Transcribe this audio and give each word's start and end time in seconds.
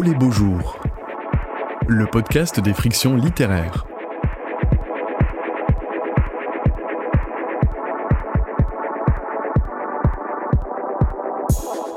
Les 0.00 0.14
beaux 0.14 0.32
jours, 0.32 0.80
le 1.86 2.06
podcast 2.06 2.58
des 2.58 2.72
frictions 2.72 3.14
littéraires. 3.14 3.86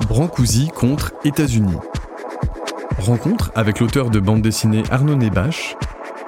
Brancusi 0.07 0.67
contre 0.67 1.13
États-Unis. 1.23 1.77
Rencontre 2.99 3.51
avec 3.55 3.79
l'auteur 3.79 4.11
de 4.11 4.19
bande 4.19 4.43
dessinée 4.43 4.83
Arnaud 4.91 5.15
Nebache 5.15 5.75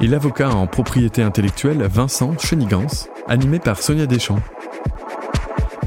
et 0.01 0.07
l'avocat 0.07 0.49
en 0.49 0.65
propriété 0.65 1.21
intellectuelle 1.21 1.83
Vincent 1.83 2.35
Chenigans, 2.39 3.07
animé 3.27 3.59
par 3.59 3.83
Sonia 3.83 4.07
Deschamps 4.07 4.41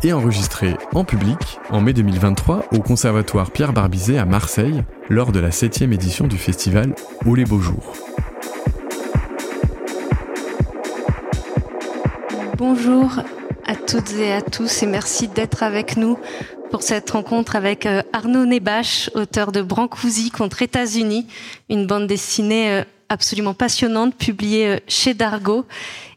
et 0.05 0.13
enregistré 0.13 0.77
en 0.95 1.05
public 1.05 1.59
en 1.71 1.81
mai 1.81 1.95
2023 1.95 2.67
au 2.73 2.79
Conservatoire 2.79 3.51
Pierre 3.51 3.73
Barbizet 3.73 4.19
à 4.19 4.25
Marseille 4.25 4.85
lors 5.11 5.33
de 5.33 5.41
la 5.41 5.51
7 5.51 5.83
édition 5.83 6.29
du 6.29 6.39
festival 6.39 6.95
Où 7.27 7.35
les 7.35 7.45
beaux 7.45 7.59
jours. 7.59 7.95
Bonjour 12.57 13.19
à 13.67 13.75
toutes 13.75 14.13
et 14.13 14.33
à 14.33 14.41
tous 14.41 14.85
et 14.85 14.87
merci 14.87 15.27
d'être 15.27 15.65
avec 15.65 15.97
nous 15.97 16.17
pour 16.71 16.83
cette 16.83 17.11
rencontre 17.11 17.57
avec 17.57 17.87
euh, 17.87 18.03
Arnaud 18.13 18.47
Nebache, 18.47 19.11
auteur 19.15 19.51
de 19.51 19.61
Brancusi 19.61 20.31
contre 20.31 20.63
États-Unis, 20.63 21.27
une 21.69 21.89
bande 21.89 22.07
dessinée 22.07 22.71
euh, 22.71 22.85
absolument 23.09 23.55
passionnante 23.55 24.15
publiée 24.15 24.69
euh, 24.69 24.79
chez 24.87 25.15
Dargaud 25.15 25.67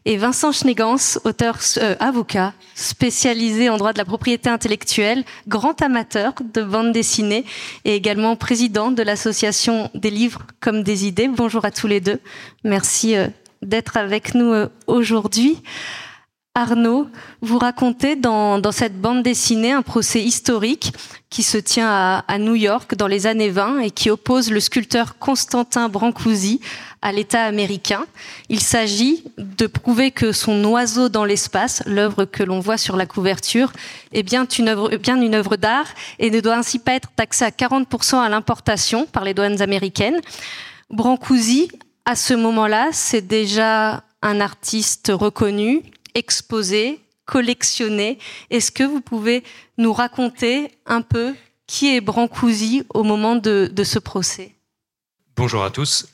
et 0.06 0.16
Vincent 0.16 0.52
Schnegans, 0.52 1.18
auteur 1.24 1.58
euh, 1.78 1.96
avocat 1.98 2.52
spécialisé 2.74 3.70
en 3.70 3.78
droit 3.78 3.92
de 3.92 3.98
la 3.98 4.04
propriété 4.04 4.50
intellectuelle, 4.50 5.24
grand 5.48 5.80
amateur 5.80 6.34
de 6.52 6.62
bande 6.62 6.92
dessinée 6.92 7.44
et 7.84 7.94
également 7.94 8.36
président 8.36 8.90
de 8.90 9.02
l'association 9.02 9.90
des 9.94 10.10
livres 10.10 10.42
comme 10.60 10.82
des 10.82 11.06
idées. 11.06 11.28
Bonjour 11.28 11.64
à 11.64 11.70
tous 11.70 11.86
les 11.86 12.00
deux. 12.00 12.20
Merci 12.64 13.16
euh, 13.16 13.28
d'être 13.62 13.96
avec 13.96 14.34
nous 14.34 14.52
euh, 14.52 14.68
aujourd'hui. 14.86 15.62
Arnaud, 16.56 17.08
vous 17.40 17.58
racontez 17.58 18.14
dans, 18.14 18.60
cette 18.70 19.00
bande 19.00 19.24
dessinée 19.24 19.72
un 19.72 19.82
procès 19.82 20.22
historique 20.22 20.92
qui 21.28 21.42
se 21.42 21.58
tient 21.58 22.22
à, 22.28 22.38
New 22.38 22.54
York 22.54 22.94
dans 22.94 23.08
les 23.08 23.26
années 23.26 23.50
20 23.50 23.80
et 23.80 23.90
qui 23.90 24.08
oppose 24.08 24.52
le 24.52 24.60
sculpteur 24.60 25.18
Constantin 25.18 25.88
Brancusi 25.88 26.60
à 27.04 27.12
l'État 27.12 27.44
américain. 27.44 28.06
Il 28.48 28.60
s'agit 28.60 29.22
de 29.36 29.66
prouver 29.66 30.10
que 30.10 30.32
son 30.32 30.64
oiseau 30.64 31.10
dans 31.10 31.26
l'espace, 31.26 31.82
l'œuvre 31.84 32.24
que 32.24 32.42
l'on 32.42 32.60
voit 32.60 32.78
sur 32.78 32.96
la 32.96 33.04
couverture, 33.04 33.72
est 34.12 34.22
bien 34.22 34.46
une 34.46 34.68
œuvre, 34.68 35.56
d'art 35.56 35.86
et 36.18 36.30
ne 36.30 36.40
doit 36.40 36.56
ainsi 36.56 36.78
pas 36.78 36.94
être 36.94 37.10
taxé 37.14 37.44
à 37.44 37.50
40% 37.50 38.16
à 38.16 38.28
l'importation 38.30 39.04
par 39.04 39.22
les 39.22 39.34
douanes 39.34 39.60
américaines. 39.60 40.18
Brancusi, 40.88 41.70
à 42.06 42.16
ce 42.16 42.32
moment-là, 42.32 42.88
c'est 42.92 43.26
déjà 43.26 44.02
un 44.22 44.40
artiste 44.40 45.12
reconnu, 45.14 45.82
exposé, 46.14 47.00
collectionné. 47.26 48.18
Est-ce 48.48 48.72
que 48.72 48.82
vous 48.82 49.02
pouvez 49.02 49.44
nous 49.76 49.92
raconter 49.92 50.70
un 50.86 51.02
peu 51.02 51.34
qui 51.66 51.94
est 51.94 52.00
Brancusi 52.00 52.84
au 52.94 53.02
moment 53.02 53.36
de 53.36 53.84
ce 53.84 53.98
procès? 53.98 54.54
Bonjour 55.36 55.62
à 55.64 55.70
tous. 55.70 56.06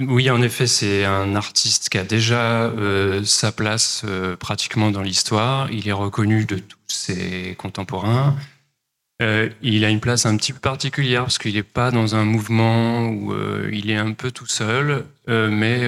Oui, 0.00 0.30
en 0.30 0.40
effet, 0.40 0.66
c'est 0.66 1.04
un 1.04 1.36
artiste 1.36 1.90
qui 1.90 1.98
a 1.98 2.04
déjà 2.04 2.64
euh, 2.64 3.22
sa 3.22 3.52
place 3.52 4.02
euh, 4.06 4.34
pratiquement 4.34 4.90
dans 4.90 5.02
l'histoire. 5.02 5.70
Il 5.70 5.86
est 5.86 5.92
reconnu 5.92 6.46
de 6.46 6.56
tous 6.56 6.78
ses 6.88 7.54
contemporains. 7.58 8.34
Euh, 9.20 9.50
il 9.60 9.84
a 9.84 9.90
une 9.90 10.00
place 10.00 10.24
un 10.24 10.38
petit 10.38 10.54
peu 10.54 10.58
particulière 10.58 11.24
parce 11.24 11.36
qu'il 11.36 11.52
n'est 11.52 11.62
pas 11.62 11.90
dans 11.90 12.14
un 12.14 12.24
mouvement 12.24 13.08
où 13.10 13.34
il 13.70 13.90
est 13.90 13.96
un 13.96 14.12
peu 14.12 14.30
tout 14.30 14.46
seul, 14.46 15.04
mais 15.28 15.82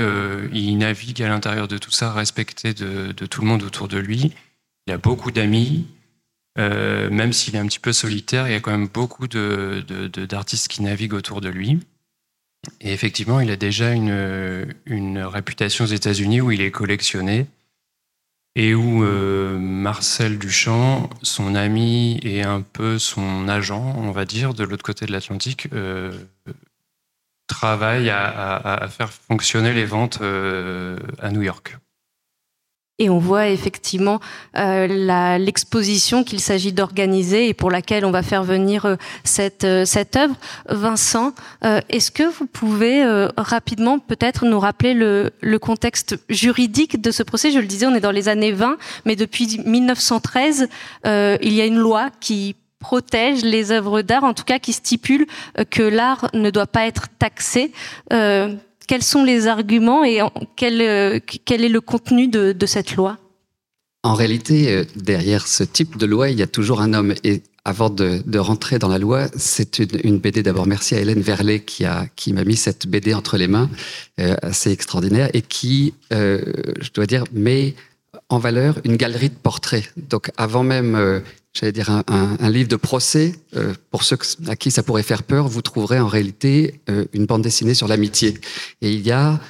il 0.52 0.77
navigue 0.77 1.23
à 1.23 1.29
l'intérieur 1.29 1.67
de 1.67 1.79
tout 1.79 1.90
ça, 1.90 2.12
respecté 2.12 2.74
de, 2.74 3.12
tout 3.12 3.40
le 3.40 3.46
monde 3.46 3.62
autour 3.62 3.89
de 3.89 3.96
lui. 3.96 4.33
Il 4.86 4.92
a 4.92 4.98
beaucoup 4.98 5.30
d'amis, 5.30 5.86
même 6.58 7.33
s'il 7.33 7.56
est 7.56 7.58
un 7.58 7.67
petit 7.67 7.79
peu 7.79 7.94
solitaire, 7.94 8.46
il 8.46 8.52
y 8.52 8.56
a 8.56 8.61
quand 8.61 8.73
même 8.73 8.89
beaucoup 8.89 9.27
d'artistes 9.27 10.68
qui 10.68 10.83
naviguent 10.83 11.14
autour 11.14 11.40
de 11.40 11.48
lui. 11.48 11.80
Et 12.80 12.92
effectivement, 12.92 13.40
il 13.40 13.50
a 13.50 13.56
déjà 13.56 13.92
une, 13.92 15.18
réputation 15.18 15.84
aux 15.84 15.89
États-Unis 15.89 16.40
où 16.40 16.50
il 16.50 16.61
est 16.61 16.70
collectionné 16.70 17.46
et 18.55 18.74
où 18.74 19.02
euh, 19.02 19.58
Marcel 19.58 20.39
Duchamp, 20.39 21.08
son 21.23 21.55
ami 21.55 22.20
et 22.23 22.42
un 22.42 22.61
peu 22.61 22.98
son 22.98 23.48
agent, 23.48 23.95
on 23.96 24.11
va 24.11 24.27
dire, 24.27 24.52
de 24.52 24.62
l'autre 24.62 24.84
côté 24.84 25.06
de 25.06 25.12
l'Atlantique, 25.12 25.68
euh, 25.73 26.12
travaille 27.46 28.11
à, 28.11 28.86
faire 28.90 29.11
fonctionner 29.11 29.73
les 29.73 29.84
ventes 29.84 30.18
euh, 30.20 30.98
à 31.18 31.30
New 31.30 31.42
York. 31.42 31.77
Et 32.98 33.08
on 33.08 33.19
voit 33.19 33.48
effectivement 33.48 34.20
euh, 34.58 35.39
l'exposition 35.39 36.25
qu'il 36.25 36.41
s'agit 36.41 36.73
d'organiser 36.73 37.48
et 37.48 37.55
pour 37.55 37.70
laquelle 37.70 38.05
on 38.05 38.11
va 38.11 38.23
faire 38.23 38.45
venir 38.45 38.85
euh, 38.85 38.97
cette, 39.25 39.64
euh, 39.64 39.86
cette 39.86 40.14
œuvre. 40.14 40.35
Vincent, 40.69 41.33
euh, 41.64 41.80
est-ce 41.89 42.11
que 42.11 42.23
vous 42.23 42.47
pouvez 42.47 43.03
euh, 43.03 43.29
rapidement 43.39 43.98
peut-être 43.98 44.45
nous 44.45 44.61
rappeler 44.61 44.92
le, 44.92 45.33
le, 45.41 45.58
contexte 45.58 46.19
juridique 46.29 47.01
de 47.01 47.11
ce 47.11 47.23
procès? 47.23 47.51
Je 47.51 47.61
le 47.61 47.67
disais, 47.67 47.86
on 47.86 47.95
est 47.95 48.01
dans 48.01 48.11
les 48.11 48.29
années 48.29 48.53
20, 48.53 48.77
mais 49.07 49.17
depuis 49.17 49.59
1913, 49.64 50.69
euh, 51.07 51.39
il 51.41 51.55
y 51.55 51.63
a 51.63 51.67
une 51.67 51.79
loi 51.79 52.11
qui 52.20 52.57
protège 52.79 53.42
les 53.42 53.73
œuvres 53.73 54.03
d'art, 54.03 54.24
en 54.24 54.35
tout 54.35 54.45
cas 54.45 54.59
qui 54.59 54.73
stipule 54.74 55.27
que 55.70 55.83
l'art 55.83 56.29
ne 56.35 56.51
doit 56.51 56.67
pas 56.67 56.86
être 56.86 57.07
taxé 57.19 57.73
quels 58.86 59.02
sont 59.02 59.24
les 59.24 59.46
arguments 59.46 60.04
et 60.04 60.20
quel, 60.56 60.80
euh, 60.80 61.18
quel 61.44 61.64
est 61.64 61.68
le 61.68 61.80
contenu 61.80 62.28
de, 62.28 62.66
cette 62.66 62.96
loi? 62.96 63.18
En 64.02 64.14
réalité, 64.14 64.72
euh, 64.72 64.84
derrière 64.96 65.46
ce 65.46 65.64
type 65.64 65.96
de 65.96 66.06
loi, 66.06 66.30
il 66.30 66.38
y 66.38 66.42
a 66.42 66.46
toujours 66.46 66.80
un 66.80 66.92
homme. 66.92 67.14
Et 67.24 67.42
avant 67.64 67.90
de, 67.90 68.38
rentrer 68.38 68.78
dans 68.78 68.88
la 68.88 68.98
loi, 68.98 69.28
c'est 69.36 69.78
une, 69.78 70.18
BD. 70.18 70.42
D'abord, 70.42 70.66
merci 70.66 70.94
à 70.94 71.00
Hélène 71.00 71.20
Verlet 71.20 71.60
qui 71.60 71.84
a 71.84 72.06
qui 72.16 72.32
m'a 72.32 72.44
mis 72.44 72.56
cette 72.56 72.88
BD 72.88 73.14
entre 73.14 73.36
les 73.36 73.46
mains, 73.46 73.70
euh, 74.20 74.34
assez 74.42 74.72
extraordinaire, 74.72 75.30
et 75.32 75.42
qui, 75.42 75.94
je 76.10 76.92
dois 76.92 77.06
dire, 77.06 77.24
met 77.32 77.74
en 78.28 78.38
valeur 78.38 78.78
une 78.84 78.96
galerie 78.96 79.30
de 79.30 79.34
portraits. 79.34 79.92
Donc, 79.96 80.30
avant 80.36 80.64
même 80.64 81.22
j'allais 81.52 81.73
dire, 81.73 81.90
un, 81.90 82.02
un, 82.08 82.36
un, 82.40 82.51
livre 82.51 82.68
de 82.68 82.77
procès, 82.77 83.35
euh, 83.57 83.74
pour 83.90 84.05
ceux 84.05 84.18
à 84.48 84.57
qui 84.57 84.70
ça 84.70 84.83
pourrait 84.83 85.02
faire 85.02 85.23
peur, 85.23 85.48
vous 85.48 85.63
trouverez 85.63 86.01
en 86.01 86.08
réalité 86.08 86.80
euh, 86.89 87.05
une 87.13 87.27
bande 87.27 87.42
dessinée 87.42 87.74
sur 87.74 87.89
l'amitié. 87.89 88.39
Et 88.80 88.92
il 88.92 89.07
y 89.07 89.13
a 89.13 89.40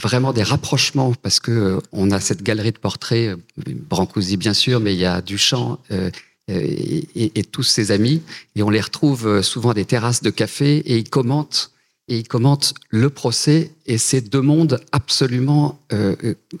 vraiment 0.00 0.32
des 0.32 0.42
rapprochements 0.42 1.12
parce 1.22 1.40
que 1.40 1.50
euh, 1.50 1.78
on 1.92 2.10
a 2.10 2.20
cette 2.20 2.42
galerie 2.42 2.72
de 2.72 2.78
portraits, 2.78 3.30
euh, 3.30 3.72
Brancusi 3.88 4.36
bien 4.36 4.54
sûr, 4.54 4.80
mais 4.80 4.94
il 4.94 5.00
y 5.00 5.06
a 5.06 5.22
Duchamp 5.22 5.78
euh, 5.90 6.10
et, 6.48 7.08
et, 7.14 7.38
et, 7.40 7.44
tous 7.44 7.64
ses 7.64 7.90
amis, 7.90 8.22
et 8.54 8.62
on 8.62 8.70
les 8.70 8.80
retrouve 8.80 9.42
souvent 9.42 9.70
à 9.70 9.74
des 9.74 9.84
terrasses 9.84 10.22
de 10.22 10.30
café 10.30 10.76
et 10.76 10.96
ils 10.98 11.10
commentent. 11.10 11.72
Et 12.08 12.18
ils 12.18 12.28
commentent 12.28 12.72
le 12.88 13.10
procès 13.10 13.72
et 13.86 13.98
ces 13.98 14.20
deux 14.20 14.40
mondes 14.40 14.80
absolument 14.92 15.80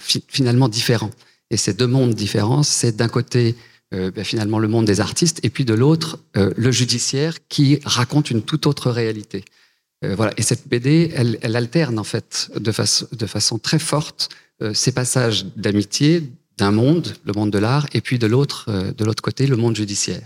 fi 0.00 0.24
finalement 0.26 0.68
différents. 0.68 1.12
Et 1.52 1.56
ces 1.56 1.72
deux 1.72 1.86
mondes 1.86 2.14
différents, 2.14 2.64
c'est 2.64 2.96
d'un 2.96 3.06
côté 3.06 3.54
euh, 3.94 4.10
ben 4.10 4.24
finalement 4.24 4.58
le 4.58 4.68
monde 4.68 4.84
des 4.84 5.00
artistes, 5.00 5.40
et 5.44 5.50
puis 5.50 5.64
de 5.64 5.74
l'autre, 5.74 6.18
euh, 6.36 6.52
le 6.56 6.70
judiciaire 6.70 7.46
qui 7.48 7.78
raconte 7.84 8.30
une 8.30 8.42
toute 8.42 8.66
autre 8.66 8.90
réalité. 8.90 9.44
Euh, 10.04 10.14
voilà. 10.14 10.32
Et 10.36 10.42
cette 10.42 10.68
BD, 10.68 11.12
elle, 11.14 11.56
alterne 11.56 11.98
en 11.98 12.04
fait 12.04 12.50
de, 12.56 12.72
façon, 12.72 13.06
de 13.12 13.26
façon 13.26 13.58
très 13.58 13.78
forte 13.78 14.28
euh, 14.62 14.74
ces 14.74 14.92
passages 14.92 15.46
d'amitié 15.56 16.30
d'un 16.58 16.72
monde, 16.72 17.14
le 17.24 17.32
monde 17.32 17.50
de 17.50 17.58
l'art, 17.58 17.86
et 17.92 18.00
puis 18.00 18.18
de 18.18 18.26
l'autre, 18.26 18.72
de 18.96 19.04
l'autre 19.04 19.22
côté, 19.22 19.46
le 19.46 19.56
monde 19.56 19.76
judiciaire. 19.76 20.22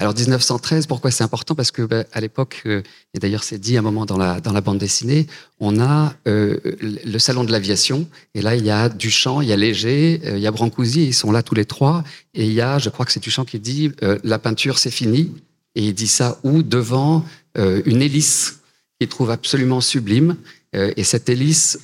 Alors 0.00 0.14
1913, 0.14 0.86
pourquoi 0.86 1.12
c'est 1.12 1.22
important? 1.22 1.54
Parce 1.54 1.70
que 1.70 1.82
ben, 1.82 2.04
à 2.12 2.20
l'époque, 2.20 2.62
euh, 2.66 2.82
et 3.14 3.20
d'ailleurs 3.20 3.44
c'est 3.44 3.58
dit 3.58 3.76
un 3.76 3.82
moment 3.82 4.06
dans 4.06 4.18
la, 4.18 4.40
dans 4.40 4.52
la 4.52 4.60
bande 4.60 4.78
dessinée, 4.78 5.28
on 5.60 5.80
a 5.80 6.14
euh, 6.26 6.58
le 6.82 7.18
salon 7.20 7.44
de 7.44 7.52
l'aviation, 7.52 8.08
et 8.34 8.42
là 8.42 8.56
il 8.56 8.64
y 8.64 8.70
a 8.70 8.88
Duchamp, 8.88 9.40
il 9.40 9.48
y 9.48 9.52
a 9.52 9.56
Léger, 9.56 10.20
euh, 10.24 10.36
il 10.36 10.42
y 10.42 10.48
a 10.48 10.50
Brancusi, 10.50 11.06
ils 11.06 11.14
sont 11.14 11.30
là 11.30 11.44
tous 11.44 11.54
les 11.54 11.64
trois, 11.64 12.02
et 12.34 12.44
il 12.44 12.52
y 12.52 12.60
a, 12.60 12.80
je 12.80 12.90
crois 12.90 13.06
que 13.06 13.12
c'est 13.12 13.22
Duchamp 13.22 13.44
qui 13.44 13.60
dit, 13.60 13.92
euh, 14.02 14.18
la 14.24 14.40
peinture 14.40 14.78
c'est 14.78 14.90
fini, 14.90 15.32
et 15.76 15.84
il 15.86 15.94
dit 15.94 16.08
ça 16.08 16.40
où? 16.42 16.62
Devant 16.62 17.24
une 17.56 18.02
hélice 18.02 18.58
qu'il 18.98 19.08
trouve 19.08 19.30
absolument 19.30 19.80
sublime, 19.80 20.36
et 20.72 21.04
cette 21.04 21.28
hélice 21.28 21.78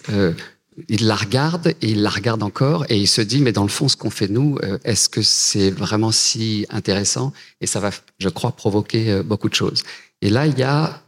il 0.89 1.07
la 1.07 1.17
regarde 1.17 1.69
et 1.69 1.91
il 1.91 2.03
la 2.03 2.11
regarde 2.11 2.43
encore 2.43 2.85
et 2.89 2.99
il 2.99 3.07
se 3.07 3.21
dit 3.21 3.41
mais 3.41 3.53
dans 3.53 3.63
le 3.63 3.69
fond 3.69 3.89
ce 3.89 3.97
qu'on 3.97 4.11
fait 4.11 4.29
nous 4.29 4.59
euh, 4.63 4.79
est-ce 4.85 5.09
que 5.09 5.23
c'est 5.23 5.71
vraiment 5.71 6.13
si 6.13 6.67
intéressant 6.71 7.33
et 7.61 7.67
ça 7.67 7.81
va 7.81 7.91
je 8.19 8.29
crois 8.29 8.53
provoquer 8.53 9.11
euh, 9.11 9.23
beaucoup 9.23 9.49
de 9.49 9.55
choses. 9.55 9.83
Et 10.23 10.31
là 10.31 10.47
il 10.47 10.59
y 10.59 10.63
a 10.63 11.03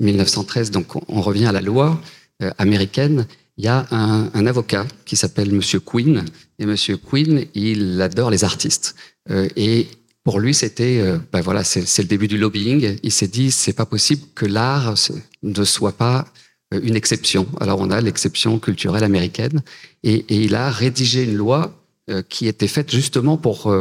1913 0.00 0.70
donc 0.70 0.96
on 1.10 1.20
revient 1.20 1.46
à 1.46 1.52
la 1.52 1.60
loi 1.60 2.00
euh, 2.42 2.50
américaine. 2.58 3.26
Il 3.56 3.64
y 3.64 3.68
a 3.68 3.86
un, 3.90 4.46
avocat 4.46 4.86
qui 5.04 5.16
s'appelle 5.16 5.52
monsieur 5.52 5.80
Quinn 5.80 6.24
et 6.60 6.66
monsieur 6.66 6.96
Quinn 6.96 7.46
il 7.54 8.00
adore 8.00 8.30
les 8.30 8.44
artistes. 8.44 8.94
Et 9.56 9.88
pour 10.22 10.38
lui, 10.38 10.54
c'était, 10.54 11.02
ben 11.32 11.40
voilà, 11.40 11.64
c'est 11.64 11.98
le 11.98 12.06
début 12.06 12.28
du 12.28 12.38
lobbying. 12.38 12.98
Il 13.02 13.10
s'est 13.10 13.26
dit, 13.26 13.50
c'est 13.50 13.72
pas 13.72 13.84
possible 13.84 14.22
que 14.36 14.46
l'art 14.46 14.94
ne 15.42 15.64
soit 15.64 15.96
pas 15.96 16.28
une 16.72 16.96
exception. 16.96 17.46
Alors 17.60 17.80
on 17.80 17.90
a 17.90 18.00
l'exception 18.00 18.58
culturelle 18.58 19.04
américaine, 19.04 19.62
et, 20.02 20.24
il 20.28 20.54
a 20.54 20.70
rédigé 20.70 21.24
une 21.24 21.34
loi 21.34 21.74
qui 22.28 22.46
était 22.46 22.68
faite 22.68 22.90
justement 22.90 23.36
pour 23.36 23.74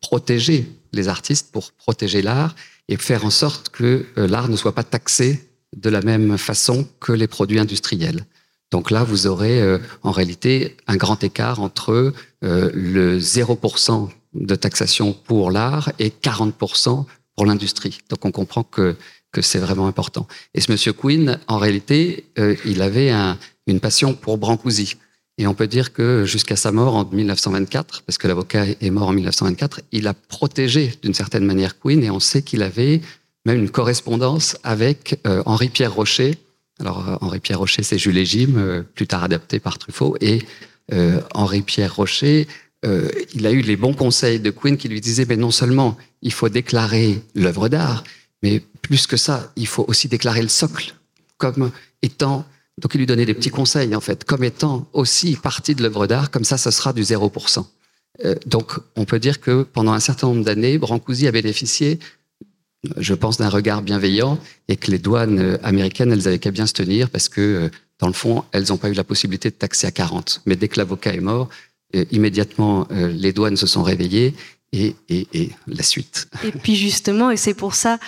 protéger 0.00 0.66
les 0.92 1.08
artistes, 1.08 1.50
pour 1.52 1.72
protéger 1.72 2.22
l'art 2.22 2.54
et 2.88 2.96
faire 2.96 3.24
en 3.24 3.30
sorte 3.30 3.68
que 3.70 4.06
l'art 4.16 4.48
ne 4.48 4.56
soit 4.56 4.74
pas 4.74 4.84
taxé 4.84 5.46
de 5.76 5.90
la 5.90 6.00
même 6.00 6.38
façon 6.38 6.86
que 7.00 7.12
les 7.12 7.26
produits 7.26 7.58
industriels. 7.58 8.24
Donc 8.70 8.90
là, 8.90 9.04
vous 9.04 9.26
aurez 9.26 9.60
euh, 9.60 9.78
en 10.02 10.10
réalité 10.10 10.76
un 10.86 10.96
grand 10.96 11.22
écart 11.22 11.60
entre 11.60 12.12
euh, 12.44 12.70
le 12.74 13.18
0% 13.18 14.08
de 14.34 14.54
taxation 14.54 15.12
pour 15.12 15.50
l'art 15.50 15.92
et 15.98 16.10
40% 16.10 17.04
pour 17.36 17.46
l'industrie. 17.46 17.98
Donc 18.08 18.24
on 18.24 18.32
comprend 18.32 18.64
que, 18.64 18.96
c'est 19.42 19.58
vraiment 19.58 19.86
important. 19.86 20.26
Et 20.54 20.60
ce 20.60 20.70
monsieur 20.70 20.92
Quinn, 20.92 21.38
en 21.48 21.58
réalité, 21.58 22.26
euh, 22.38 22.56
il 22.64 22.82
avait 22.82 23.10
un, 23.10 23.38
une 23.66 23.80
passion 23.80 24.14
pour 24.14 24.38
Brancusi. 24.38 24.96
Et 25.38 25.46
on 25.46 25.54
peut 25.54 25.66
dire 25.66 25.92
que 25.92 26.24
jusqu'à 26.24 26.56
sa 26.56 26.72
mort 26.72 26.94
en 26.94 27.04
1924, 27.04 28.02
parce 28.02 28.16
que 28.16 28.26
l'avocat 28.26 28.64
est 28.80 28.90
mort 28.90 29.08
en 29.08 29.12
1924, 29.12 29.82
il 29.92 30.08
a 30.08 30.14
protégé 30.14 30.92
d'une 31.02 31.14
certaine 31.14 31.44
manière 31.44 31.78
Quinn 31.78 32.02
et 32.02 32.10
on 32.10 32.20
sait 32.20 32.40
qu'il 32.42 32.62
avait 32.62 33.02
même 33.44 33.58
une 33.58 33.70
correspondance 33.70 34.56
avec 34.64 35.20
Henri-Pierre 35.24 35.94
Rocher, 35.94 36.38
alors 36.80 37.08
euh, 37.08 37.16
Henri 37.20 37.40
Pierre 37.40 37.58
Rocher, 37.58 37.82
c'est 37.82 37.98
Jules 37.98 38.24
Gym, 38.24 38.56
euh, 38.56 38.82
plus 38.82 39.06
tard 39.06 39.24
adapté 39.24 39.60
par 39.60 39.78
Truffaut, 39.78 40.16
et 40.20 40.42
euh, 40.92 41.20
Henri 41.34 41.62
Pierre 41.62 41.94
Rocher, 41.94 42.46
il 43.34 43.46
a 43.46 43.50
eu 43.50 43.62
les 43.62 43.74
bons 43.74 43.94
conseils 43.94 44.38
de 44.38 44.50
Quinn 44.50 44.76
qui 44.76 44.88
lui 44.88 45.00
disaient, 45.00 45.26
mais 45.28 45.36
non 45.36 45.50
seulement 45.50 45.96
il 46.22 46.32
faut 46.32 46.48
déclarer 46.48 47.20
l'œuvre 47.34 47.68
d'art, 47.68 48.04
mais 48.44 48.62
plus 48.86 49.06
que 49.06 49.16
ça, 49.16 49.52
il 49.56 49.66
faut 49.66 49.84
aussi 49.88 50.08
déclarer 50.08 50.42
le 50.42 50.48
socle 50.48 50.94
comme 51.38 51.70
étant 52.02 52.46
donc 52.78 52.94
il 52.94 52.98
lui 52.98 53.06
donnait 53.06 53.24
des 53.24 53.32
petits 53.32 53.50
conseils 53.50 53.96
en 53.96 54.02
fait, 54.02 54.24
comme 54.24 54.44
étant 54.44 54.86
aussi 54.92 55.36
partie 55.36 55.74
de 55.74 55.82
l'œuvre 55.82 56.06
d'art, 56.06 56.30
comme 56.30 56.44
ça, 56.44 56.58
ce 56.58 56.70
sera 56.70 56.92
du 56.92 57.02
0%. 57.02 57.64
donc 58.44 58.72
on 58.96 59.06
peut 59.06 59.18
dire 59.18 59.40
que 59.40 59.62
pendant 59.62 59.92
un 59.92 60.00
certain 60.00 60.26
nombre 60.26 60.44
d'années, 60.44 60.76
Brancusi 60.76 61.26
a 61.26 61.32
bénéficié 61.32 61.98
je 62.96 63.14
pense, 63.14 63.38
d'un 63.38 63.48
regard 63.48 63.82
bienveillant 63.82 64.38
et 64.68 64.76
que 64.76 64.90
les 64.90 64.98
douanes 64.98 65.38
euh, 65.38 65.58
américaines, 65.62 66.12
elles 66.12 66.28
avaient 66.28 66.38
qu'à 66.38 66.50
bien 66.50 66.66
se 66.66 66.72
tenir 66.72 67.10
parce 67.10 67.28
que, 67.28 67.40
euh, 67.40 67.68
dans 67.98 68.06
le 68.06 68.12
fond, 68.12 68.44
elles 68.52 68.66
n'ont 68.68 68.76
pas 68.76 68.90
eu 68.90 68.94
la 68.94 69.04
possibilité 69.04 69.50
de 69.50 69.54
taxer 69.54 69.86
à 69.86 69.90
40. 69.90 70.42
Mais 70.46 70.56
dès 70.56 70.68
que 70.68 70.78
l'avocat 70.78 71.14
est 71.14 71.20
mort, 71.20 71.48
euh, 71.94 72.04
immédiatement, 72.10 72.86
les 72.90 73.32
douanes 73.32 73.56
se 73.56 73.66
sont 73.66 73.82
réveillées 73.82 74.34
et, 74.72 74.94
et, 75.08 75.50
la 75.66 75.82
suite. 75.82 76.28
Et 76.44 76.52
puis 76.52 76.76
justement, 76.76 77.30
et 77.30 77.36
c'est 77.36 77.54
pour 77.54 77.74
ça, 77.74 77.98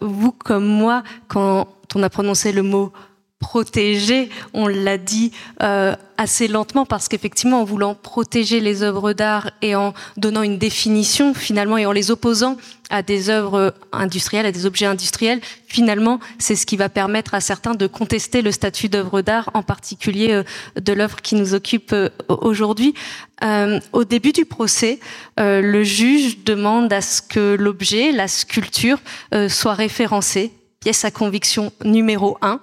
vous 0.00 0.32
comme 0.32 0.66
moi, 0.66 1.02
quand 1.28 1.68
on 1.94 2.02
a 2.02 2.10
prononcé 2.10 2.52
le 2.52 2.62
mot 2.62 2.92
protéger, 3.40 4.30
on 4.52 4.66
l'a 4.66 4.98
dit 4.98 5.30
euh, 5.62 5.94
assez 6.16 6.48
lentement 6.48 6.84
parce 6.84 7.08
qu'effectivement 7.08 7.60
en 7.60 7.64
voulant 7.64 7.94
protéger 7.94 8.58
les 8.58 8.82
œuvres 8.82 9.12
d'art 9.12 9.52
et 9.62 9.76
en 9.76 9.94
donnant 10.16 10.42
une 10.42 10.58
définition 10.58 11.34
finalement 11.34 11.78
et 11.78 11.86
en 11.86 11.92
les 11.92 12.10
opposant 12.10 12.56
à 12.90 13.02
des 13.02 13.30
œuvres 13.30 13.74
industrielles, 13.92 14.44
à 14.44 14.50
des 14.50 14.66
objets 14.66 14.86
industriels, 14.86 15.40
finalement 15.68 16.18
c'est 16.38 16.56
ce 16.56 16.66
qui 16.66 16.76
va 16.76 16.88
permettre 16.88 17.34
à 17.34 17.40
certains 17.40 17.74
de 17.74 17.86
contester 17.86 18.42
le 18.42 18.50
statut 18.50 18.88
d'œuvre 18.88 19.22
d'art, 19.22 19.50
en 19.54 19.62
particulier 19.62 20.32
euh, 20.32 20.42
de 20.80 20.92
l'œuvre 20.92 21.22
qui 21.22 21.36
nous 21.36 21.54
occupe 21.54 21.92
euh, 21.92 22.08
aujourd'hui. 22.28 22.94
au 23.92 24.04
début 24.04 24.32
du 24.32 24.46
procès, 24.46 24.98
le 25.36 25.84
juge 25.84 26.42
demande 26.44 26.92
à 26.92 27.00
ce 27.00 27.22
que 27.22 27.54
l'objet, 27.54 28.10
la 28.10 28.26
sculpture, 28.26 28.98
soit 29.48 29.74
référencé, 29.74 30.52
pièce 30.80 31.04
à 31.04 31.10
conviction 31.10 31.72
numéro 31.84 32.38
un. 32.42 32.60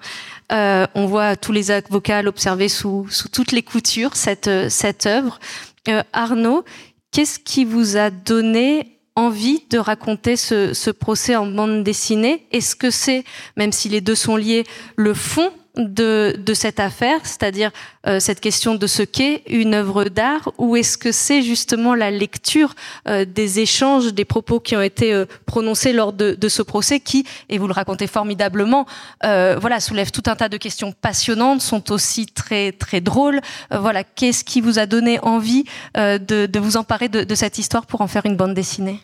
Euh, 0.52 0.88
on 0.96 1.06
voit 1.06 1.36
tous 1.36 1.52
les 1.52 1.72
avocats 1.72 2.22
l'observer 2.22 2.70
sous, 2.70 3.08
sous 3.10 3.30
toutes 3.30 3.52
les 3.52 3.64
coutures, 3.64 4.16
cette, 4.16 4.70
cette 4.70 5.06
œuvre. 5.06 5.40
Euh, 5.88 6.04
Arnaud, 6.14 6.64
qu'est-ce 7.12 7.40
qui 7.40 7.66
vous 7.66 7.98
a 7.98 8.10
donné 8.10 9.00
envie 9.16 9.64
de 9.70 9.78
raconter 9.78 10.36
ce, 10.36 10.74
ce 10.74 10.92
procès 10.92 11.36
en 11.36 11.48
bande 11.48 11.84
dessinée? 11.84 12.48
Est-ce 12.52 12.76
que 12.76 12.90
c'est, 12.90 13.24
même 13.58 13.72
si 13.72 13.90
les 13.90 14.02
deux 14.02 14.16
sont 14.16 14.36
liés, 14.36 14.66
le 14.96 15.14
fond 15.14 15.52
de, 15.78 16.54
cette 16.54 16.80
affaire, 16.80 17.20
c'est-à-dire 17.24 17.72
euh, 18.08 18.20
cette 18.20 18.40
question 18.40 18.76
de 18.76 18.88
ce 18.88 19.04
qu'est 19.04 19.44
une 19.48 19.74
œuvre 19.74 20.06
d'art, 20.06 20.52
ou 20.58 20.76
est-ce 20.76 20.98
que 20.98 21.12
c'est 21.12 21.42
justement 21.42 21.96
la 21.96 22.12
lecture 22.12 22.74
euh, 23.08 23.26
des 23.26 23.60
échanges, 23.60 24.14
des 24.14 24.26
propos 24.26 24.60
qui 24.60 24.76
ont 24.76 24.82
été 24.82 25.14
euh, 25.14 25.26
prononcés 25.46 25.94
lors 25.94 26.14
de, 26.14 26.38
ce 26.48 26.62
procès, 26.62 27.00
qui, 27.00 27.26
et 27.50 27.58
vous 27.58 27.68
le 27.68 27.74
racontez 27.74 28.08
formidablement, 28.08 28.86
voilà, 29.22 29.80
soulèvent 29.80 30.12
tout 30.12 30.24
un 30.28 30.36
tas 30.36 30.50
de 30.50 30.58
questions 30.58 30.92
passionnantes, 30.92 31.62
sont 31.62 31.92
aussi 31.92 32.28
très 32.28 32.72
très 32.72 33.02
drôles. 33.02 33.42
voilà, 33.72 34.04
qu'est-ce 34.04 34.44
qui 34.44 34.62
vous 34.62 34.80
a 34.80 34.86
donné 34.86 35.20
envie 35.22 35.66
de, 35.96 36.60
vous 36.60 36.78
emparer 36.78 37.10
de, 37.10 37.36
cette 37.36 37.58
histoire 37.58 37.86
pour 37.86 38.02
en 38.02 38.08
faire 38.08 38.26
une 38.26 38.38
bande 38.38 38.54
dessinée? 38.54 39.00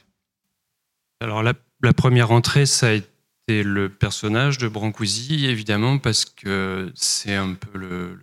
Alors 1.20 1.44
la 1.44 1.94
première 1.94 2.32
entrée, 2.32 2.66
ça 2.66 2.88
a 2.88 2.92
été 2.92 3.11
c'est 3.48 3.64
le 3.64 3.90
personnage 3.90 4.58
de 4.58 4.68
Brancusi, 4.68 5.46
évidemment, 5.46 5.98
parce 5.98 6.26
que 6.26 6.92
c'est 6.96 7.36
un 7.36 7.54
peu 7.54 8.18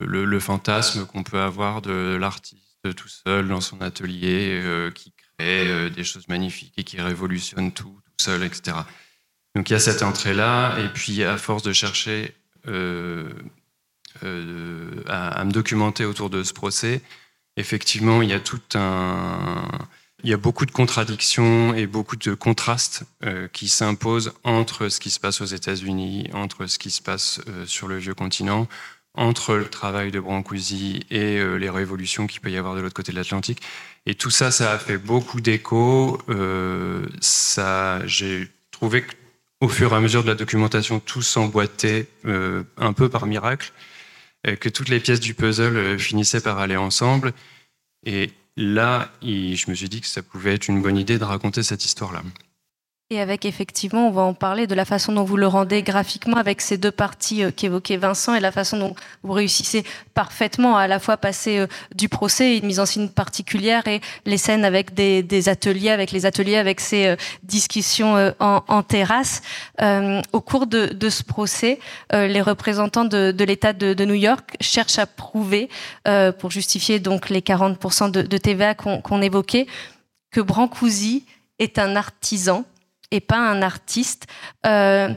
le, 0.00 0.40
fantasme 0.40 1.06
qu'on 1.06 1.22
peut 1.22 1.40
avoir 1.40 1.82
de 1.82 2.16
l'artiste 2.20 2.62
tout 2.96 3.08
seul 3.08 3.48
dans 3.48 3.60
son 3.60 3.80
atelier, 3.80 4.60
euh, 4.62 4.90
qui 4.90 5.12
crée 5.12 5.68
euh, 5.68 5.90
des 5.90 6.04
choses 6.04 6.28
magnifiques 6.28 6.74
et 6.76 6.84
qui 6.84 7.00
révolutionne 7.00 7.72
tout, 7.72 7.98
tout 8.04 8.24
seul, 8.24 8.44
etc. 8.44 8.76
Donc 9.54 9.68
il 9.70 9.72
y 9.72 9.76
a 9.76 9.80
cette 9.80 10.02
entrée-là, 10.02 10.78
et 10.78 10.88
puis 10.88 11.24
à 11.24 11.36
force 11.36 11.62
de 11.62 11.72
chercher 11.72 12.34
euh, 12.68 13.28
à, 15.06 15.44
me 15.44 15.50
documenter 15.50 16.04
autour 16.04 16.30
de 16.30 16.42
ce 16.42 16.52
procès, 16.52 17.02
effectivement, 17.56 18.22
il 18.22 18.30
y 18.30 18.32
a 18.32 18.40
tout 18.40 18.60
un 18.74 19.66
il 20.24 20.30
y 20.30 20.32
a 20.32 20.36
beaucoup 20.36 20.66
de 20.66 20.72
contradictions 20.72 21.74
et 21.74 21.86
beaucoup 21.86 22.16
de 22.16 22.34
contrastes 22.34 23.04
euh, 23.24 23.46
qui 23.52 23.68
s'imposent 23.68 24.32
entre 24.42 24.88
ce 24.88 24.98
qui 24.98 25.10
se 25.10 25.20
passe 25.20 25.40
aux 25.40 25.46
États-Unis, 25.46 26.28
entre 26.32 26.66
ce 26.66 26.78
qui 26.78 26.90
se 26.90 27.00
passe 27.00 27.40
euh, 27.48 27.66
sur 27.66 27.86
le 27.86 27.98
vieux 27.98 28.14
continent, 28.14 28.66
entre 29.14 29.54
le 29.54 29.66
travail 29.66 30.10
de 30.10 30.18
Brancusi 30.18 31.06
et 31.10 31.38
euh, 31.38 31.54
les 31.54 31.70
révolutions 31.70 32.26
qu'il 32.26 32.40
peut 32.40 32.50
y 32.50 32.56
avoir 32.56 32.74
de 32.74 32.80
l'autre 32.80 32.94
côté 32.94 33.12
de 33.12 33.16
l'Atlantique. 33.16 33.62
Et 34.06 34.16
tout 34.16 34.30
ça, 34.30 34.50
ça 34.50 34.72
a 34.72 34.78
fait 34.78 34.98
beaucoup 34.98 35.40
d'écho. 35.40 36.20
ça, 37.20 38.04
j'ai 38.06 38.48
trouvé 38.72 39.04
qu'au 39.60 39.68
fur 39.68 39.92
et 39.92 39.96
à 39.96 40.00
mesure 40.00 40.22
de 40.22 40.28
la 40.28 40.34
documentation, 40.34 40.98
tout 40.98 41.22
s'emboîtait 41.22 42.08
un 42.24 42.92
peu 42.94 43.10
par 43.10 43.26
miracle, 43.26 43.70
que 44.44 44.70
toutes 44.70 44.88
les 44.88 44.98
pièces 44.98 45.20
du 45.20 45.34
puzzle 45.34 45.98
finissaient 45.98 46.40
par 46.40 46.58
aller 46.58 46.76
ensemble. 46.76 47.34
Et 48.06 48.30
là, 48.58 49.08
je 49.22 49.70
me 49.70 49.74
suis 49.74 49.88
dit 49.88 50.00
que 50.00 50.06
ça 50.06 50.22
pouvait 50.22 50.54
être 50.54 50.68
une 50.68 50.82
bonne 50.82 50.96
idée 50.98 51.18
de 51.18 51.24
raconter 51.24 51.62
cette 51.62 51.84
histoire-là. 51.84 52.22
Et 53.10 53.22
avec 53.22 53.46
effectivement, 53.46 54.06
on 54.06 54.10
va 54.10 54.20
en 54.20 54.34
parler 54.34 54.66
de 54.66 54.74
la 54.74 54.84
façon 54.84 55.12
dont 55.12 55.24
vous 55.24 55.38
le 55.38 55.46
rendez 55.46 55.82
graphiquement 55.82 56.36
avec 56.36 56.60
ces 56.60 56.76
deux 56.76 56.90
parties 56.90 57.42
euh, 57.42 57.50
qu'évoquait 57.50 57.96
Vincent 57.96 58.34
et 58.34 58.40
la 58.40 58.52
façon 58.52 58.78
dont 58.78 58.94
vous 59.22 59.32
réussissez 59.32 59.82
parfaitement 60.12 60.76
à, 60.76 60.86
la 60.86 60.98
fois 60.98 61.16
passer 61.16 61.56
euh, 61.56 61.66
du 61.94 62.10
procès 62.10 62.52
et 62.52 62.58
une 62.58 62.66
mise 62.66 62.80
en 62.80 62.84
scène 62.84 63.08
particulière 63.08 63.88
et 63.88 64.02
les 64.26 64.36
scènes 64.36 64.62
avec 64.62 64.92
des, 64.92 65.48
ateliers, 65.48 65.88
avec 65.88 66.12
les 66.12 66.26
ateliers, 66.26 66.58
avec 66.58 66.80
ces 66.80 67.06
euh, 67.06 67.16
discussions 67.44 68.34
en, 68.40 68.82
terrasse. 68.82 69.40
au 69.80 70.40
cours 70.42 70.66
de, 70.66 71.08
ce 71.08 71.22
procès, 71.22 71.78
les 72.12 72.42
représentants 72.42 73.06
de, 73.06 73.44
l'État 73.44 73.72
de, 73.72 74.04
New 74.04 74.14
York 74.14 74.56
cherchent 74.60 74.98
à 74.98 75.06
prouver, 75.06 75.68
pour 76.38 76.50
justifier 76.50 76.98
donc 76.98 77.30
les 77.30 77.40
40% 77.40 78.10
de, 78.10 78.36
TVA 78.36 78.74
qu'on 78.74 79.22
évoquait, 79.22 79.66
que 80.30 80.40
Brancusi 80.40 81.24
est 81.58 81.78
un 81.78 81.96
artisan 81.96 82.64
et 83.10 83.20
pas 83.20 83.38
un 83.38 83.62
artiste. 83.62 84.26
Euh, 84.66 85.12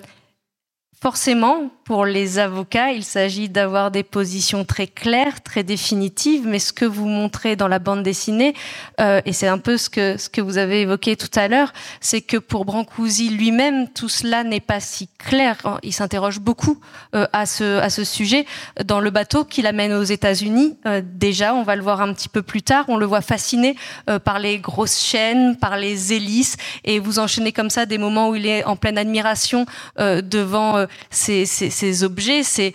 forcément, 1.00 1.72
pour 1.92 2.06
les 2.06 2.40
avocats, 2.40 2.94
il 2.94 3.04
s'agit 3.04 3.50
d'avoir 3.50 3.92
des 3.92 4.04
positions 4.04 4.64
très 4.64 4.88
claires, 4.88 5.44
très 5.44 5.62
définitives, 5.62 6.48
mais 6.48 6.58
ce 6.58 6.72
que 6.72 6.86
vous 6.86 7.06
montrez 7.06 7.58
dans 7.58 7.68
la 7.68 7.80
bande 7.80 8.02
dessinée, 8.02 8.54
euh, 9.02 9.20
et 9.26 9.34
c'est 9.34 9.50
un 9.50 9.58
peu 9.58 9.76
ce 9.76 9.90
que, 9.90 10.40
vous 10.40 10.58
avez 10.58 10.84
évoqué 10.84 11.18
tout 11.18 11.38
à 11.38 11.50
l'heure, 11.50 11.74
c'est 12.00 12.22
que 12.22 12.38
pour 12.38 12.64
Brancusi 12.64 13.28
lui-même, 13.28 13.90
tout 13.90 14.08
cela 14.08 14.46
n'est 14.46 14.62
pas 14.62 14.80
si 14.80 15.10
clair. 15.18 15.58
Il 15.84 15.92
s'interroge 15.92 16.40
beaucoup 16.40 16.80
euh, 17.14 17.28
à, 17.34 17.46
ce, 17.46 18.06
sujet. 18.06 18.46
Dans 18.86 19.02
le 19.02 19.10
bateau 19.10 19.44
qu'il 19.44 19.68
amène 19.68 19.92
aux 19.92 20.02
États-Unis, 20.02 20.78
euh, 20.86 21.02
déjà, 21.04 21.54
on 21.54 21.64
va 21.64 21.76
le 21.76 21.84
voir 21.84 22.00
un 22.00 22.14
petit 22.14 22.30
peu 22.30 22.42
plus 22.42 22.62
tard, 22.62 22.86
on 22.88 22.96
le 22.96 23.06
voit 23.06 23.20
fasciné 23.20 23.76
par 24.24 24.40
les 24.40 24.60
grosses 24.60 25.02
chaînes, 25.02 25.58
par 25.58 25.76
les 25.76 26.14
hélices, 26.14 26.56
et 26.86 27.00
vous 27.00 27.20
enchaînez 27.20 27.52
comme 27.52 27.70
ça 27.70 27.86
des 27.86 27.98
moments 27.98 28.30
où 28.30 28.36
il 28.36 28.46
est 28.46 28.64
en 28.64 28.78
pleine 28.78 28.98
admiration 28.98 29.66
devant 29.98 30.86
ces 31.10 31.46
ces 31.82 32.04
objets, 32.04 32.44
ces, 32.44 32.74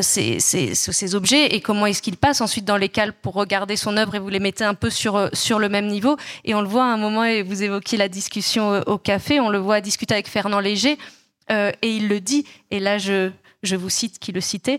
ces, 0.00 1.14
objets, 1.14 1.46
et 1.54 1.60
comment 1.60 1.86
est-ce 1.86 2.02
qu'il 2.02 2.16
passe 2.16 2.40
ensuite 2.40 2.64
dans 2.64 2.76
les 2.76 2.88
cales 2.88 3.12
pour 3.12 3.34
regarder 3.34 3.76
son 3.76 3.96
œuvre 3.96 4.16
et 4.16 4.18
vous 4.18 4.28
les 4.28 4.40
mettez 4.40 4.64
un 4.64 4.74
peu 4.74 4.90
sur, 4.90 5.30
sur 5.32 5.58
le 5.58 5.68
même 5.68 5.86
niveau. 5.86 6.16
Et 6.44 6.54
on 6.54 6.60
le 6.60 6.68
voit 6.68 6.84
à 6.84 6.88
un 6.88 6.96
moment, 6.96 7.24
et 7.24 7.42
vous 7.42 7.62
évoquiez 7.62 7.98
la 7.98 8.08
discussion 8.08 8.82
au 8.86 8.98
café, 8.98 9.40
on 9.40 9.48
le 9.48 9.58
voit 9.58 9.80
discuter 9.80 10.14
avec 10.14 10.28
Fernand 10.28 10.60
Léger, 10.60 10.98
et 11.50 11.76
il 11.82 12.08
le 12.08 12.20
dit, 12.20 12.44
et 12.70 12.80
là 12.80 12.98
je 12.98 13.30
vous 13.76 13.90
cite 13.90 14.18
qui 14.18 14.32
le 14.32 14.40
citait, 14.40 14.78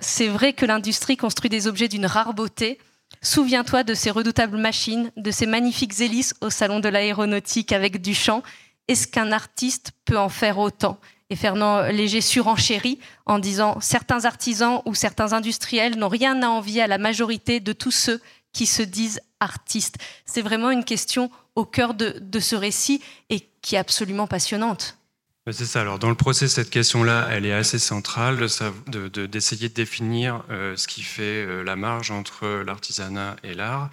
c'est 0.00 0.28
vrai 0.28 0.52
que 0.52 0.64
l'industrie 0.64 1.16
construit 1.16 1.50
des 1.50 1.66
objets 1.66 1.88
d'une 1.88 2.06
rare 2.06 2.34
beauté, 2.34 2.78
Souviens-toi 3.22 3.84
de 3.84 3.92
ces 3.92 4.10
redoutables 4.10 4.56
machines, 4.56 5.10
de 5.16 5.30
ces 5.30 5.46
magnifiques 5.46 6.00
hélices 6.00 6.34
au 6.40 6.48
salon 6.48 6.80
de 6.80 6.88
l'aéronautique 6.88 7.72
avec 7.72 8.00
Duchamp. 8.00 8.42
Est-ce 8.88 9.06
qu'un 9.06 9.30
artiste 9.30 9.92
peut 10.06 10.18
en 10.18 10.30
faire 10.30 10.58
autant? 10.58 10.98
Et 11.30 11.36
Fernand 11.36 11.82
Léger 11.82 12.20
surenchérit 12.20 12.98
en 13.24 13.38
disant 13.38 13.78
Certains 13.80 14.24
artisans 14.24 14.82
ou 14.84 14.94
certains 14.94 15.32
industriels 15.32 15.96
n'ont 15.96 16.08
rien 16.08 16.42
à 16.42 16.48
envier 16.48 16.82
à 16.82 16.86
la 16.86 16.98
majorité 16.98 17.60
de 17.60 17.72
tous 17.72 17.92
ceux 17.92 18.20
qui 18.52 18.66
se 18.66 18.82
disent 18.82 19.20
artistes. 19.38 19.96
C'est 20.26 20.42
vraiment 20.42 20.70
une 20.70 20.84
question 20.84 21.30
au 21.54 21.64
cœur 21.64 21.94
de, 21.94 22.16
de 22.20 22.40
ce 22.40 22.56
récit 22.56 23.00
et 23.28 23.48
qui 23.62 23.76
est 23.76 23.78
absolument 23.78 24.26
passionnante. 24.26 24.96
C'est 25.52 25.64
ça. 25.64 25.80
Alors, 25.80 25.98
dans 25.98 26.10
le 26.10 26.14
procès, 26.14 26.48
cette 26.48 26.70
question-là, 26.70 27.28
elle 27.30 27.46
est 27.46 27.52
assez 27.52 27.78
centrale, 27.78 28.36
d'essayer 28.36 29.68
de, 29.68 29.74
définir 29.74 30.44
euh, 30.50 30.76
ce 30.76 30.86
qui 30.86 31.02
fait 31.02 31.44
euh, 31.44 31.62
la 31.62 31.76
marge 31.76 32.10
entre 32.10 32.46
l'artisanat 32.64 33.36
et 33.42 33.54
l'art. 33.54 33.90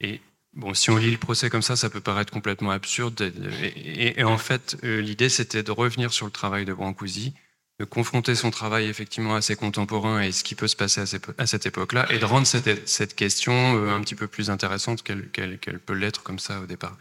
Et 0.00 0.20
bon, 0.56 0.74
si 0.74 0.90
on 0.90 0.96
lit 0.96 1.10
le 1.10 1.18
procès 1.18 1.50
comme 1.50 1.62
ça, 1.62 1.76
ça 1.76 1.90
peut 1.90 2.00
paraître 2.00 2.32
complètement 2.32 2.70
absurde. 2.70 3.32
Et, 3.76 4.22
en 4.24 4.38
fait, 4.38 4.76
euh, 4.84 5.00
l'idée, 5.00 5.28
c'était 5.28 5.62
de 5.62 5.70
revenir 5.70 6.12
sur 6.12 6.26
le 6.26 6.32
travail 6.32 6.64
de 6.64 6.72
Brancusi, 6.72 7.34
de 7.80 7.84
confronter 7.84 8.34
son 8.34 8.50
travail 8.50 8.86
effectivement 8.86 9.34
à 9.34 9.42
ses 9.42 9.56
contemporains 9.56 10.20
et 10.20 10.32
ce 10.32 10.44
qui 10.44 10.54
peut 10.54 10.68
se 10.68 10.76
passer 10.76 11.02
à, 11.38 11.46
cette 11.46 11.66
époque-là, 11.66 12.06
et 12.12 12.18
de 12.18 12.24
rendre 12.24 12.46
cette, 12.46 13.14
question 13.14 13.88
un 13.88 14.00
petit 14.00 14.14
peu 14.14 14.28
plus 14.28 14.50
intéressante 14.50 15.02
qu'elle 15.02 15.58
peut 15.58 15.94
l'être 15.94 16.22
comme 16.22 16.38
ça 16.38 16.60
au 16.60 16.66
départ. 16.66 16.96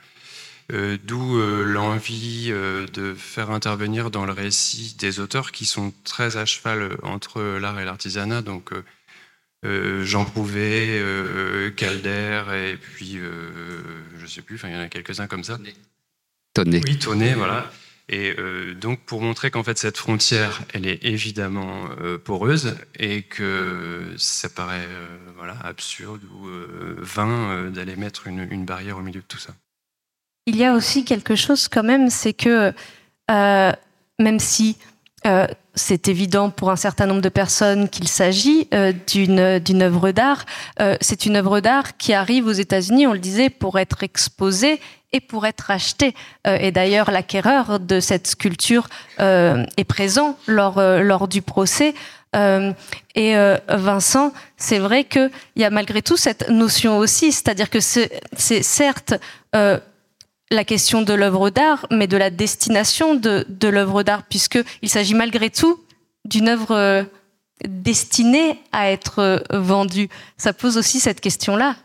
Euh, 0.72 0.98
d'où 1.04 1.38
euh, 1.38 1.64
l'envie 1.66 2.48
euh, 2.50 2.88
de 2.94 3.14
faire 3.14 3.52
intervenir 3.52 4.10
dans 4.12 4.26
le 4.26 4.32
récit 4.32 4.96
des 4.98 5.20
auteurs 5.20 5.52
qui 5.52 5.66
sont 5.66 5.94
très 6.06 6.38
à 6.38 6.46
cheval 6.46 6.98
entre 7.04 7.42
l'art 7.60 7.80
et 7.82 7.86
l'artisanat. 7.86 8.42
Donc 8.42 8.72
Jean 10.04 10.26
Prouvé, 10.26 11.02
Calder, 11.76 12.44
et 12.54 12.78
puis 12.78 13.20
je 14.18 14.26
sais 14.28 14.42
plus, 14.42 14.60
il 14.64 14.72
y 14.72 14.76
en 14.76 14.82
a 14.82 14.90
quelques-uns 14.90 15.28
comme 15.28 15.44
ça. 15.44 15.58
Tonné. 16.54 16.82
Oui, 16.86 17.00
Tonné, 17.00 17.34
voilà. 17.34 17.72
Et 18.10 18.36
donc 18.80 19.00
pour 19.06 19.22
montrer 19.22 19.50
qu'en 19.50 19.64
fait 19.64 19.78
cette 19.78 19.98
frontière, 19.98 20.62
elle 20.74 20.86
est 20.86 21.04
évidemment 21.06 21.88
poreuse 22.24 22.76
et 23.00 23.24
que 23.24 24.14
ça 24.18 24.50
paraît 24.50 24.88
voilà 25.38 25.58
absurde 25.64 26.22
ou 26.26 26.48
vain 26.98 27.70
d'aller 27.72 27.96
mettre 27.96 28.28
une 28.28 28.66
barrière 28.66 28.98
au 28.98 29.02
milieu 29.02 29.22
de 29.22 29.26
tout 29.26 29.40
ça 29.40 29.54
il 30.46 30.58
y 30.58 30.66
a 30.66 30.74
aussi 30.74 31.06
quelque 31.06 31.36
chose 31.36 31.68
quand 31.68 31.84
même, 31.84 32.10
c'est 32.10 32.34
que 32.34 32.74
euh, 33.32 33.72
même 34.20 34.40
si 34.40 34.78
euh, 35.26 35.48
c'est 35.76 36.08
évident 36.08 36.50
pour 36.50 36.70
un 36.70 36.76
certain 36.76 37.06
nombre 37.06 37.22
de 37.22 37.30
personnes 37.30 37.90
qu'il 37.90 38.08
s'agit 38.08 38.68
euh, 38.74 38.94
d'une 39.08 39.82
œuvre 39.82 40.12
d'art, 40.12 40.46
c'est 41.02 41.26
une 41.26 41.36
œuvre 41.36 41.60
d'art 41.60 41.98
qui 41.98 42.14
arrive 42.14 42.46
aux 42.46 42.52
États-Unis, 42.52 43.08
on 43.08 43.14
le 43.14 43.20
disait, 43.20 43.50
pour 43.50 43.80
être 43.80 44.04
exposée 44.04 44.80
et 45.12 45.20
pour 45.20 45.46
être 45.46 45.72
achetée. 45.72 46.14
et 46.46 46.72
d'ailleurs, 46.72 47.12
l'acquéreur 47.12 47.80
de 47.80 48.00
cette 48.00 48.28
sculpture 48.28 48.88
est 49.20 49.88
présent 49.88 50.38
lors 50.48 50.82
lors 50.82 51.28
du 51.28 51.42
procès. 51.42 51.94
et 52.36 53.36
Vincent, 53.70 54.34
c'est 54.58 54.80
vrai 54.80 55.04
qu'il 55.06 55.32
y 55.56 55.64
a 55.64 55.70
malgré 55.70 56.02
tout 56.02 56.18
cette 56.18 56.50
notion 56.50 56.98
aussi, 56.98 57.32
c'est-à-dire 57.32 57.70
que 57.70 57.80
c'est 57.80 58.12
certes 58.38 59.16
la 60.52 60.64
question 60.64 61.02
de 61.02 61.14
l'œuvre 61.14 61.50
d'art, 61.50 61.88
mais 61.92 62.08
de 62.08 62.18
la 62.18 62.30
destination 62.30 63.16
de, 63.16 63.46
l'œuvre 63.68 64.04
d'art, 64.04 64.24
puisqu'il 64.24 64.90
s'agit 64.90 65.16
malgré 65.16 65.50
tout 65.50 65.80
d'une 66.26 66.48
œuvre 66.48 66.72
euh, 66.72 67.04
destinée 67.68 68.60
à 68.72 68.92
être 68.92 69.20
euh, 69.20 69.40
vendue. 69.52 70.10
Ça 70.38 70.54
pose 70.54 70.78
aussi 70.78 71.00
cette 71.00 71.22
question-là. 71.22 71.76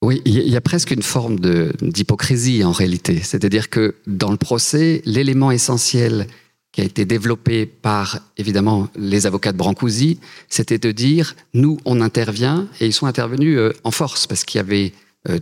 Oui, 0.00 0.22
il 0.24 0.48
y 0.48 0.56
a 0.56 0.60
presque 0.60 0.92
une 0.92 1.02
forme 1.02 1.40
d'hypocrisie 1.82 2.62
en 2.62 2.70
réalité. 2.70 3.20
C'est-à-dire 3.20 3.68
que 3.68 3.96
dans 4.06 4.30
le 4.30 4.36
procès, 4.36 5.02
l'élément 5.04 5.50
essentiel 5.50 6.28
qui 6.70 6.82
a 6.82 6.84
été 6.84 7.04
développé 7.04 7.66
par, 7.66 8.20
évidemment, 8.36 8.88
les 8.94 9.26
avocats 9.26 9.50
de 9.52 9.56
Brancusi, 9.56 10.20
c'était 10.48 10.78
de 10.78 10.92
dire, 10.92 11.34
nous, 11.52 11.78
on 11.84 12.00
intervient, 12.00 12.68
et 12.80 12.86
ils 12.86 12.92
sont 12.92 13.06
intervenus 13.06 13.58
euh, 13.58 13.72
en 13.82 13.90
force, 13.90 14.28
parce 14.28 14.44
qu'il 14.44 14.58
y 14.58 14.60
avait 14.60 14.92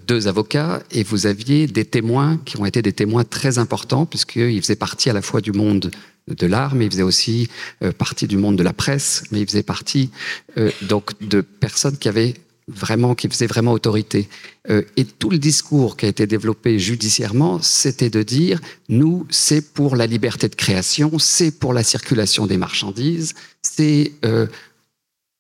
deux 0.07 0.27
avocats 0.27 0.83
et 0.91 1.03
vous 1.03 1.27
aviez 1.27 1.67
des 1.67 1.85
témoins 1.85 2.39
qui 2.45 2.59
ont 2.59 2.65
été 2.65 2.83
des 2.83 2.93
témoins 2.93 3.25
très 3.25 3.59
importants 3.59 4.07
puisqu'ils 4.07 4.61
faisaient 4.61 4.77
partie 4.77 5.11
à 5.11 5.13
la 5.13 5.23
fois 5.23 5.41
du 5.41 5.53
monde 5.53 5.91
de 6.29 6.47
l'art, 6.47 6.75
mais 6.75 6.87
ils 6.87 6.91
faisaient 6.91 7.03
aussi 7.03 7.49
euh, 7.83 7.93
partie 7.93 8.27
du 8.27 8.37
monde 8.37 8.57
de 8.57 8.63
la 8.63 8.73
presse, 8.73 9.25
mais 9.31 9.41
ils 9.41 9.47
faisaient 9.47 9.63
partie 9.63 10.11
euh, 10.59 10.71
donc 10.83 11.13
de 11.21 11.41
personnes 11.41 11.97
qui 11.97 12.09
avaient 12.09 12.35
vraiment, 12.69 13.15
qui 13.15 13.29
faisaient 13.29 13.47
vraiment 13.47 13.73
autorité. 13.73 14.29
et 14.69 15.05
tout 15.05 15.31
le 15.31 15.39
discours 15.39 15.97
qui 15.97 16.07
a 16.07 16.09
été 16.09 16.27
développé 16.27 16.81
judiciairement, 16.81 17.61
c'était 17.63 18.11
de 18.11 18.25
dire, 18.25 18.61
nous, 18.89 19.25
c'est 19.31 19.73
pour 19.73 19.95
la 19.95 20.09
liberté 20.09 20.49
de 20.49 20.57
création, 20.57 21.17
c'est 21.21 21.53
pour 21.53 21.73
la 21.73 21.85
circulation 21.85 22.49
des 22.49 22.57
marchandises, 22.57 23.35
c'est 23.63 24.15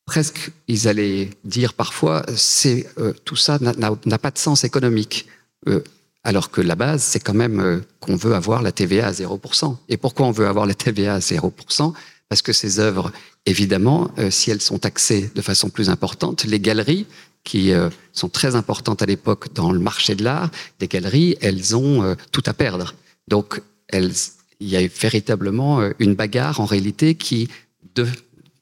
presque, 0.06 0.52
ils 0.68 0.88
allaient 0.88 1.30
dire 1.44 1.75
parfois, 1.75 2.25
c'est 2.36 2.86
euh, 2.98 3.12
tout 3.25 3.36
ça 3.36 3.58
n'a 3.60 4.18
pas 4.18 4.30
de 4.30 4.38
sens 4.38 4.64
économique. 4.64 5.26
Euh, 5.68 5.80
alors 6.25 6.50
que 6.50 6.60
la 6.60 6.75
base, 6.75 7.02
c'est 7.02 7.20
quand 7.20 7.34
même 7.34 7.60
euh, 7.60 7.80
qu'on 8.00 8.16
veut 8.16 8.34
avoir 8.34 8.62
la 8.62 8.72
TVA 8.72 9.08
à 9.08 9.12
0%. 9.12 9.76
Et 9.88 9.96
pourquoi 9.96 10.26
on 10.26 10.30
veut 10.30 10.46
avoir 10.46 10.66
la 10.66 10.75
TVA 10.75 11.14
à 11.14 11.18
0% 11.18 11.92
Parce 12.28 12.40
que 12.40 12.52
ces 12.52 12.78
œuvres, 12.78 13.12
évidemment, 13.44 14.10
si 14.30 14.50
elles 14.50 14.62
sont 14.62 14.78
taxées 14.78 15.30
de 15.34 15.42
façon 15.42 15.68
plus 15.70 15.90
importante, 15.90 16.44
les 16.44 16.58
galeries, 16.58 17.06
qui 17.44 17.70
sont 18.12 18.28
très 18.28 18.56
importantes 18.56 19.02
à 19.02 19.06
l'époque 19.06 19.54
dans 19.54 19.70
le 19.70 19.78
marché 19.78 20.16
de 20.16 20.25
l'art, 20.25 20.50
les 20.80 20.88
galeries, 20.88 21.36
elles 21.40 21.76
ont 21.76 22.16
tout 22.32 22.42
à 22.46 22.52
perdre. 22.52 22.96
Donc, 23.28 23.62
il 23.92 24.10
y 24.68 24.76
a 24.76 24.84
véritablement 24.84 25.80
une 26.00 26.16
bagarre 26.16 26.58
en 26.58 26.64
réalité 26.64 27.14
qui, 27.14 27.48
de, 27.94 28.04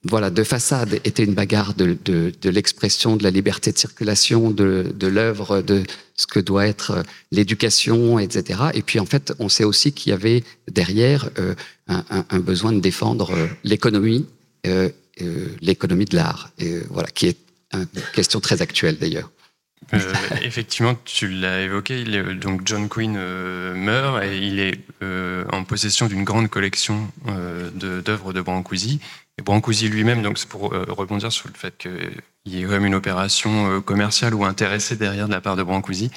voilà, 0.04 0.30
de 0.30 0.44
façade 0.44 0.94
était 1.04 1.25
une 1.25 1.34
bagarre 1.34 1.75
de, 1.75 1.96
de, 2.04 2.50
l'expression 2.50 3.16
de 3.16 3.23
la 3.23 3.30
liberté 3.30 3.73
de 3.73 3.78
circulation, 3.78 4.50
de, 4.50 4.92
de 4.94 5.06
l'œuvre, 5.06 5.62
de 5.62 5.82
ce 6.14 6.26
que 6.26 6.40
doit 6.40 6.66
être 6.66 7.02
l'éducation, 7.32 8.18
etc. 8.18 8.64
Et 8.75 8.82
puis 8.82 9.00
en 9.00 9.06
fait, 9.06 9.32
on 9.38 9.49
sait 9.49 9.64
aussi 9.64 9.92
qu'il 9.92 10.11
y 10.11 10.12
avait 10.12 10.44
derrière 10.68 11.30
euh, 11.38 11.54
un, 11.88 12.38
besoin 12.38 12.73
de 12.73 12.80
défendre 12.80 13.32
euh, 13.32 13.46
l'économie, 13.62 14.26
euh, 14.66 14.88
euh, 15.20 15.49
l'économie 15.61 16.06
de 16.06 16.16
l'art, 16.16 16.50
voilà, 16.90 17.08
qui 17.08 17.26
est 17.26 17.38
une 17.73 17.87
question 18.14 18.40
très 18.40 18.62
actuelle 18.62 18.96
d'ailleurs. 18.99 19.30
effectivement, 20.42 20.96
tu 21.04 21.28
l'as 21.28 21.62
évoqué. 21.62 22.04
donc 22.34 22.62
John 22.64 22.88
Quinn 22.88 23.12
meurt 23.75 24.23
et 24.23 24.38
il 24.38 24.61
est 24.61 24.78
en 25.52 25.64
possession 25.64 26.06
d'une 26.06 26.25
grande 26.25 26.49
collection 26.49 27.08
d'œuvres 27.75 28.32
de, 28.32 28.38
de 28.38 28.40
Brancusi. 28.40 29.00
Et 29.38 29.42
Brancusi 29.42 29.88
lui-même, 29.88 30.22
donc 30.22 30.38
c'est 30.38 30.48
pour 30.48 30.72
euh, 30.72 30.84
rebondir 30.88 31.32
sur 31.32 31.48
le 31.48 31.54
fait 31.54 31.76
qu'il 31.76 32.22
y 32.46 32.62
ait 32.62 32.66
même 32.66 32.86
une 32.86 32.94
opération 32.94 33.68
euh, 33.70 33.80
commerciale 33.80 34.34
ou 34.34 34.44
intéressée 34.44 34.96
derrière 34.96 35.26
de 35.26 35.32
la 35.32 35.40
part 35.40 35.56
de 35.56 35.64
Brancusi, 35.64 36.10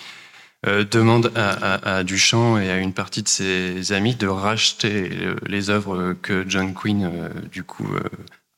euh, 0.68 0.84
demande 0.84 1.32
à, 1.36 2.04
Duchamp 2.04 2.60
et 2.60 2.70
à 2.70 2.78
une 2.78 2.94
partie 2.94 3.24
de 3.24 3.28
ses 3.28 3.92
amis 3.92 4.16
de 4.16 4.28
racheter 4.28 5.10
les 5.48 5.70
œuvres 5.70 6.14
que 6.22 6.46
John 6.48 6.74
Quinn 6.74 7.30
du 7.52 7.64
coup 7.64 7.88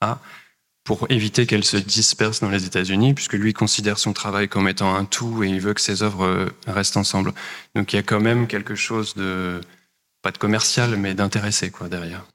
a 0.02 0.20
pour 0.86 1.06
éviter 1.10 1.46
qu'elles 1.46 1.66
se 1.66 1.78
dispersent 1.78 2.40
dans 2.40 2.50
les 2.50 2.66
États-Unis, 2.66 3.14
puisque 3.14 3.34
lui 3.34 3.54
considère 3.54 4.00
son 4.00 4.14
travail 4.14 4.48
comme 4.48 4.68
étant 4.68 4.96
un 4.96 5.06
tout 5.06 5.44
et 5.44 5.50
il 5.50 5.60
veut 5.60 5.74
que 5.74 5.82
ses 5.82 6.04
œuvres 6.04 6.50
restent 6.68 6.98
ensemble. 6.98 7.34
Donc 7.76 7.94
il 7.94 7.98
y 7.98 8.00
a 8.00 8.04
quand 8.04 8.22
même 8.22 8.48
quelque 8.48 8.76
chose 8.76 9.14
de 9.16 9.62
pas 10.22 10.32
de 10.32 10.38
commercial, 10.38 10.96
mais 10.98 11.14
d'intéressé 11.14 11.72
derrière. 11.90 12.26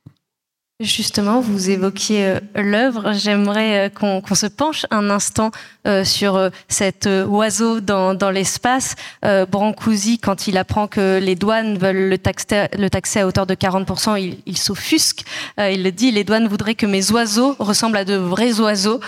Justement, 0.80 1.38
vous 1.38 1.70
évoquiez 1.70 2.26
euh, 2.26 2.40
l'œuvre. 2.56 3.12
J'aimerais 3.12 3.86
euh, 3.86 3.88
qu'on 3.90 4.34
se 4.34 4.46
penche 4.46 4.86
un 4.90 5.08
instant 5.08 5.52
euh, 5.86 6.02
sur 6.02 6.50
cet 6.66 7.08
oiseau 7.28 7.78
dans, 7.80 8.30
l'espace. 8.32 8.96
Brancusi, 9.22 10.18
quand 10.18 10.48
il 10.48 10.58
apprend 10.58 10.88
que 10.88 11.20
les 11.22 11.36
douanes 11.36 11.78
veulent 11.78 12.08
le 12.08 12.18
taxer, 12.18 13.20
à 13.20 13.26
hauteur 13.26 13.46
de 13.46 13.54
40%, 13.54 14.20
il, 14.20 14.38
il 14.46 14.58
s'offusque. 14.58 15.22
il 15.58 15.84
le 15.84 15.92
dit, 15.92 16.10
les 16.10 16.24
douanes 16.24 16.48
voudraient 16.48 16.74
que 16.74 16.86
mes 16.86 17.12
oiseaux 17.12 17.54
ressemblent 17.60 17.98
à 17.98 18.04
de 18.04 18.16
vrais 18.16 18.60
oiseaux. 18.60 18.98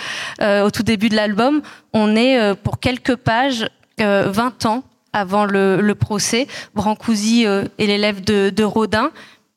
au 0.40 0.70
tout 0.70 0.82
début 0.84 1.08
de 1.08 1.16
l'album, 1.16 1.62
on 1.92 2.14
est 2.14 2.54
pour 2.62 2.78
quelques 2.78 3.16
pages, 3.16 3.68
20 3.98 4.66
ans 4.66 4.84
avant 5.12 5.46
le, 5.46 5.94
procès. 5.94 6.46
Brancusi 6.74 7.44
est 7.44 7.86
l'élève 7.86 8.22
de, 8.22 8.50
de 8.50 8.64
Rodin. 8.64 9.10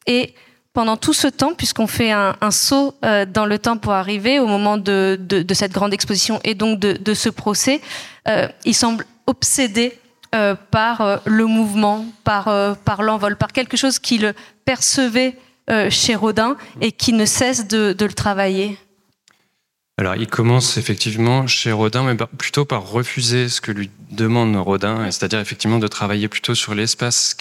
Et 0.07 0.33
pendant 0.73 0.97
tout 0.97 1.13
ce 1.13 1.27
temps, 1.27 1.53
puisqu'on 1.53 1.87
fait 1.87 2.11
un, 2.11 2.51
saut 2.51 2.95
dans 3.01 3.45
le 3.45 3.57
temps 3.57 3.77
pour 3.77 3.93
arriver 3.93 4.39
au 4.39 4.47
moment 4.47 4.77
de, 4.77 5.17
cette 5.53 5.71
grande 5.71 5.93
exposition 5.93 6.39
et 6.43 6.55
donc 6.55 6.79
de, 6.79 7.13
ce 7.13 7.29
procès, 7.29 7.81
il 8.65 8.75
semble 8.75 9.05
obsédé 9.25 9.97
par 10.71 11.21
le 11.25 11.45
mouvement, 11.45 12.05
par, 12.23 13.01
l'envol, 13.01 13.35
par 13.35 13.51
quelque 13.51 13.77
chose 13.77 13.99
qu'il 13.99 14.33
percevait 14.63 15.35
chez 15.89 16.15
Rodin 16.15 16.55
et 16.81 16.91
qui 16.91 17.13
ne 17.13 17.25
cesse 17.25 17.67
de, 17.67 17.95
le 17.99 18.13
travailler. 18.13 18.77
Alors, 19.99 20.15
il 20.15 20.27
commence 20.27 20.77
effectivement 20.77 21.45
chez 21.45 21.73
Rodin, 21.73 22.03
mais 22.03 22.15
plutôt 22.15 22.63
par 22.63 22.89
refuser 22.89 23.49
ce 23.49 23.59
que 23.59 23.73
lui 23.73 23.91
demande 24.11 24.55
Rodin, 24.55 25.11
c'est-à-dire 25.11 25.39
effectivement 25.39 25.77
de 25.77 25.89
travailler 25.89 26.29
plutôt 26.29 26.55
sur 26.55 26.73
l'espace 26.73 27.35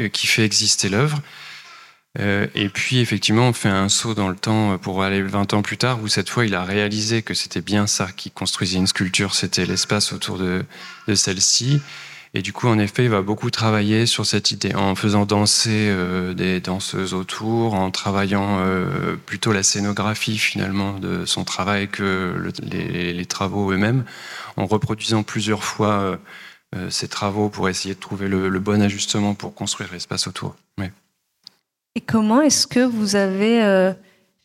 euh, 0.00 0.08
qui 0.08 0.26
fait 0.26 0.42
exister 0.42 0.88
l'œuvre. 0.88 1.20
Euh, 2.18 2.46
et 2.54 2.68
puis, 2.68 2.98
effectivement, 2.98 3.48
on 3.48 3.52
fait 3.52 3.68
un 3.68 3.88
saut 3.88 4.14
dans 4.14 4.28
le 4.28 4.36
temps 4.36 4.78
pour 4.78 5.02
aller 5.02 5.22
20 5.22 5.54
ans 5.54 5.62
plus 5.62 5.76
tard, 5.76 6.02
où 6.02 6.08
cette 6.08 6.30
fois, 6.30 6.46
il 6.46 6.54
a 6.54 6.64
réalisé 6.64 7.22
que 7.22 7.34
c'était 7.34 7.60
bien 7.60 7.86
ça 7.86 8.08
qui 8.16 8.30
construisait 8.30 8.78
une 8.78 8.86
sculpture, 8.86 9.34
c'était 9.34 9.66
l'espace 9.66 10.12
autour 10.12 10.38
de, 10.38 10.64
celle-ci. 11.14 11.80
Et 12.34 12.42
du 12.42 12.52
coup, 12.52 12.68
en 12.68 12.78
effet, 12.78 13.04
il 13.04 13.10
va 13.10 13.22
beaucoup 13.22 13.50
travailler 13.50 14.04
sur 14.04 14.26
cette 14.26 14.50
idée, 14.50 14.74
en 14.74 14.94
faisant 14.94 15.24
danser 15.24 15.88
euh, 15.88 16.34
des 16.34 16.60
danseuses 16.60 17.14
autour, 17.14 17.74
en 17.74 17.90
travaillant 17.90 18.58
euh, 18.60 19.16
plutôt 19.16 19.52
la 19.52 19.62
scénographie 19.62 20.38
finalement 20.38 20.98
de 20.98 21.24
son 21.24 21.44
travail 21.44 21.88
que 21.88 22.50
les, 22.62 23.26
travaux 23.26 23.72
eux-mêmes, 23.72 24.04
en 24.56 24.66
reproduisant 24.66 25.22
plusieurs 25.22 25.64
fois 25.64 26.18
ces 26.90 27.08
travaux 27.08 27.48
pour 27.48 27.68
essayer 27.68 27.94
de 27.94 28.00
trouver 28.00 28.28
le, 28.28 28.60
bon 28.60 28.82
ajustement 28.82 29.34
pour 29.34 29.54
construire 29.54 29.90
l'espace 29.92 30.26
autour. 30.26 30.56
Et 31.96 32.00
comment 32.00 32.40
est-ce 32.40 32.68
que 32.68 32.80
vous 32.80 33.16
avez 33.16 33.94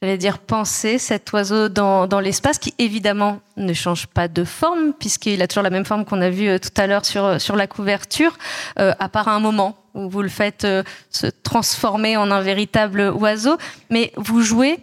j'allais 0.01 0.17
dire 0.17 0.39
penser 0.39 0.97
cet 0.97 1.31
oiseau 1.31 1.69
dans, 1.69 2.19
l'espace 2.19 2.57
qui 2.57 2.73
évidemment 2.79 3.39
ne 3.55 3.73
change 3.73 4.07
pas 4.07 4.27
de 4.27 4.43
forme 4.43 4.93
puisqu'il 4.93 5.41
a 5.43 5.47
toujours 5.47 5.63
la 5.63 5.69
même 5.69 5.85
forme 5.85 6.05
qu'on 6.05 6.21
a 6.21 6.29
vu 6.29 6.47
euh, 6.47 6.57
tout 6.57 6.69
à 6.77 6.87
l'heure 6.87 7.05
sur, 7.05 7.23
euh, 7.23 7.37
la 7.55 7.67
couverture, 7.67 8.37
euh, 8.79 8.93
à 8.97 9.09
part 9.09 9.27
un 9.27 9.39
moment 9.39 9.77
où 9.93 10.09
vous 10.09 10.21
le 10.21 10.29
faites 10.29 10.65
se 11.09 11.27
transformer 11.27 12.15
en 12.15 12.31
un 12.31 12.41
véritable 12.41 13.11
oiseau, 13.13 13.57
mais 13.89 14.13
vous 14.15 14.41
jouez 14.41 14.79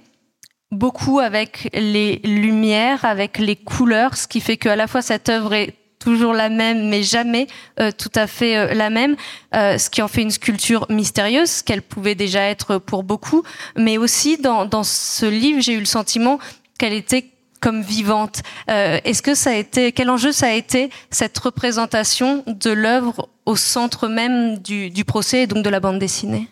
beaucoup 0.70 1.18
avec 1.18 1.70
les 1.72 2.16
lumières, 2.24 3.06
avec 3.06 3.38
les 3.38 3.56
couleurs, 3.56 4.18
ce 4.18 4.28
qui 4.28 4.40
fait 4.40 4.58
qu'à 4.58 4.76
la 4.76 4.86
fois 4.86 5.00
cette 5.00 5.30
œuvre 5.30 5.54
est 5.54 5.74
toujours 5.98 6.32
la 6.32 6.48
même, 6.48 6.88
mais 6.88 7.02
jamais 7.02 7.46
euh, 7.80 7.90
tout 7.96 8.12
à 8.14 8.26
fait 8.26 8.56
euh, 8.56 8.74
la 8.74 8.90
même, 8.90 9.16
euh, 9.54 9.78
ce 9.78 9.90
qui 9.90 10.02
en 10.02 10.08
fait 10.08 10.22
une 10.22 10.30
sculpture 10.30 10.86
mystérieuse, 10.88 11.62
qu'elle 11.62 11.82
pouvait 11.82 12.14
déjà 12.14 12.42
être 12.42 12.78
pour 12.78 13.02
beaucoup, 13.02 13.42
mais 13.76 13.98
aussi 13.98 14.38
dans, 14.38 14.64
dans 14.64 14.84
ce 14.84 15.26
livre, 15.26 15.60
j'ai 15.60 15.74
eu 15.74 15.80
le 15.80 15.84
sentiment 15.84 16.38
qu'elle 16.78 16.92
était 16.92 17.30
comme 17.60 17.82
vivante. 17.82 18.42
Est-ce 18.68 19.20
que 19.20 19.34
ça 19.34 19.50
a 19.50 19.54
été, 19.54 19.90
quel 19.90 20.10
enjeu 20.10 20.30
ça 20.30 20.46
a 20.46 20.52
été 20.52 20.90
cette 21.10 21.36
représentation 21.36 22.44
de 22.46 22.70
l'œuvre 22.70 23.28
au 23.46 23.56
centre 23.56 24.06
même 24.06 24.58
du, 24.58 24.90
du 24.90 25.04
procès 25.04 25.42
et 25.42 25.46
donc 25.48 25.64
de 25.64 25.68
la 25.70 25.80
bande 25.80 25.98
dessinée? 25.98 26.48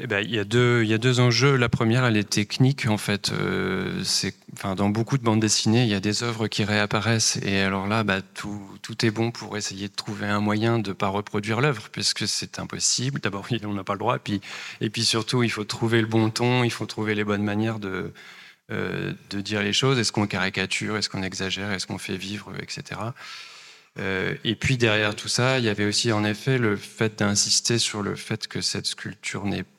Eh 0.00 0.06
ben, 0.06 0.20
il, 0.20 0.30
y 0.30 0.38
a 0.38 0.44
deux, 0.44 0.82
il 0.84 0.88
y 0.88 0.94
a 0.94 0.98
deux 0.98 1.18
enjeux. 1.18 1.56
La 1.56 1.68
première, 1.68 2.04
elle 2.04 2.16
est 2.16 2.28
technique. 2.28 2.86
En 2.86 2.98
fait, 2.98 3.32
euh, 3.32 4.04
enfin, 4.52 4.76
dans 4.76 4.90
beaucoup 4.90 5.18
de 5.18 5.24
bandes 5.24 5.40
dessinées, 5.40 5.82
il 5.82 5.88
y 5.88 5.94
a 5.94 6.00
des 6.00 6.22
œuvres 6.22 6.46
qui 6.46 6.62
réapparaissent. 6.62 7.36
Et 7.42 7.58
alors 7.58 7.88
là, 7.88 8.04
bah, 8.04 8.20
tout, 8.22 8.78
est 9.02 9.10
bon 9.10 9.32
pour 9.32 9.56
essayer 9.56 9.88
de 9.88 9.94
trouver 9.94 10.26
un 10.26 10.38
moyen 10.38 10.78
de 10.78 10.90
ne 10.90 10.94
pas 10.94 11.08
reproduire 11.08 11.60
l'œuvre, 11.60 11.88
puisque 11.90 12.28
c'est 12.28 12.60
impossible. 12.60 13.18
D'abord, 13.20 13.48
on 13.64 13.74
n'a 13.74 13.82
pas 13.82 13.94
le 13.94 13.98
droit. 13.98 14.16
Et 14.16 14.20
puis, 14.20 14.40
et 14.80 14.88
puis 14.88 15.04
surtout, 15.04 15.42
il 15.42 15.50
faut 15.50 15.64
trouver 15.64 16.00
le 16.00 16.06
bon 16.06 16.30
ton, 16.30 16.62
il 16.62 16.70
faut 16.70 16.86
trouver 16.86 17.16
les 17.16 17.24
bonnes 17.24 17.42
manières 17.42 17.80
de, 17.80 18.12
euh, 18.70 19.12
dire 19.32 19.62
les 19.62 19.72
choses. 19.72 19.98
Est-ce 19.98 20.12
qu'on 20.12 20.28
caricature? 20.28 20.96
Est-ce 20.96 21.08
qu'on 21.08 21.24
exagère? 21.24 21.72
Est-ce 21.72 21.88
qu'on 21.88 21.98
fait 21.98 22.16
vivre? 22.16 22.52
Etc. 22.62 23.00
Euh, 23.98 24.34
et 24.44 24.54
puis 24.54 24.76
derrière 24.76 25.16
tout 25.16 25.26
ça, 25.26 25.58
il 25.58 25.64
y 25.64 25.68
avait 25.68 25.86
aussi 25.86 26.12
en 26.12 26.24
effet 26.24 26.58
le 26.58 26.76
fait 26.76 27.18
d'insister 27.18 27.78
sur 27.78 28.02
le 28.02 28.14
fait 28.14 28.46
que 28.46 28.60
cette 28.60 28.86
sculpture 28.86 29.44
n'est 29.44 29.64
pas 29.64 29.77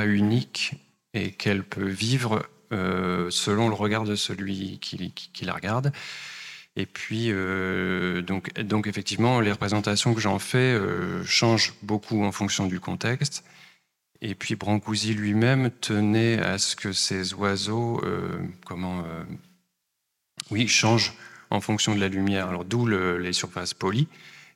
unique 0.00 0.74
et 1.14 1.32
qu'elle 1.32 1.64
peut 1.64 1.88
vivre 1.88 2.48
euh, 2.72 3.30
selon 3.30 3.68
le 3.68 3.74
regard 3.74 4.04
de 4.04 4.14
celui 4.14 4.78
qui, 4.78 5.44
la 5.44 5.52
regarde. 5.52 5.92
Et 6.74 6.86
puis, 6.86 7.26
euh, 7.28 8.22
donc, 8.22 8.86
effectivement, 8.86 9.40
les 9.40 9.52
représentations 9.52 10.14
que 10.14 10.20
j'en 10.20 10.38
fais 10.38 10.72
euh, 10.72 11.22
changent 11.24 11.74
beaucoup 11.82 12.24
en 12.24 12.32
fonction 12.32 12.66
du 12.66 12.80
contexte. 12.80 13.44
Et 14.22 14.34
puis, 14.34 14.54
Brancusi 14.54 15.12
lui-même 15.12 15.70
tenait 15.70 16.38
à 16.38 16.56
ce 16.56 16.76
que 16.76 16.92
ces 16.92 17.34
oiseaux, 17.34 18.00
comment, 18.64 19.04
oui, 20.50 20.68
changent 20.68 21.12
en 21.50 21.60
fonction 21.60 21.94
de 21.94 22.00
la 22.00 22.08
lumière. 22.08 22.48
Alors, 22.48 22.64
d'où 22.64 22.86
les 22.86 23.32
surfaces 23.32 23.74
polies. 23.74 24.06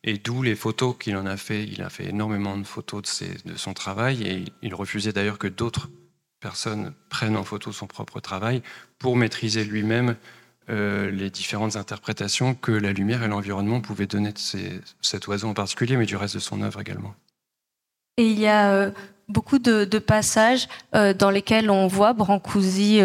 Et 0.07 0.19
d'où 0.19 0.43
les 0.43 0.55
photos 0.55 0.95
qu'il 0.99 1.17
en 1.17 1.27
a 1.27 1.37
fait. 1.37 1.65
Il 1.65 1.83
a 1.83 1.91
fait 1.91 2.07
énormément 2.07 2.57
de 2.57 2.65
photos 2.65 3.03
de, 3.03 3.51
de 3.51 3.57
son 3.57 3.75
travail 3.75 4.23
et 4.23 4.45
il, 4.63 4.75
refusait 4.75 5.13
d'ailleurs 5.13 5.39
que 5.39 5.49
d'autres 5.49 5.91
personnes 6.41 6.95
prennent 7.11 7.37
en 7.37 7.43
photo 7.43 7.73
son 7.73 7.89
propre 7.89 8.21
travail 8.21 8.63
pour 9.01 9.17
maîtriser 9.17 9.65
lui-même 9.65 10.15
euh, 10.69 11.11
les 11.11 11.29
différentes 11.29 11.75
interprétations 11.77 12.55
que 12.55 12.71
la 12.71 12.93
lumière 12.93 13.25
et 13.25 13.29
l'environnement 13.29 13.81
pouvaient 13.81 14.07
donner 14.07 14.33
de 14.33 14.39
cet 15.01 15.27
oiseau 15.27 15.49
en 15.49 15.55
particulier, 15.55 15.97
mais 15.97 16.07
du 16.07 16.17
reste 16.17 16.35
de 16.35 16.41
son 16.41 16.63
œuvre 16.63 16.81
également. 16.81 17.15
Et 18.17 18.29
il 18.29 18.39
y 18.39 18.47
a 18.47 18.73
euh, 18.73 18.91
beaucoup 19.29 19.59
de, 19.59 19.99
passages 19.99 20.69
euh, 20.95 21.15
dans 21.15 21.31
lesquels 21.31 21.69
on 21.69 21.89
voit 21.89 22.13
Brancusi 22.13 23.01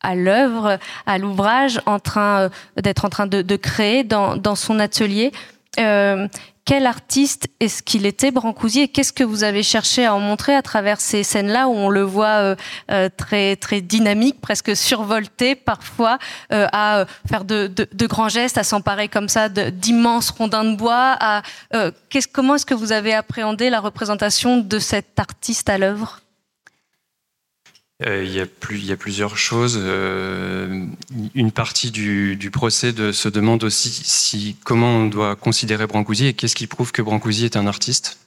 à 0.00 0.14
l'œuvre, 0.14 0.78
à 1.06 1.18
l'ouvrage, 1.18 1.80
en 1.86 1.98
train 1.98 2.50
d'être 2.76 3.04
en 3.04 3.10
train 3.10 3.26
de, 3.26 3.42
de 3.42 3.56
créer 3.56 4.02
dans, 4.02 4.36
dans, 4.36 4.56
son 4.56 4.78
atelier. 4.78 5.30
Euh, 5.78 6.28
quel 6.64 6.86
artiste 6.86 7.48
est-ce 7.58 7.82
qu'il 7.82 8.06
était, 8.06 8.30
Brancusi, 8.30 8.82
et 8.82 8.88
qu'est-ce 8.88 9.12
que 9.12 9.24
vous 9.24 9.42
avez 9.42 9.64
cherché 9.64 10.06
à 10.06 10.14
en 10.14 10.20
montrer 10.20 10.54
à 10.54 10.62
travers 10.62 11.00
ces 11.00 11.24
scènes-là 11.24 11.66
où 11.66 11.72
on 11.72 11.88
le 11.88 12.02
voit 12.02 12.26
euh, 12.40 12.56
euh, 12.92 13.08
très 13.16 13.56
très 13.56 13.80
dynamique, 13.80 14.40
presque 14.40 14.76
survolté 14.76 15.56
parfois, 15.56 16.18
à 16.50 17.04
faire 17.28 17.44
de, 17.44 17.66
de, 17.66 18.06
grands 18.06 18.28
gestes, 18.28 18.58
à 18.58 18.64
s'emparer 18.64 19.08
comme 19.08 19.28
ça 19.28 19.48
d'immenses 19.48 20.30
rondins 20.30 20.64
de 20.64 20.76
bois. 20.76 21.16
À, 21.18 21.42
comment 22.32 22.54
est-ce 22.54 22.66
que 22.66 22.74
vous 22.74 22.92
avez 22.92 23.12
appréhendé 23.12 23.68
la 23.68 23.80
représentation 23.80 24.58
de 24.58 24.78
cet 24.78 25.18
artiste 25.18 25.68
à 25.68 25.78
l'œuvre? 25.78 26.21
euh, 26.21 26.21
il, 28.06 28.32
y 28.32 28.40
a 28.40 28.46
plus, 28.46 28.78
il 28.78 28.86
y 28.86 28.92
a 28.92 28.96
plusieurs 28.96 29.36
choses. 29.36 29.78
Euh, 29.80 30.86
une 31.34 31.52
partie 31.52 31.90
du, 31.90 32.50
procès 32.52 32.92
se 33.12 33.28
demande 33.28 33.64
aussi 33.64 33.90
si, 33.90 34.56
comment 34.64 34.96
on 34.98 35.06
doit 35.06 35.36
considérer 35.36 35.86
Brancusi 35.86 36.26
et 36.26 36.34
qu'est-ce 36.34 36.56
qui 36.56 36.66
prouve 36.66 36.92
que 36.92 37.02
Brancusi 37.02 37.44
est 37.44 37.56
un 37.56 37.66
artiste. 37.66 38.18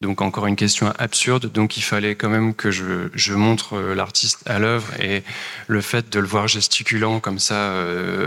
Donc 0.00 0.20
encore 0.20 0.46
une 0.46 0.56
question 0.56 0.92
absurde. 0.98 1.50
Donc 1.50 1.76
il 1.76 1.82
fallait 1.82 2.14
quand 2.14 2.28
même 2.28 2.54
que 2.54 2.70
je, 2.70 3.32
montre 3.32 3.74
euh, 3.74 3.94
l'artiste 3.94 4.42
à 4.46 4.58
l'œuvre 4.58 4.92
et 5.00 5.22
le 5.66 5.80
fait 5.80 6.10
de 6.10 6.18
le 6.20 6.26
voir 6.26 6.48
gesticulant 6.48 7.20
comme 7.20 7.38
ça 7.38 7.72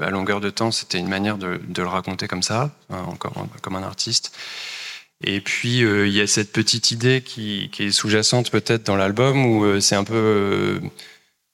à 0.02 0.10
longueur 0.10 0.42
de 0.42 0.50
temps, 0.50 0.72
c'était 0.72 0.98
une 0.98 1.10
manière 1.10 1.38
de, 1.38 1.60
de, 1.68 1.82
le 1.82 1.88
raconter 1.88 2.28
comme 2.28 2.44
ça, 2.44 2.72
hein, 2.90 3.04
encore 3.08 3.48
comme 3.62 3.76
un 3.76 3.84
artiste. 3.84 4.32
Et 5.24 5.42
puis 5.42 5.84
euh, 5.84 6.08
il 6.08 6.14
y 6.14 6.22
a 6.22 6.28
cette 6.28 6.52
petite 6.52 6.92
idée 6.92 7.22
qui, 7.22 7.72
est 7.80 7.92
sous-jacente 7.92 8.52
peut-être 8.52 8.86
dans 8.86 8.96
l'album 8.96 9.46
où 9.46 9.66
euh, 9.66 9.80
c'est 9.80 9.96
un 9.96 10.04
peu 10.04 10.80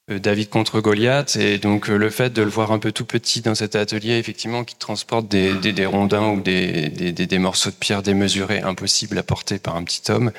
euh, 0.09 0.19
David 0.19 0.49
contre 0.49 0.81
Goliath 0.81 1.37
et 1.37 1.59
donc 1.59 1.87
le 1.87 2.09
fait 2.09 2.31
de 2.33 2.41
le 2.41 2.49
voir 2.49 2.73
un 2.73 2.79
peu 2.79 2.91
tout 2.91 3.05
petit 3.05 3.39
dans 3.41 3.55
cet 3.55 3.77
atelier 3.77 4.17
effectivement 4.17 4.65
qui 4.65 4.75
transporte 4.75 5.29
des, 5.29 5.53
des, 5.53 5.85
rondins 5.85 6.27
ou 6.31 6.41
des, 6.41 6.89
des, 6.89 7.39
morceaux 7.39 7.69
de 7.69 7.75
pierre 7.75 8.03
démesurés 8.03 8.59
impossibles 8.59 9.17
à 9.17 9.23
porter 9.23 9.59
par 9.59 9.77
un 9.77 9.83
petit 9.85 10.11
homme. 10.11 10.33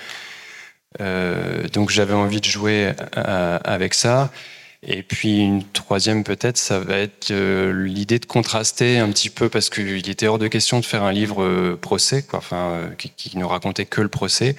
donc 1.72 1.88
j'avais 1.88 2.12
envie 2.12 2.42
de 2.42 2.44
jouer 2.44 2.92
avec 3.14 3.94
ça. 3.94 4.30
Et 4.86 5.02
puis 5.02 5.38
une 5.38 5.64
troisième 5.64 6.24
peut-être, 6.24 6.58
ça 6.58 6.78
va 6.78 6.98
être 6.98 7.30
euh, 7.30 7.72
l'idée 7.84 8.18
de 8.18 8.26
contraster 8.26 8.98
un 8.98 9.10
petit 9.10 9.30
peu 9.30 9.48
parce 9.48 9.70
qu'il 9.70 10.08
était 10.10 10.26
hors 10.26 10.38
de 10.38 10.48
question 10.48 10.78
de 10.78 10.84
faire 10.84 11.02
un 11.02 11.12
livre 11.12 11.42
euh, 11.42 11.78
procès, 11.80 12.22
quoi, 12.22 12.38
enfin, 12.38 12.70
euh, 12.70 12.90
qui, 12.96 13.36
ne 13.38 13.44
racontait 13.44 13.86
que 13.86 14.02
le 14.02 14.08
procès. 14.08 14.56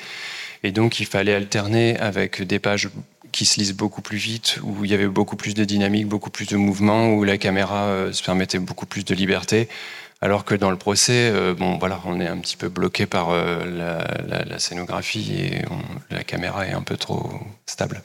Et 0.63 0.71
donc 0.71 0.99
il 0.99 1.05
fallait 1.05 1.33
alterner 1.33 1.97
avec 1.99 2.41
des 2.41 2.59
pages 2.59 2.89
qui 3.31 3.45
se 3.45 3.59
lisent 3.59 3.75
beaucoup 3.75 4.01
plus 4.01 4.17
vite, 4.17 4.59
où 4.63 4.83
il 4.83 4.91
y 4.91 4.93
avait 4.93 5.07
beaucoup 5.07 5.35
plus 5.35 5.53
de 5.53 5.63
dynamique, 5.63 6.07
beaucoup 6.07 6.31
plus 6.31 6.47
de 6.47 6.57
mouvement, 6.57 7.09
où 7.13 7.23
la 7.23 7.38
caméra 7.38 8.07
se 8.11 8.23
permettait 8.23 8.59
beaucoup 8.59 8.85
plus 8.85 9.03
de 9.03 9.13
liberté. 9.13 9.67
Alors 10.21 10.45
que 10.45 10.55
dans 10.55 10.71
le 10.71 10.77
procès, 10.77 11.33
bon, 11.57 11.77
voilà, 11.77 11.99
on 12.05 12.21
est 12.21 12.27
un 12.27 12.38
petit 12.38 12.55
peu 12.55 12.69
bloqué 12.69 13.05
par 13.05 13.31
la, 13.35 14.57
scénographie 14.57 15.33
et 15.33 15.65
la 16.09 16.23
caméra 16.23 16.65
est 16.65 16.71
un 16.71 16.81
peu 16.81 16.95
trop 16.95 17.29
stable. 17.65 18.01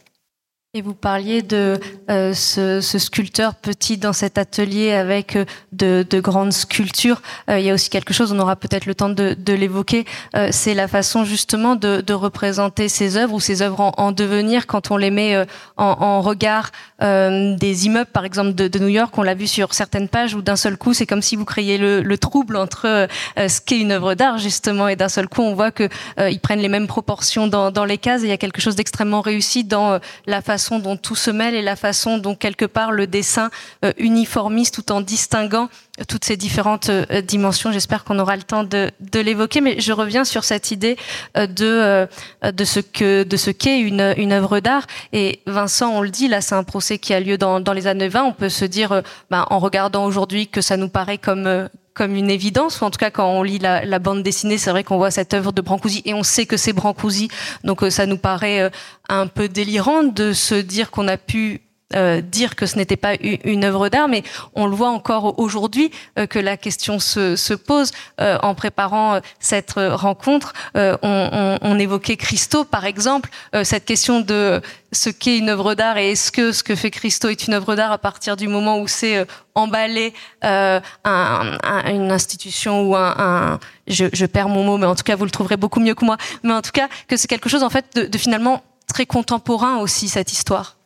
Et 0.72 0.82
vous 0.82 0.94
parliez 0.94 1.42
de 1.42 1.80
euh, 2.10 2.32
ce, 2.32 2.80
sculpteur 2.80 3.56
petit 3.56 3.98
dans 3.98 4.12
cet 4.12 4.38
atelier 4.38 4.92
avec 4.92 5.34
euh, 5.34 5.44
de, 5.72 6.06
de, 6.08 6.20
grandes 6.20 6.52
sculptures. 6.52 7.22
Euh, 7.48 7.58
il 7.58 7.64
y 7.64 7.70
a 7.70 7.74
aussi 7.74 7.90
quelque 7.90 8.14
chose, 8.14 8.30
on 8.30 8.38
aura 8.38 8.54
peut-être 8.54 8.86
le 8.86 8.94
temps 8.94 9.08
de, 9.08 9.34
l'évoquer, 9.52 10.04
c'est 10.52 10.74
la 10.74 10.86
façon 10.86 11.24
justement 11.24 11.74
de, 11.74 12.12
représenter 12.12 12.88
ces 12.88 13.16
œuvres 13.16 13.34
ou 13.34 13.40
ces 13.40 13.62
œuvres 13.62 13.80
en, 13.80 13.92
en 13.96 14.12
devenir 14.12 14.68
quand 14.68 14.92
on 14.92 14.96
les 14.96 15.10
met 15.10 15.44
en, 15.76 16.20
regard 16.20 16.70
des 17.00 17.86
immeubles, 17.86 18.10
par 18.12 18.24
exemple 18.24 18.54
de, 18.54 18.78
New 18.78 18.88
York. 18.88 19.18
On 19.18 19.22
l'a 19.22 19.34
vu 19.34 19.48
sur 19.48 19.74
certaines 19.74 20.08
pages 20.08 20.34
où 20.34 20.42
d'un 20.42 20.54
seul 20.54 20.76
coup, 20.76 20.94
c'est 20.94 21.06
comme 21.06 21.20
si 21.20 21.34
vous 21.34 21.44
créiez 21.44 21.78
le, 21.78 22.00
le 22.00 22.18
trouble 22.18 22.56
entre 22.56 23.08
ce 23.36 23.60
qu'est 23.60 23.80
une 23.80 23.90
œuvre 23.90 24.14
d'art 24.14 24.38
justement 24.38 24.86
et 24.86 24.94
d'un 24.94 25.08
seul 25.08 25.28
coup, 25.28 25.42
on 25.42 25.54
voit 25.54 25.72
que 25.72 25.88
ils 26.18 26.38
prennent 26.38 26.60
les 26.60 26.68
mêmes 26.68 26.86
proportions 26.86 27.48
dans, 27.48 27.84
les 27.84 27.98
cases 27.98 28.20
il 28.22 28.28
y 28.28 28.32
a 28.32 28.38
quelque 28.38 28.60
chose 28.60 28.76
d'extrêmement 28.76 29.20
réussi 29.20 29.64
dans 29.64 29.98
la 30.26 30.42
façon 30.42 30.59
façon 30.60 30.78
dont 30.78 30.98
tout 30.98 31.16
se 31.16 31.30
mêle 31.30 31.54
et 31.54 31.62
la 31.62 31.74
façon 31.74 32.18
dont 32.18 32.34
quelque 32.34 32.66
part 32.66 32.92
le 32.92 33.06
dessin 33.06 33.48
euh, 33.82 33.94
uniformise 33.96 34.70
tout 34.70 34.92
en 34.92 35.00
distinguant 35.00 35.70
euh, 35.98 36.04
toutes 36.06 36.26
ces 36.26 36.36
différentes 36.36 36.90
euh, 36.90 37.22
dimensions. 37.22 37.72
J'espère 37.72 38.04
qu'on 38.04 38.18
aura 38.18 38.36
le 38.36 38.42
temps 38.42 38.62
de, 38.62 38.90
l'évoquer, 39.14 39.62
mais 39.62 39.80
je 39.80 39.92
reviens 39.94 40.24
sur 40.24 40.44
cette 40.44 40.70
idée 40.70 40.96
de 41.34 42.08
ce 42.42 43.50
qu'est 43.50 43.80
une 43.80 44.32
œuvre 44.32 44.60
d'art. 44.60 44.86
Et 45.14 45.40
Vincent, 45.46 45.90
on 45.94 46.02
le 46.02 46.10
dit, 46.10 46.28
là, 46.28 46.42
c'est 46.42 46.54
un 46.54 46.64
procès 46.64 46.98
qui 46.98 47.14
a 47.14 47.20
lieu 47.20 47.38
dans 47.38 47.60
dans 47.60 47.72
les 47.72 47.86
années 47.86 48.08
20. 48.08 48.24
On 48.24 48.32
peut 48.32 48.50
se 48.50 48.66
dire, 48.66 49.02
ben, 49.30 49.46
en 49.48 49.58
regardant 49.58 50.04
aujourd'hui, 50.04 50.46
que 50.46 50.60
ça 50.60 50.76
nous 50.76 50.90
paraît 50.90 51.18
comme 51.18 51.68
comme 51.94 52.14
une 52.14 52.30
évidence, 52.30 52.80
ou 52.80 52.84
en 52.84 52.90
tout 52.90 52.98
cas 52.98 53.10
quand 53.10 53.28
on 53.28 53.42
lit 53.42 53.58
la, 53.58 53.98
bande 53.98 54.22
dessinée, 54.22 54.58
c'est 54.58 54.70
vrai 54.70 54.84
qu'on 54.84 54.96
voit 54.96 55.10
cette 55.10 55.34
œuvre 55.34 55.52
de 55.52 55.60
Brancusi 55.60 56.02
et 56.04 56.14
on 56.14 56.22
sait 56.22 56.46
que 56.46 56.56
c'est 56.56 56.72
Brancusi, 56.72 57.28
donc 57.64 57.82
euh, 57.82 57.90
ça 57.90 58.06
nous 58.06 58.18
paraît 58.18 58.62
euh, 58.62 58.70
un 59.08 59.26
peu 59.26 59.48
délirant 59.48 60.02
de 60.02 60.32
se 60.32 60.54
dire 60.54 60.90
qu'on 60.90 61.08
a 61.08 61.16
pu 61.16 61.62
euh, 61.96 62.20
dire 62.20 62.54
que 62.54 62.66
ce 62.66 62.76
n'était 62.76 62.96
pas 62.96 63.14
une 63.20 63.64
œuvre 63.64 63.88
d'art, 63.88 64.06
mais 64.06 64.22
on 64.54 64.66
le 64.66 64.76
voit 64.76 64.90
encore 64.90 65.40
aujourd'hui 65.40 65.90
euh, 66.18 66.26
que 66.26 66.38
la 66.38 66.56
question 66.56 67.00
se, 67.00 67.34
se 67.34 67.52
pose. 67.52 67.90
Euh, 68.20 68.38
en 68.42 68.54
préparant 68.54 69.20
cette 69.40 69.72
rencontre, 69.76 70.52
on, 70.74 70.98
on, 71.02 71.58
on, 71.60 71.78
évoquait 71.78 72.16
Christo, 72.16 72.64
par 72.64 72.84
exemple, 72.84 73.30
cette 73.64 73.84
question 73.84 74.20
de 74.20 74.60
ce 74.92 75.10
qu'est 75.10 75.38
une 75.38 75.48
œuvre 75.48 75.74
d'art 75.74 75.96
et 75.98 76.12
est-ce 76.12 76.30
que 76.30 76.52
ce 76.52 76.62
que 76.62 76.74
fait 76.74 76.90
Christo 76.90 77.28
est 77.28 77.46
une 77.46 77.54
œuvre 77.54 77.74
d'art 77.74 77.92
à 77.92 77.98
partir 77.98 78.36
du 78.36 78.48
moment 78.48 78.78
où 78.80 78.88
c'est 78.88 79.26
emballé 79.54 80.12
un, 80.42 80.80
un, 81.04 81.92
une 81.92 82.12
institution 82.12 82.88
ou 82.88 82.96
un, 82.96 83.14
un 83.18 83.60
je, 83.86 84.06
je, 84.12 84.26
perds 84.26 84.48
mon 84.48 84.64
mot, 84.64 84.76
mais 84.76 84.86
en 84.86 84.94
tout 84.94 85.04
cas 85.04 85.16
vous 85.16 85.24
le 85.24 85.30
trouverez 85.30 85.56
beaucoup 85.56 85.80
mieux 85.80 85.94
que 85.94 86.04
moi. 86.04 86.16
Mais 86.42 86.52
en 86.52 86.62
tout 86.62 86.72
cas 86.72 86.88
que 87.08 87.16
c'est 87.16 87.28
quelque 87.28 87.48
chose 87.48 87.62
en 87.62 87.70
fait 87.70 87.86
de, 87.94 88.02
de 88.04 88.18
finalement 88.18 88.62
très 88.86 89.06
contemporain 89.06 89.78
aussi 89.78 90.08
cette 90.08 90.32
histoire. 90.32 90.79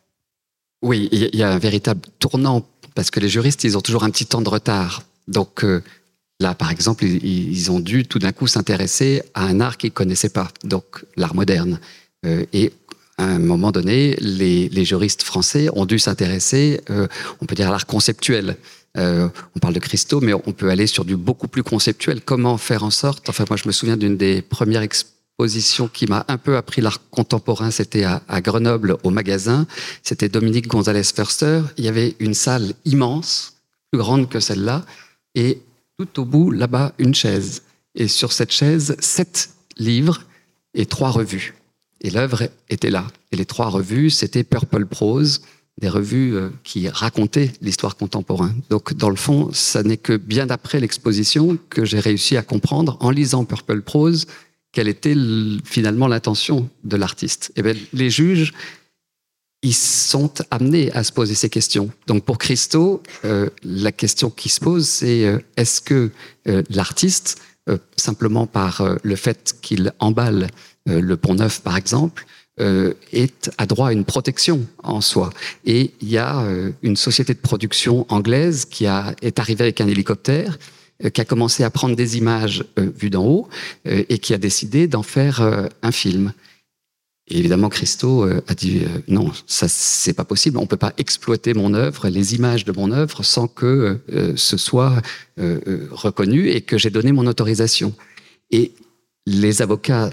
Oui, 0.85 1.09
il 1.13 1.35
y 1.35 1.43
a 1.43 1.51
un 1.51 1.59
véritable 1.59 2.03
tournant 2.19 2.69
parce 2.95 3.11
que 3.11 3.19
les 3.19 3.31
juristes, 3.31 3.65
ils 3.65 3.79
ont 3.79 3.81
toujours 3.81 4.05
un 4.05 4.11
petit 4.11 4.27
temps 4.27 4.43
de 4.43 4.51
retard. 4.51 5.03
Donc 5.29 5.65
euh, 5.65 5.83
là, 6.41 6.55
par 6.55 6.71
exemple, 6.71 7.07
ils, 7.07 7.71
ont 7.71 7.81
dû 7.81 8.05
tout 8.05 8.19
d'un 8.19 8.33
coup 8.33 8.47
s'intéresser 8.47 9.23
à 9.33 9.47
un 9.47 9.61
art 9.61 9.79
qu'ils 9.79 9.93
connaissaient 9.93 10.29
pas, 10.29 10.51
donc 10.63 11.07
l'art 11.17 11.35
moderne. 11.35 11.81
Euh, 12.27 12.45
et 12.53 12.71
à 13.17 13.25
un 13.25 13.39
moment 13.39 13.73
donné, 13.73 14.15
les, 14.21 14.85
juristes 14.85 15.23
français 15.23 15.71
ont 15.73 15.87
dû 15.87 15.99
s'intéresser, 15.99 16.83
euh, 16.91 17.09
on 17.41 17.47
peut 17.47 17.55
dire, 17.55 17.69
à 17.69 17.71
l'art 17.71 17.87
conceptuel. 17.87 18.59
On 18.97 19.59
parle 19.63 19.75
de 19.75 19.81
cristaux, 19.81 20.21
mais 20.21 20.35
on 20.35 20.53
peut 20.53 20.69
aller 20.69 20.87
sur 20.87 21.07
du 21.07 21.17
beaucoup 21.17 21.49
plus 21.49 21.63
conceptuel. 21.63 22.21
Comment 22.21 22.59
faire 22.59 22.85
en 22.85 22.91
sorte 22.91 23.29
Enfin, 23.31 23.47
moi, 23.49 23.57
je 23.57 23.67
me 23.67 23.73
souviens 23.73 23.97
d'une 23.97 24.19
des 24.19 24.43
premières 24.43 24.83
position 25.37 25.89
qui 25.89 26.07
m'a 26.07 26.25
un 26.29 26.39
peu 26.39 26.57
appris 26.57 26.81
l'art 26.81 27.01
contemporain, 27.11 27.71
c'était 27.71 28.05
à, 28.05 28.23
Grenoble 28.41 28.97
au 29.03 29.11
magasin. 29.11 29.67
C'était 30.03 30.29
Dominique 30.29 30.69
Gonzalez 30.69 31.05
Förster. 31.05 31.63
Il 31.77 31.85
y 31.85 31.89
avait 31.89 32.17
une 32.21 32.35
salle 32.35 32.75
immense, 32.85 33.57
plus 33.91 33.99
grande 33.99 34.29
que 34.29 34.41
celle-là, 34.41 34.85
et 35.35 35.61
tout 35.99 36.21
au 36.21 36.25
bout, 36.25 36.51
là-bas, 36.51 36.93
une 36.99 37.15
chaise. 37.15 37.63
Et 37.95 38.09
sur 38.09 38.33
cette 38.33 38.53
chaise, 38.53 38.97
sept 39.01 39.51
livres 39.77 40.23
et 40.75 40.87
trois 40.87 41.11
revues. 41.11 41.55
Et 42.01 42.11
l'œuvre 42.11 42.49
était 42.69 42.91
là. 42.91 43.07
Et 43.33 43.37
les 43.37 43.47
trois 43.47 43.69
revues, 43.69 44.11
c'était 44.11 44.45
Purple 44.45 44.87
Prose, 44.87 45.43
des 45.79 45.89
revues 45.89 46.37
euh, 46.37 46.51
qui 46.63 46.89
racontaient 46.89 47.53
l'histoire 47.61 47.97
contemporaine. 47.97 48.61
Donc, 48.71 48.95
dans 48.95 49.11
le 49.11 49.17
fond, 49.17 49.51
ça 49.53 49.83
n'est 49.83 49.97
que 49.97 50.17
bien 50.17 50.51
après 50.51 50.81
l'exposition 50.81 51.59
que 51.69 51.85
j'ai 51.85 51.99
réussi 51.99 52.37
à 52.37 52.43
comprendre, 52.43 52.97
en 53.01 53.11
lisant 53.11 53.45
Purple 53.45 53.83
Prose, 53.83 54.27
quelle 54.75 54.89
était 54.89 55.15
finalement 55.65 56.09
l'intention 56.09 56.69
de 56.83 56.97
l'artiste 56.97 57.53
Eh 57.57 57.63
bien, 57.63 57.75
les 57.93 58.11
juges, 58.11 58.53
ils 59.65 59.75
sont 59.75 60.33
amenés 60.51 60.93
à 60.93 61.03
se 61.05 61.13
poser 61.13 61.35
ces 61.35 61.49
questions. 61.49 61.91
Donc 62.07 62.25
pour 62.25 62.37
Christo, 62.37 63.03
euh, 63.25 63.49
la 63.63 63.93
question 63.93 64.29
qui 64.29 64.51
se 64.51 64.61
pose, 64.61 64.87
c'est 64.87 65.25
euh, 65.25 65.39
est-ce 65.57 65.81
que 65.81 66.11
euh, 66.49 66.63
l'artiste, 66.69 67.41
simplement 67.97 68.47
par 68.47 68.87
le 69.03 69.17
fait 69.17 69.57
qu'il 69.63 69.95
emballe 69.99 70.49
le 70.85 71.17
pont 71.17 71.35
neuf, 71.35 71.63
par 71.63 71.79
exemple, 71.79 72.27
est 72.59 73.51
à 73.57 73.65
droit 73.65 73.89
à 73.89 73.93
une 73.95 74.05
protection 74.05 74.67
en 74.83 75.01
soi. 75.01 75.31
Et 75.65 75.93
il 76.03 76.11
y 76.11 76.19
a 76.19 76.47
une 76.83 76.97
société 76.97 77.33
de 77.33 77.39
production 77.39 78.05
anglaise 78.11 78.67
qui 78.67 78.85
est 78.85 79.39
arrivée 79.39 79.63
avec 79.63 79.81
un 79.81 79.89
hélicoptère 79.89 80.59
qui 81.11 81.21
a 81.21 81.25
commencé 81.25 81.65
à 81.65 81.71
prendre 81.71 81.97
des 81.97 82.17
images 82.17 82.65
euh, 82.79 82.91
vues 82.97 83.11
d'en 83.11 83.25
haut 83.25 83.49
euh, 83.87 84.05
et 84.09 84.19
qui 84.19 84.35
a 84.35 84.39
décidé 84.39 84.87
d'en 84.87 85.03
faire 85.03 85.69
un 85.83 85.93
film. 85.93 86.33
Évidemment, 87.29 87.71
Christo 87.71 88.25
a 88.25 88.55
dit 88.55 88.83
non, 89.09 89.33
ça 89.47 89.67
c'est 89.67 90.13
pas 90.13 90.25
possible. 90.25 90.59
On 90.59 90.67
peut 90.67 90.77
pas 90.77 90.93
exploiter 90.99 91.55
mon 91.55 91.73
œuvre, 91.73 92.09
les 92.09 92.35
images 92.35 92.67
de 92.67 92.73
mon 92.73 92.93
œuvre, 92.93 93.23
sans 93.25 93.49
que 93.49 93.99
ce 94.37 94.59
soit 94.59 95.01
reconnu 95.39 96.51
et 96.51 96.61
que 96.61 96.77
j'ai 96.77 96.91
donné 96.91 97.13
mon 97.13 97.27
autorisation. 97.27 97.95
Et 98.51 98.73
les 99.25 99.63
avocats 99.63 100.11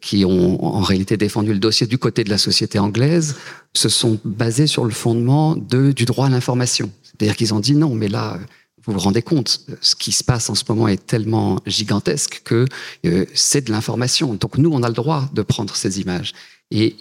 qui 0.00 0.24
ont 0.24 0.64
en 0.64 0.80
réalité 0.80 1.18
défendu 1.18 1.52
le 1.52 1.58
dossier 1.58 1.86
du 1.86 1.98
côté 1.98 2.24
de 2.24 2.30
la 2.30 2.38
société 2.38 2.78
anglaise 2.78 3.36
se 3.74 3.90
sont 3.90 4.18
basés 4.24 4.66
sur 4.66 4.86
le 4.86 4.90
fondement 4.90 5.56
de, 5.56 5.92
du 5.92 6.06
droit 6.06 6.26
à 6.26 6.30
l'information. 6.30 6.90
C'est-à-dire 7.02 7.36
qu'ils 7.36 7.54
ont 7.54 7.60
dit 7.60 7.74
non, 7.74 7.94
mais 7.94 8.08
là, 8.08 8.38
vous 8.86 8.92
vous 8.92 8.98
rendez 8.98 9.22
compte, 9.22 9.64
ce 9.80 9.94
qui 9.94 10.12
se 10.12 10.22
passe 10.22 10.50
en 10.50 10.54
ce 10.54 10.64
moment 10.68 10.88
est 10.88 11.06
tellement 11.06 11.60
gigantesque 11.66 12.42
que 12.44 12.66
euh, 13.06 13.24
c'est 13.34 13.66
de 13.66 13.72
l'information. 13.72 14.34
Donc 14.34 14.58
nous, 14.58 14.70
on 14.72 14.82
a 14.82 14.88
le 14.88 14.94
droit 14.94 15.28
de 15.32 15.42
prendre 15.42 15.74
ces 15.74 16.00
images. 16.00 16.32
Et, 16.70 16.96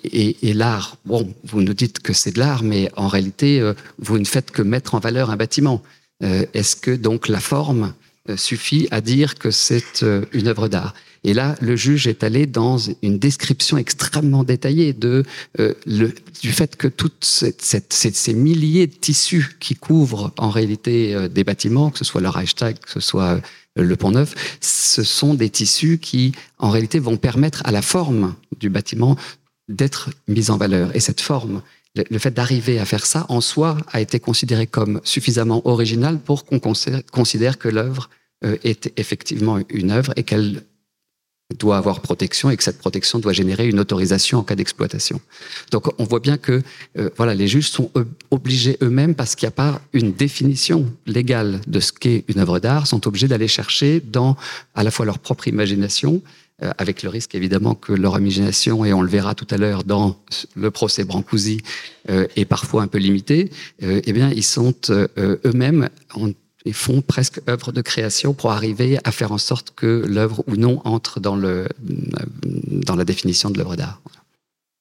l'art, 0.54 0.98
bon, 1.06 1.34
vous 1.46 1.62
nous 1.62 1.74
dites 1.74 2.00
que 2.00 2.14
c'est 2.14 2.32
de 2.32 2.40
l'art, 2.40 2.64
mais 2.64 2.92
en 2.96 3.08
réalité, 3.08 3.60
euh, 3.60 3.74
vous 3.98 4.20
ne 4.20 4.26
faites 4.26 4.52
que 4.52 4.62
mettre 4.62 4.96
en 4.96 5.00
valeur 5.00 5.30
un 5.30 5.36
bâtiment. 5.36 5.82
Euh, 6.22 6.46
est-ce 6.54 6.76
que 6.76 6.92
donc 6.92 7.28
la 7.28 7.40
forme 7.40 7.94
suffit 8.38 8.88
à 8.92 9.02
dire 9.02 9.36
que 9.36 9.52
c'est 9.52 10.06
une 10.32 10.48
œuvre 10.48 10.70
d'art? 10.70 10.94
Et 11.24 11.34
là, 11.34 11.56
le 11.62 11.76
juge 11.76 12.08
est 12.08 12.24
allé 12.24 12.46
dans 12.46 12.78
une 13.02 13.18
description 13.18 13.78
extrêmement 13.78 14.44
détaillée 14.44 14.92
de 14.92 15.24
euh, 15.60 15.74
le, 15.86 16.14
du 16.42 16.52
fait 16.52 16.76
que 16.76 16.88
toutes 16.88 17.24
cette, 17.24 17.62
cette, 17.62 17.94
ces 17.94 18.34
milliers 18.34 18.88
de 18.88 18.94
tissus 18.94 19.56
qui 19.60 19.76
couvrent 19.76 20.34
en 20.38 20.50
réalité 20.50 21.16
euh, 21.16 21.30
des 21.30 21.46
bâtiments, 21.46 21.92
que 21.92 21.98
ce 21.98 22.04
soit 22.04 22.20
le 22.20 22.28
Reichstag, 22.28 22.78
que 22.78 22.92
ce 22.92 23.00
soit 23.00 23.40
euh, 23.80 23.84
le 23.84 23.96
Pont 23.96 24.12
Neuf, 24.12 24.36
ce 24.60 25.04
sont 25.04 25.34
des 25.34 25.50
tissus 25.50 25.98
qui, 25.98 26.34
en 26.60 26.70
réalité, 26.70 27.00
vont 27.00 27.18
permettre 27.18 27.62
à 27.66 27.72
la 27.72 27.82
forme 27.82 28.36
du 28.60 28.70
bâtiment 28.70 29.16
d'être 29.70 30.10
mise 30.28 30.50
en 30.50 30.58
valeur. 30.58 30.94
Et 30.94 31.00
cette 31.00 31.22
forme, 31.22 31.62
le, 31.96 32.20
fait 32.20 32.32
d'arriver 32.32 32.80
à 32.80 32.86
faire 32.86 33.06
ça, 33.06 33.26
en 33.30 33.40
soi, 33.40 33.78
a 33.94 34.02
été 34.02 34.20
considéré 34.20 34.68
comme 34.68 35.00
suffisamment 35.06 35.66
original 35.66 36.20
pour 36.20 36.44
qu'on 36.44 36.60
considère 36.60 37.58
que 37.58 37.70
l'œuvre 37.70 38.10
est 38.42 38.92
effectivement 38.98 39.60
une 39.70 39.92
œuvre 39.92 40.12
et 40.18 40.24
qu'elle 40.24 40.64
doit 41.58 41.78
avoir 41.78 42.02
protection 42.02 42.50
et 42.50 42.58
que 42.58 42.64
cette 42.64 42.78
protection 42.78 43.20
doit 43.20 43.34
générer 43.34 43.68
une 43.68 43.80
autorisation 43.80 44.40
en 44.40 44.44
cas 44.44 44.56
d'exploitation. 44.56 45.20
Donc 45.72 45.88
on 46.00 46.04
voit 46.04 46.20
bien 46.20 46.38
que 46.38 46.62
euh, 46.98 47.10
voilà, 47.18 47.34
les 47.36 47.48
juges 47.48 47.70
sont 47.70 47.92
obligés 48.32 48.78
eux-mêmes, 48.82 49.16
parce 49.16 49.36
qu'il 49.36 49.48
n'y 49.48 49.54
a 49.54 49.56
pas 49.56 49.82
une 49.94 50.14
définition 50.14 50.92
légale 51.06 51.62
de 51.68 51.80
ce 51.80 51.92
qu'est 51.92 52.26
une 52.28 52.40
œuvre 52.40 52.60
d'art, 52.60 52.88
sont 52.88 53.08
obligés 53.08 53.28
d'aller 53.28 53.48
chercher 53.48 54.00
dans 54.00 54.36
à 54.76 54.84
la 54.84 54.92
fois 54.92 55.06
leur 55.06 55.20
propre 55.20 55.48
imagination, 55.48 56.22
euh, 56.64 56.72
avec 56.78 57.04
le 57.04 57.10
risque 57.10 57.36
évidemment 57.36 57.76
que 57.76 57.94
leur 57.94 58.18
imagination, 58.20 58.86
et 58.86 58.94
on 58.94 59.02
le 59.02 59.10
verra 59.10 59.36
tout 59.36 59.48
à 59.50 59.58
l'heure 59.58 59.84
dans 59.84 60.18
le 60.56 60.72
procès 60.72 61.04
Brancusi, 61.04 61.62
euh, 62.10 62.28
est 62.36 62.46
parfois 62.46 62.84
un 62.84 62.88
peu 62.88 62.98
limitée, 62.98 63.50
eh 63.80 64.14
bien 64.14 64.30
ils 64.32 64.44
sont 64.44 64.74
eux-mêmes 65.18 65.90
en 66.14 66.30
et 66.66 66.74
font 66.74 67.02
presque 67.02 67.42
œuvre 67.48 67.72
de 67.72 67.82
création 67.82 68.34
pour 68.34 68.52
arriver 68.52 69.00
à 69.04 69.12
faire 69.12 69.32
en 69.32 69.38
sorte 69.38 69.74
que 69.76 70.04
l'œuvre 70.08 70.44
ou 70.48 70.56
non 70.56 70.82
entre 70.86 71.20
dans, 71.20 71.36
le, 71.36 71.68
dans 71.82 72.96
la 72.96 73.06
définition 73.06 73.50
de 73.50 73.58
l'œuvre 73.58 73.76
d'art. 73.76 74.00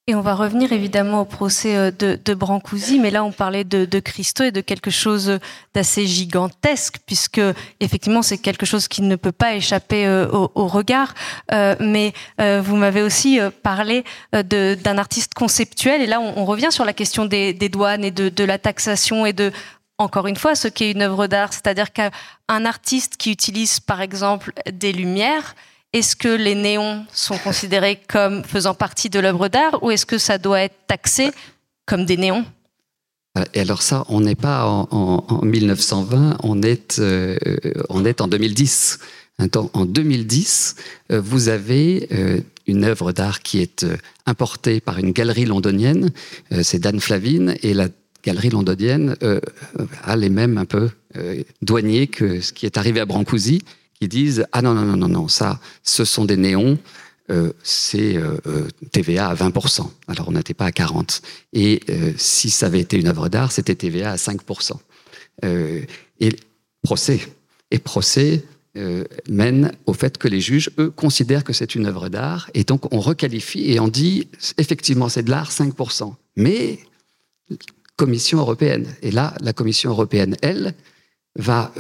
Et 0.09 0.17
on 0.17 0.21
va 0.21 0.35
revenir 0.35 0.73
évidemment 0.73 1.21
au 1.21 1.25
procès 1.25 1.77
euh, 1.77 1.93
de, 1.93 2.19
de 2.25 2.35
Brancusi, 2.35 2.99
mais 2.99 3.13
là 3.13 3.23
on 3.23 3.31
parlait 3.31 3.63
de, 3.63 3.85
de 3.85 4.01
Christo 4.01 4.43
et 4.43 4.51
de 4.51 4.61
quelque 4.61 4.91
chose 4.91 5.39
d'assez 5.75 6.09
gigantesque, 6.09 6.97
puisque 7.07 7.41
effectivement 7.79 8.21
c'est 8.21 8.39
quelque 8.39 8.67
chose 8.67 8.89
qui 8.89 9.03
ne 9.03 9.15
peut 9.15 9.31
pas 9.31 9.55
échapper 9.55 10.05
euh, 10.09 10.27
au, 10.33 10.67
regard. 10.67 11.15
Euh, 11.53 11.77
mais 11.79 12.15
vous 12.39 12.75
m'avez 12.75 13.03
aussi 13.03 13.39
parlé 13.63 14.03
d'un 14.33 14.99
artiste 14.99 15.35
conceptuel, 15.35 16.03
et 16.03 16.07
là 16.07 16.21
on, 16.21 16.45
revient 16.45 16.73
sur 16.73 16.85
la 16.85 16.93
question 16.93 17.25
des, 17.25 17.53
des 17.53 17.69
douanes 17.69 18.05
et 18.05 18.11
de, 18.11 18.29
de 18.29 18.45
la 18.45 18.59
taxation 18.59 19.25
et 19.25 19.33
de 19.33 19.53
encore 19.99 20.27
une 20.27 20.37
fois 20.37 20.55
ce 20.55 20.69
qu'est 20.69 20.91
une 20.91 21.03
œuvre 21.03 21.27
d'art, 21.27 21.53
c'est-à-dire 21.53 21.93
qu'un 21.93 22.11
artiste 22.65 23.17
qui 23.17 23.31
utilise 23.31 23.81
par 23.81 24.01
exemple 24.01 24.53
des 24.71 24.93
lumières, 24.93 25.55
est-ce 25.93 26.17
que 26.17 26.29
les 26.29 26.55
néons 26.55 27.05
sont 27.13 27.39
considérés 27.39 28.01
comme 28.09 28.45
faisant 28.45 28.75
partie 28.75 29.11
de 29.11 29.21
l'œuvre 29.21 29.49
d'art 29.49 29.83
ou 29.83 29.91
est-ce 29.91 30.07
que 30.07 30.19
ça 30.19 30.39
doit 30.39 30.61
être 30.61 30.87
taxé 30.87 31.31
comme 31.87 32.05
des 32.07 32.17
néons? 32.17 32.45
Et 33.55 33.61
alors 33.61 33.81
ça, 33.81 34.05
on 34.09 34.21
n'est 34.21 34.35
pas 34.35 34.67
en, 34.67 34.89
en, 34.91 35.25
en, 35.27 35.43
1920, 35.43 36.39
on 36.43 36.63
est, 36.63 36.99
euh, 36.99 37.39
on 37.89 38.05
est 38.05 38.21
en 38.21 38.29
2010. 38.29 38.99
En 39.73 39.87
2010, 39.87 40.77
euh, 41.11 41.21
vous 41.21 41.49
avez 41.49 42.09
euh, 42.13 42.41
une 42.67 42.85
œuvre 42.85 43.13
d'art 43.13 43.41
qui 43.41 43.61
est 43.61 43.85
euh, 43.85 43.97
importée 44.27 44.81
par 44.81 44.99
une 44.99 45.13
galerie 45.13 45.45
londonienne, 45.45 46.11
euh, 46.53 46.63
c'est 46.63 46.79
Dan 46.79 47.01
Flavin, 47.01 47.55
et 47.63 47.75
la 47.75 47.89
galerie 48.23 48.51
londonienne 48.51 49.17
euh, 49.23 49.41
a 50.05 50.17
les 50.17 50.31
mêmes 50.31 50.59
un 50.59 50.65
peu 50.65 50.91
douaniers 51.61 52.07
que 52.07 52.41
ce 52.41 52.53
qui 52.53 52.65
est 52.65 52.79
arrivé 52.79 53.01
à 53.01 53.05
Brancusi 53.05 53.63
qui 54.01 54.09
disent 54.09 54.47
ah 54.53 54.63
non 54.63 54.75
non 54.75 54.85
non 54.85 54.97
non 54.97 55.09
non 55.09 55.29
ça 55.29 55.61
ce 55.83 56.05
sont 56.05 56.25
des 56.25 56.37
néons 56.37 56.79
euh, 57.31 57.53
c'est 57.63 58.17
euh, 58.17 58.69
TVA 58.91 59.29
à 59.29 59.35
20%. 59.35 59.89
Alors 60.09 60.29
on 60.29 60.33
n'était 60.33 60.55
pas 60.55 60.67
à 60.67 60.73
40. 60.73 61.23
Et 61.53 61.81
euh, 61.89 62.13
si 62.17 62.51
ça 62.51 62.67
avait 62.67 62.81
été 62.81 62.99
une 62.99 63.07
œuvre 63.07 63.29
d'art, 63.29 63.53
c'était 63.53 63.75
TVA 63.75 64.13
à 64.13 64.17
5%. 64.17 64.73
et 66.21 66.37
procès. 66.83 67.21
Et 67.71 67.79
procès 67.79 68.45
mène 69.29 69.73
au 69.87 69.93
fait 69.93 70.19
que 70.19 70.29
les 70.29 70.41
juges, 70.41 70.71
eux, 70.79 70.91
considèrent 70.91 71.45
que 71.45 71.53
c'est 71.53 71.75
une 71.75 71.87
œuvre 71.87 72.09
d'art. 72.09 72.51
Et 72.55 72.65
donc 72.65 72.93
on 72.93 73.01
requalifie 73.01 73.71
et 73.71 73.81
on 73.81 73.89
dit 73.89 74.29
effectivement 74.59 75.09
c'est 75.09 75.23
de 75.23 75.31
l'art 75.31 75.51
5%. 75.51 76.15
Mais 76.37 76.81
Commission 77.97 78.39
européenne. 78.39 78.87
Et 79.03 79.11
là, 79.11 79.35
la 79.41 79.53
Commission 79.53 79.91
européenne, 79.91 80.37
elle, 80.43 80.75
va 81.37 81.73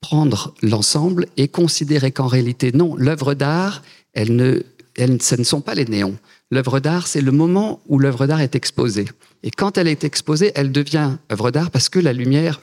prendre 0.00 0.54
l'ensemble 0.62 1.26
et 1.36 1.48
considérer 1.48 2.10
qu'en 2.10 2.26
réalité, 2.26 2.72
non, 2.72 2.96
l'œuvre 2.96 3.34
d'art, 3.34 3.82
elle 4.14 4.34
ne, 4.34 4.62
elle, 4.96 5.20
ce 5.22 5.34
ne 5.34 5.44
sont 5.44 5.60
pas 5.60 5.74
les 5.74 5.84
néons. 5.84 6.16
L'œuvre 6.50 6.80
d'art, 6.80 7.06
c'est 7.06 7.20
le 7.20 7.32
moment 7.32 7.80
où 7.86 7.98
l'œuvre 7.98 8.26
d'art 8.26 8.40
est 8.40 8.54
exposée. 8.54 9.06
Et 9.42 9.50
quand 9.50 9.78
elle 9.78 9.88
est 9.88 10.04
exposée, 10.04 10.52
elle 10.54 10.72
devient 10.72 11.16
œuvre 11.30 11.50
d'art 11.50 11.70
parce 11.70 11.88
que 11.88 11.98
la 11.98 12.12
lumière 12.12 12.60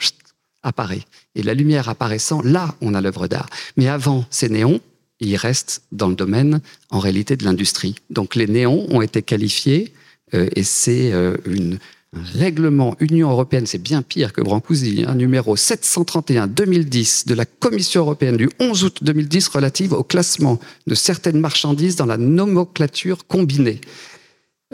apparaît. 0.63 1.03
Et 1.35 1.43
la 1.43 1.53
lumière 1.53 1.87
apparaissant, 1.87 2.41
là, 2.41 2.75
on 2.81 2.93
a 2.93 3.01
l'œuvre 3.01 3.27
d'art. 3.27 3.49
Mais 3.77 3.87
avant 3.87 4.25
ces 4.29 4.49
néons, 4.49 4.81
ils 5.19 5.37
restent 5.37 5.83
dans 5.91 6.09
le 6.09 6.15
domaine, 6.15 6.59
en 6.89 6.99
réalité, 6.99 7.37
de 7.37 7.45
l'industrie. 7.45 7.95
Donc 8.09 8.35
les 8.35 8.47
néons 8.47 8.85
ont 8.89 9.01
été 9.01 9.21
qualifiés, 9.21 9.93
euh, 10.33 10.49
et 10.55 10.63
c'est 10.63 11.13
euh, 11.13 11.37
une, 11.45 11.79
un 12.13 12.39
règlement 12.39 12.95
Union 12.99 13.29
européenne, 13.29 13.65
c'est 13.65 13.81
bien 13.81 14.01
pire 14.01 14.31
que 14.31 14.41
Brancusi, 14.41 15.03
un 15.07 15.15
numéro 15.15 15.55
731-2010 15.55 17.27
de 17.27 17.33
la 17.33 17.45
Commission 17.45 18.01
européenne 18.01 18.37
du 18.37 18.49
11 18.59 18.83
août 18.85 18.99
2010 19.01 19.47
relative 19.49 19.93
au 19.93 20.03
classement 20.03 20.59
de 20.87 20.95
certaines 20.95 21.39
marchandises 21.39 21.95
dans 21.95 22.05
la 22.05 22.17
nomenclature 22.17 23.27
combinée. 23.27 23.81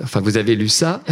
Enfin, 0.02 0.22
vous 0.22 0.38
avez 0.38 0.56
lu 0.56 0.70
ça, 0.70 1.04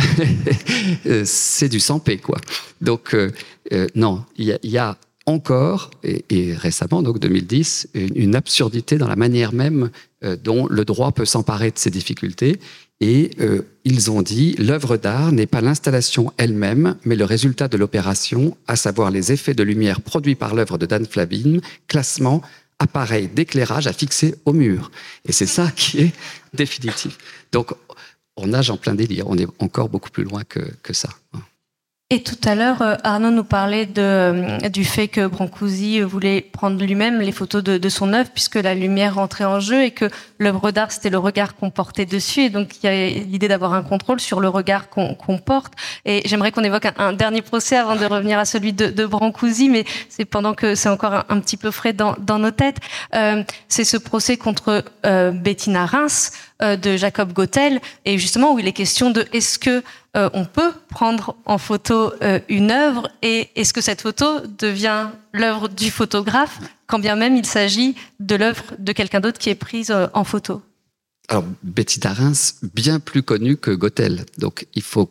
c'est 1.23 1.69
du 1.69 1.79
sans 1.79 1.99
paix, 1.99 2.17
quoi. 2.17 2.39
Donc, 2.81 3.13
euh, 3.13 3.31
euh, 3.73 3.88
non, 3.95 4.23
il 4.38 4.57
y, 4.63 4.77
a 4.77 4.97
encore, 5.27 5.91
et, 6.03 6.55
récemment, 6.55 7.03
donc 7.03 7.19
2010, 7.19 7.89
une, 7.93 8.10
une 8.15 8.36
absurdité 8.36 8.97
dans 8.97 9.07
la 9.07 9.15
manière 9.15 9.53
même 9.53 9.91
euh, 10.23 10.36
dont 10.36 10.67
le 10.67 10.84
droit 10.84 11.12
peut 11.12 11.25
s'emparer 11.25 11.69
de 11.69 11.77
ces 11.77 11.91
difficultés. 11.91 12.60
Et 13.01 13.31
euh, 13.39 13.63
ils 13.83 14.11
ont 14.11 14.21
dit, 14.21 14.55
l'œuvre 14.59 14.95
d'art 14.95 15.31
n'est 15.31 15.47
pas 15.47 15.59
l'installation 15.59 16.31
elle-même, 16.37 16.95
mais 17.03 17.15
le 17.15 17.25
résultat 17.25 17.67
de 17.67 17.75
l'opération, 17.75 18.55
à 18.67 18.75
savoir 18.75 19.09
les 19.09 19.31
effets 19.31 19.55
de 19.55 19.63
lumière 19.63 20.01
produits 20.01 20.35
par 20.35 20.53
l'œuvre 20.53 20.77
de 20.77 20.85
Dan 20.85 21.05
Flavin, 21.07 21.57
classement, 21.87 22.43
appareil 22.77 23.27
d'éclairage 23.27 23.87
à 23.87 23.93
fixer 23.93 24.35
au 24.45 24.53
mur. 24.53 24.91
Et 25.25 25.31
c'est 25.31 25.47
ça 25.47 25.71
qui 25.75 25.99
est 25.99 26.13
définitif. 26.53 27.17
Donc, 27.51 27.73
on 28.37 28.47
nage 28.47 28.69
en 28.69 28.77
plein 28.77 28.93
délire. 28.93 29.27
On 29.27 29.37
est 29.37 29.47
encore 29.57 29.89
beaucoup 29.89 30.11
plus 30.11 30.23
loin 30.23 30.43
que, 30.43 30.59
que 30.83 30.93
ça. 30.93 31.09
Et 32.13 32.24
tout 32.24 32.36
à 32.43 32.56
l'heure, 32.56 32.82
euh, 32.82 32.95
Arnaud 33.06 33.32
nous 33.32 33.45
parlait 33.45 33.86
de, 33.86 34.02
euh, 34.02 34.69
du 34.69 34.84
fait 34.84 35.08
que 35.08 35.28
Brancusi 35.28 36.02
voulait 36.02 36.41
prendre 36.41 36.78
lui-même 36.84 37.21
les 37.21 37.32
photos 37.32 37.63
de, 37.63 37.89
son 37.89 38.12
œuvre 38.12 38.30
puisque 38.34 38.56
la 38.56 38.76
lumière 38.76 39.15
rentrait 39.15 39.45
en 39.45 39.62
jeu 39.62 39.86
et 39.86 39.91
que 39.91 40.10
l'œuvre 40.38 40.71
d'art, 40.71 40.91
c'était 40.91 41.10
le 41.10 41.19
regard 41.19 41.56
qu'on 41.56 41.69
portait 41.69 42.06
dessus. 42.06 42.41
Et 42.41 42.50
donc, 42.50 42.84
il 42.84 42.86
y 42.86 42.89
a 42.89 43.08
l'idée 43.08 43.47
d'avoir 43.47 43.74
un 43.74 43.82
contrôle 43.82 44.19
sur 44.19 44.41
le 44.41 44.50
regard 44.50 44.89
qu'on 44.89 45.15
qu 45.15 45.38
porte. 45.39 45.71
Et 46.04 46.21
j'aimerais 46.26 46.52
qu'on 46.52 46.65
évoque 46.65 46.86
un, 46.97 47.13
dernier 47.13 47.41
procès 47.41 47.78
avant 47.78 47.95
de 47.95 48.06
revenir 48.06 48.39
à 48.39 48.43
celui 48.43 48.74
de, 48.74 49.06
Brancusi, 49.06 49.69
mais 49.69 49.86
c'est 50.10 50.26
pendant 50.26 50.54
que 50.54 50.76
c'est 50.76 50.89
encore 50.89 51.24
un, 51.30 51.39
petit 51.39 51.56
peu 51.56 51.71
frais 51.71 51.93
dans, 51.93 52.15
nos 52.39 52.52
têtes. 52.52 52.80
Euh, 53.15 53.41
c'est 53.69 53.86
ce 53.86 53.95
procès 53.95 54.36
contre 54.36 54.84
euh, 55.06 55.32
Bettina 55.32 55.86
Reims 55.86 56.34
euh, 56.34 56.50
de 56.62 56.95
Jacob 56.97 57.34
Gautel 57.34 57.82
et 58.06 58.17
justement 58.17 58.54
où 58.54 58.60
il 58.60 58.67
est 58.67 58.74
question 58.74 59.10
de 59.10 59.26
est-ce 59.34 59.58
que 59.58 59.84
euh, 60.17 60.30
on 60.34 60.43
peut 60.43 60.74
prendre 60.89 61.38
en 61.45 61.58
photo 61.58 62.12
euh, 62.21 62.39
une 62.50 62.69
œuvre 62.71 63.10
et 63.21 63.50
est-ce 63.56 63.74
que 63.74 63.80
cette 63.80 64.02
photo 64.02 64.41
devient 64.58 65.08
l'œuvre 65.34 65.69
du 65.69 65.89
photographe 65.89 66.60
quand 66.88 67.00
bien 67.00 67.15
même 67.15 67.38
il 67.38 67.45
s'agit 67.45 67.95
de 68.19 68.36
l'œuvre 68.36 68.63
de 68.78 68.91
quelqu'un 68.91 69.21
d'autre 69.21 69.39
qui 69.39 69.50
est 69.50 69.56
prise 69.56 69.89
euh, 69.89 70.08
en 70.13 70.26
photo? 70.26 70.62
Alors 71.30 71.45
Betty 71.63 72.00
Reims, 72.06 72.56
bien 72.74 73.00
plus 73.00 73.24
connue 73.24 73.56
que 73.56 73.71
Gautel. 73.71 74.26
Donc 74.38 74.67
il 74.76 74.82
faut 74.82 75.10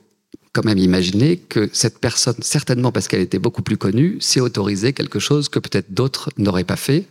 quand 0.52 0.66
même 0.66 0.76
imaginer 0.76 1.38
que 1.38 1.70
cette 1.72 1.98
personne, 1.98 2.34
certainement 2.40 2.92
parce 2.92 3.08
qu'elle 3.08 3.22
était 3.22 3.38
beaucoup 3.38 3.62
plus 3.62 3.78
connue, 3.78 4.18
s'est 4.20 4.40
autorisée 4.40 4.92
quelque 4.92 5.18
chose 5.18 5.48
que 5.48 5.58
peut-être 5.58 5.94
d'autres 5.94 6.28
n'auraient 6.36 6.64
pas 6.64 6.76
fait. 6.76 7.06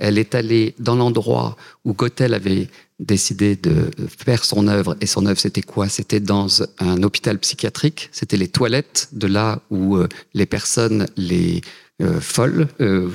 Elle 0.00 0.18
est 0.18 0.34
allée 0.34 0.74
dans 0.78 0.96
l'endroit 0.96 1.56
où 1.84 1.92
Gautel 1.92 2.34
avait 2.34 2.68
décidé 2.98 3.56
de 3.56 3.90
faire 4.08 4.44
son 4.44 4.66
œuvre. 4.66 4.96
Et 5.00 5.06
son 5.06 5.26
œuvre, 5.26 5.38
c'était 5.38 5.62
quoi? 5.62 5.88
C'était 5.88 6.20
dans 6.20 6.62
un 6.78 7.02
hôpital 7.02 7.38
psychiatrique. 7.38 8.08
C'était 8.10 8.36
les 8.36 8.48
toilettes 8.48 9.08
de 9.12 9.26
là 9.26 9.62
où 9.70 9.96
euh, 9.96 10.08
les 10.34 10.46
personnes 10.46 11.06
les 11.16 11.60
euh, 12.02 12.20
folles 12.20 12.68
euh, 12.80 13.10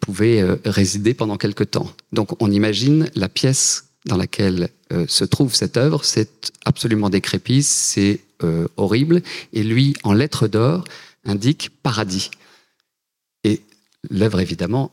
pouvaient 0.00 0.44
résider 0.64 1.14
pendant 1.14 1.36
quelque 1.36 1.64
temps. 1.64 1.92
Donc, 2.12 2.40
on 2.42 2.50
imagine 2.50 3.08
la 3.14 3.28
pièce 3.28 3.84
dans 4.06 4.16
laquelle 4.16 4.68
se 5.06 5.24
trouve 5.24 5.54
cette 5.54 5.76
œuvre. 5.76 6.04
C'est 6.04 6.52
absolument 6.64 7.08
décrépit, 7.08 7.62
c'est 7.62 8.20
horrible. 8.76 9.22
Et 9.52 9.62
lui, 9.62 9.94
en 10.02 10.12
lettres 10.12 10.48
d'or, 10.48 10.84
indique 11.24 11.70
paradis. 11.84 12.32
Et 13.44 13.62
l'œuvre, 14.10 14.40
évidemment, 14.40 14.90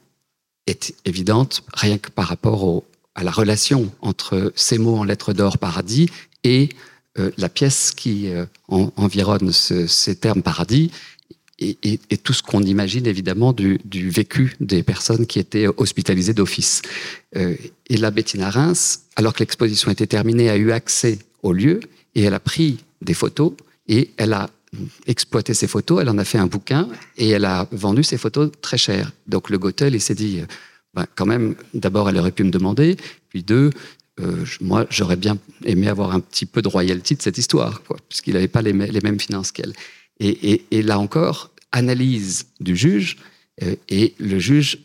est 0.70 0.94
évidente 1.06 1.64
rien 1.74 1.98
que 1.98 2.10
par 2.10 2.28
rapport 2.28 2.84
à 3.16 3.24
la 3.24 3.32
relation 3.32 3.92
entre 4.02 4.54
ces 4.56 4.78
mots 4.78 4.98
en 4.98 5.04
lettres 5.04 5.34
d'or 5.34 5.58
paradis 5.58 6.10
et 6.44 6.70
euh, 7.18 7.32
la 7.38 7.50
pièce 7.50 7.92
qui 7.92 8.28
euh, 8.28 8.46
en, 8.68 8.92
environne 8.96 9.52
ce, 9.52 9.88
ces 9.88 10.16
termes 10.16 10.42
paradis 10.42 10.92
et, 11.62 12.00
tout 12.24 12.32
ce 12.32 12.42
qu'on 12.42 12.64
imagine 12.64 13.06
évidemment 13.06 13.52
du, 13.52 13.80
du, 13.84 14.10
vécu 14.10 14.56
des 14.62 14.82
personnes 14.82 15.26
qui 15.26 15.40
étaient 15.40 15.68
hospitalisées 15.68 16.34
d'office. 16.34 16.82
Euh, 17.36 17.56
et 17.90 17.98
la 17.98 18.12
Bettina 18.12 18.50
Reims, 18.50 19.02
alors 19.18 19.34
que 19.34 19.40
l'exposition 19.40 19.92
était 19.92 20.08
terminée, 20.08 20.50
a 20.50 20.56
eu 20.56 20.72
accès 20.72 21.20
au 21.44 21.52
lieu 21.52 21.82
et 22.16 22.24
elle 22.24 22.34
a 22.34 22.40
pris 22.40 22.78
des 23.02 23.14
photos 23.14 23.54
et 23.90 24.12
elle 24.18 24.32
a 24.32 24.50
exploité 25.08 25.54
ces 25.54 25.68
photos, 25.68 26.02
elle 26.02 26.10
en 26.10 26.18
a 26.18 26.26
fait 26.26 26.38
un 26.38 26.48
bouquin 26.48 26.88
et 27.18 27.30
elle 27.30 27.46
a 27.46 27.68
vendu 27.72 28.04
ces 28.04 28.18
photos 28.18 28.52
très 28.62 28.78
cher. 28.78 29.12
Donc 29.28 29.50
le 29.50 29.58
Goethel, 29.58 29.96
il 29.96 30.02
s'est 30.02 30.16
dit, 30.16 30.42
ben, 30.94 31.06
quand 31.16 31.26
même, 31.26 31.56
d'abord, 31.74 32.10
elle 32.10 32.18
aurait 32.18 32.32
pu 32.32 32.44
me 32.44 32.52
demander, 32.52 32.98
puis 33.30 33.44
deux, 33.44 33.72
euh, 34.20 34.46
moi, 34.62 34.86
j'aurais 34.90 35.16
bien 35.16 35.38
aimé 35.64 35.88
avoir 35.88 36.14
un 36.14 36.20
petit 36.20 36.46
peu 36.46 36.62
de 36.62 36.68
royalty 36.68 37.16
de 37.16 37.22
cette 37.22 37.38
histoire, 37.38 37.82
puisqu'il 38.10 38.34
n'avait 38.34 38.48
pas 38.48 38.62
les, 38.62 38.74
mêmes 38.74 39.20
finances 39.20 39.52
qu'elle. 39.52 39.74
Et, 40.20 40.62
là 40.82 41.00
encore, 41.00 41.52
analyse 41.72 42.48
du 42.60 42.76
juge, 42.76 43.18
euh, 43.64 43.76
et 43.88 44.14
le 44.20 44.40
juge, 44.40 44.80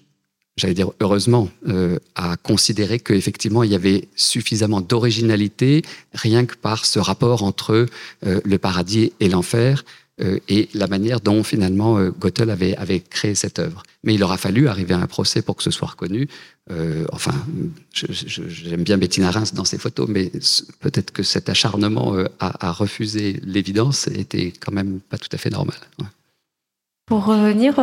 j'allais 0.57 0.75
dire 0.75 0.91
heureusement, 1.01 1.49
euh, 1.69 1.99
a 2.15 2.37
considéré 2.37 2.99
qu'effectivement, 3.01 3.63
il 3.63 3.71
y 3.71 3.75
avait 3.75 4.09
suffisamment 4.17 4.81
d'originalité, 4.81 5.83
rien 6.13 6.47
que 6.47 6.55
par 6.57 6.87
ce 6.87 6.99
rapport 6.99 7.43
entre 7.43 7.87
euh, 8.27 8.41
le 8.45 8.59
paradis 8.59 9.13
et 9.21 9.29
l'enfer, 9.29 9.85
euh, 10.21 10.39
et 10.49 10.69
la 10.75 10.87
manière 10.87 11.21
dont 11.21 11.43
finalement 11.43 11.99
euh, 11.99 12.11
Goethel 12.11 12.49
avait, 12.49 12.77
avait 12.77 13.01
créé 13.01 13.35
cette 13.35 13.59
œuvre. 13.59 13.83
Mais 14.05 14.15
il 14.15 14.23
aura 14.23 14.37
fallu 14.37 14.69
arriver 14.69 14.95
à 14.95 15.01
un 15.01 15.09
procès 15.09 15.43
pour 15.43 15.57
que 15.57 15.63
ce 15.65 15.73
soit 15.73 15.89
reconnu. 15.89 16.29
Euh, 16.71 17.05
enfin, 17.11 17.35
j'aime 17.93 18.85
bien 18.85 18.97
Bettina 18.97 19.33
Reims 19.33 19.55
dans 19.55 19.65
ses 19.65 19.77
photos, 19.77 20.09
mais 20.09 20.31
peut-être 20.79 21.11
que 21.11 21.25
cet 21.25 21.49
acharnement 21.49 22.15
à, 22.39 22.71
refuser 22.71 23.41
l'évidence 23.45 24.07
était 24.07 24.53
quand 24.53 24.73
même 24.73 25.01
pas 25.01 25.19
tout 25.19 25.31
à 25.33 25.37
fait 25.37 25.51
normal. 25.51 25.79
Pour 27.07 27.27
revenir 27.27 27.79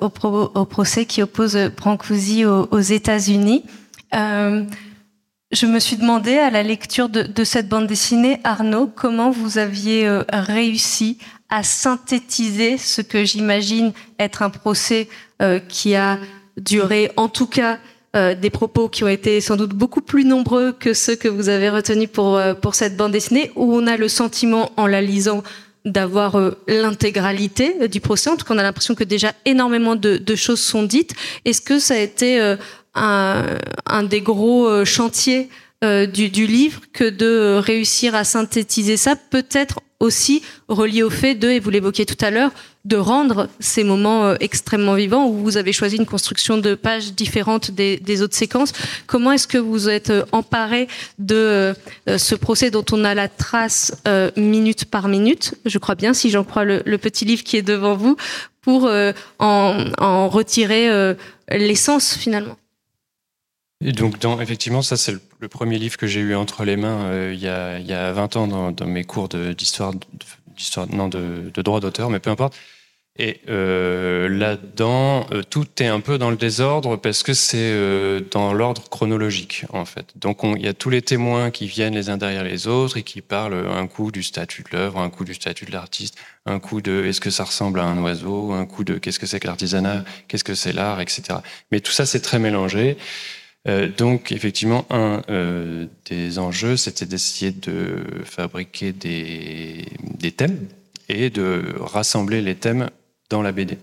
au, 0.00 0.06
au, 0.06 0.64
procès 0.64 1.04
qui 1.04 1.22
oppose 1.22 1.58
Brancusi 1.76 2.46
aux, 2.46 2.80
États-Unis, 2.80 3.64
je 4.12 5.66
me 5.66 5.78
suis 5.78 5.96
demandé 5.96 6.38
à 6.38 6.50
la 6.50 6.62
lecture 6.62 7.10
de, 7.10 7.44
cette 7.44 7.68
bande 7.68 7.86
dessinée, 7.86 8.40
Arnaud, 8.44 8.86
comment 8.86 9.30
vous 9.30 9.58
aviez 9.58 10.08
réussi 10.32 11.18
à 11.52 11.62
synthétiser 11.62 12.78
ce 12.78 13.02
que 13.02 13.26
j'imagine 13.26 13.92
être 14.18 14.40
un 14.40 14.48
procès 14.48 15.06
euh, 15.42 15.58
qui 15.58 15.94
a 15.94 16.18
duré 16.56 17.12
en 17.18 17.28
tout 17.28 17.46
cas 17.46 17.78
euh, 18.16 18.34
des 18.34 18.48
propos 18.48 18.88
qui 18.88 19.04
ont 19.04 19.08
été 19.08 19.38
sans 19.42 19.56
doute 19.56 19.74
beaucoup 19.74 20.00
plus 20.00 20.24
nombreux 20.24 20.72
que 20.72 20.94
ceux 20.94 21.14
que 21.14 21.28
vous 21.28 21.50
avez 21.50 21.68
retenus 21.68 22.08
pour, 22.10 22.38
euh, 22.38 22.54
pour 22.54 22.74
cette 22.74 22.96
bande 22.96 23.12
dessinée, 23.12 23.50
où 23.54 23.74
on 23.74 23.86
a 23.86 23.98
le 23.98 24.08
sentiment 24.08 24.72
en 24.78 24.86
la 24.86 25.02
lisant 25.02 25.42
d'avoir 25.84 26.38
l'intégralité 26.68 27.88
du 27.88 28.00
procès. 28.00 28.30
En 28.30 28.36
tout 28.36 28.44
cas, 28.44 28.54
on 28.54 28.58
a 28.58 28.62
l'impression 28.62 28.94
que 28.94 29.04
déjà 29.04 29.32
énormément 29.44 29.96
de, 29.96 30.34
choses 30.36 30.60
sont 30.60 30.82
dites. 30.82 31.12
Est-ce 31.44 31.60
que 31.60 31.78
ça 31.78 31.94
a 31.94 31.98
été 31.98 32.40
un, 32.94 33.46
un, 33.86 34.02
des 34.02 34.20
gros 34.20 34.84
chantiers 34.84 35.48
du, 35.82 36.28
du, 36.30 36.46
livre 36.46 36.80
que 36.92 37.10
de 37.10 37.56
réussir 37.58 38.14
à 38.14 38.22
synthétiser 38.22 38.96
ça, 38.96 39.16
peut-être 39.16 39.80
aussi 40.02 40.42
relié 40.68 41.02
au 41.02 41.10
fait 41.10 41.34
de, 41.34 41.48
et 41.48 41.60
vous 41.60 41.70
l'évoquiez 41.70 42.04
tout 42.06 42.22
à 42.24 42.30
l'heure, 42.30 42.50
de 42.84 42.96
rendre 42.96 43.48
ces 43.60 43.84
moments 43.84 44.24
euh, 44.24 44.36
extrêmement 44.40 44.94
vivants 44.94 45.26
où 45.26 45.34
vous 45.34 45.56
avez 45.56 45.72
choisi 45.72 45.96
une 45.96 46.06
construction 46.06 46.58
de 46.58 46.74
pages 46.74 47.12
différentes 47.12 47.70
des, 47.70 48.22
autres 48.22 48.34
séquences. 48.34 48.72
Comment 49.06 49.32
est-ce 49.32 49.46
que 49.46 49.58
vous 49.58 49.88
êtes 49.88 50.10
euh, 50.10 50.24
emparé 50.32 50.88
de 51.18 51.74
euh, 52.08 52.18
ce 52.18 52.34
procès 52.34 52.70
dont 52.70 52.84
on 52.90 53.04
a 53.04 53.14
la 53.14 53.28
trace 53.28 54.02
minute 54.36 54.84
par 54.84 55.08
minute, 55.08 55.54
je 55.64 55.78
crois 55.78 55.94
bien, 55.94 56.14
si 56.14 56.30
j'en 56.30 56.44
crois 56.44 56.64
le, 56.64 56.98
petit 56.98 57.24
livre 57.24 57.42
qui 57.42 57.56
est 57.56 57.62
devant 57.62 57.96
vous, 57.96 58.16
pour 58.60 58.90
en, 59.38 60.28
retirer 60.28 61.14
l'essence 61.50 62.14
finalement? 62.14 62.56
Et 63.84 63.92
donc, 63.92 64.16
effectivement, 64.40 64.82
ça, 64.82 64.96
c'est 64.96 65.16
le, 65.40 65.48
premier 65.48 65.78
livre 65.78 65.96
que 65.96 66.06
j'ai 66.06 66.20
eu 66.20 66.34
entre 66.34 66.64
les 66.64 66.76
mains 66.76 67.30
il, 67.32 67.40
y 67.40 67.48
a, 67.48 67.78
il, 67.78 67.86
y 67.86 67.92
a, 67.92 68.12
20 68.12 68.36
ans 68.36 68.72
dans 68.72 68.86
mes 68.86 69.04
cours 69.04 69.28
d'histoire 69.28 69.92
d'histoire 70.56 70.86
non 70.92 71.08
de, 71.08 71.50
droit 71.62 71.80
d'auteur, 71.80 72.10
mais 72.10 72.18
peu 72.18 72.30
importe. 72.30 72.54
Et 73.18 73.42
euh, 73.50 74.26
là-dedans, 74.26 75.26
euh, 75.32 75.42
tout 75.42 75.66
est 75.82 75.86
un 75.86 76.00
peu 76.00 76.16
dans 76.16 76.30
le 76.30 76.36
désordre 76.36 76.96
parce 76.96 77.22
que 77.22 77.34
c'est 77.34 77.58
euh, 77.58 78.20
dans 78.30 78.54
l'ordre 78.54 78.88
chronologique 78.88 79.66
en 79.74 79.84
fait. 79.84 80.06
Donc 80.16 80.38
il 80.42 80.62
y 80.62 80.68
a 80.68 80.72
tous 80.72 80.88
les 80.88 81.02
témoins 81.02 81.50
qui 81.50 81.66
viennent 81.66 81.94
les 81.94 82.08
uns 82.08 82.16
derrière 82.16 82.42
les 82.42 82.68
autres 82.68 82.96
et 82.96 83.02
qui 83.02 83.20
parlent 83.20 83.66
un 83.68 83.86
coup 83.86 84.12
du 84.12 84.22
statut 84.22 84.62
de 84.62 84.74
l'œuvre, 84.74 84.98
un 84.98 85.10
coup 85.10 85.26
du 85.26 85.34
statut 85.34 85.66
de 85.66 85.72
l'artiste, 85.72 86.16
un 86.46 86.58
coup 86.58 86.80
de 86.80 87.04
est-ce 87.04 87.20
que 87.20 87.28
ça 87.28 87.44
ressemble 87.44 87.80
à 87.80 87.84
un 87.84 87.98
oiseau, 87.98 88.52
un 88.52 88.64
coup 88.64 88.82
de 88.82 88.94
qu'est-ce 88.94 89.18
que 89.18 89.26
c'est 89.26 89.40
que 89.40 89.46
l'artisanat, 89.46 90.04
qu'est-ce 90.26 90.44
que 90.44 90.54
c'est 90.54 90.72
l'art, 90.72 91.02
etc. 91.02 91.40
Mais 91.70 91.80
tout 91.80 91.92
ça 91.92 92.06
c'est 92.06 92.20
très 92.20 92.38
mélangé. 92.38 92.96
Euh, 93.68 93.88
donc 93.88 94.32
effectivement, 94.32 94.86
un 94.90 95.22
euh, 95.28 95.86
des 96.10 96.38
enjeux, 96.38 96.76
c'était 96.76 97.06
d'essayer 97.06 97.52
de 97.52 98.04
fabriquer 98.24 98.92
des, 98.92 99.86
thèmes 100.36 100.66
et 101.08 101.30
de 101.30 101.74
rassembler 101.78 102.42
les 102.42 102.56
thèmes 102.56 102.90
dans 103.30 103.42
la 103.42 103.52
BD. 103.52 103.78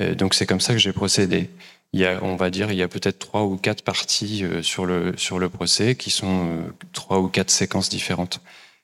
Euh, 0.00 0.14
donc 0.14 0.34
c'est 0.34 0.46
comme 0.46 0.60
ça 0.60 0.74
que 0.74 0.78
j'ai 0.78 0.92
procédé. 0.92 1.48
Il 1.92 2.00
y 2.00 2.06
a, 2.06 2.22
on 2.22 2.36
va 2.36 2.50
dire, 2.50 2.70
il 2.70 2.76
y 2.76 2.82
a 2.82 2.88
peut-être 2.88 3.18
trois 3.18 3.44
ou 3.44 3.56
quatre 3.56 3.82
parties 3.82 4.44
sur 4.60 4.84
le 4.84 5.16
sur 5.16 5.38
le 5.38 5.48
procès 5.48 5.94
qui 5.94 6.10
sont 6.10 6.64
trois 6.92 7.20
ou 7.20 7.28
quatre 7.28 7.50
séquences 7.50 7.88
différentes. 7.88 8.40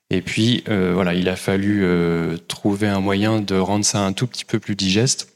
Et 0.09 0.23
puis 0.23 0.65
voilà, 0.67 1.13
il 1.13 1.29
a 1.29 1.37
fallu 1.37 1.85
trouver 2.49 2.89
un 2.89 3.01
moyen 3.01 3.41
de 3.41 3.57
rendre 3.57 3.85
ça 3.85 4.01
un 4.01 4.13
tout 4.15 4.27
petit 4.27 4.45
peu 4.45 4.61
plus 4.61 4.77
digeste 4.77 5.32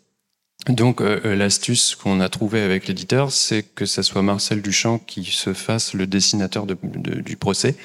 donc 0.74 1.00
euh, 1.00 1.20
euh, 1.24 1.36
l'astuce 1.36 1.94
qu'on 1.94 2.20
a 2.20 2.28
trouvée 2.28 2.60
avec 2.60 2.88
l'éditeur, 2.88 3.30
c'est 3.30 3.62
que 3.62 3.86
ce 3.86 4.02
soit 4.02 4.22
Marcel 4.22 4.62
Duchamp 4.62 4.98
qui 4.98 5.24
se 5.24 5.52
fasse 5.52 5.94
le 5.94 6.06
dessinateur 6.06 6.66
de, 6.66 6.76
du 6.84 7.36
procès. 7.36 7.76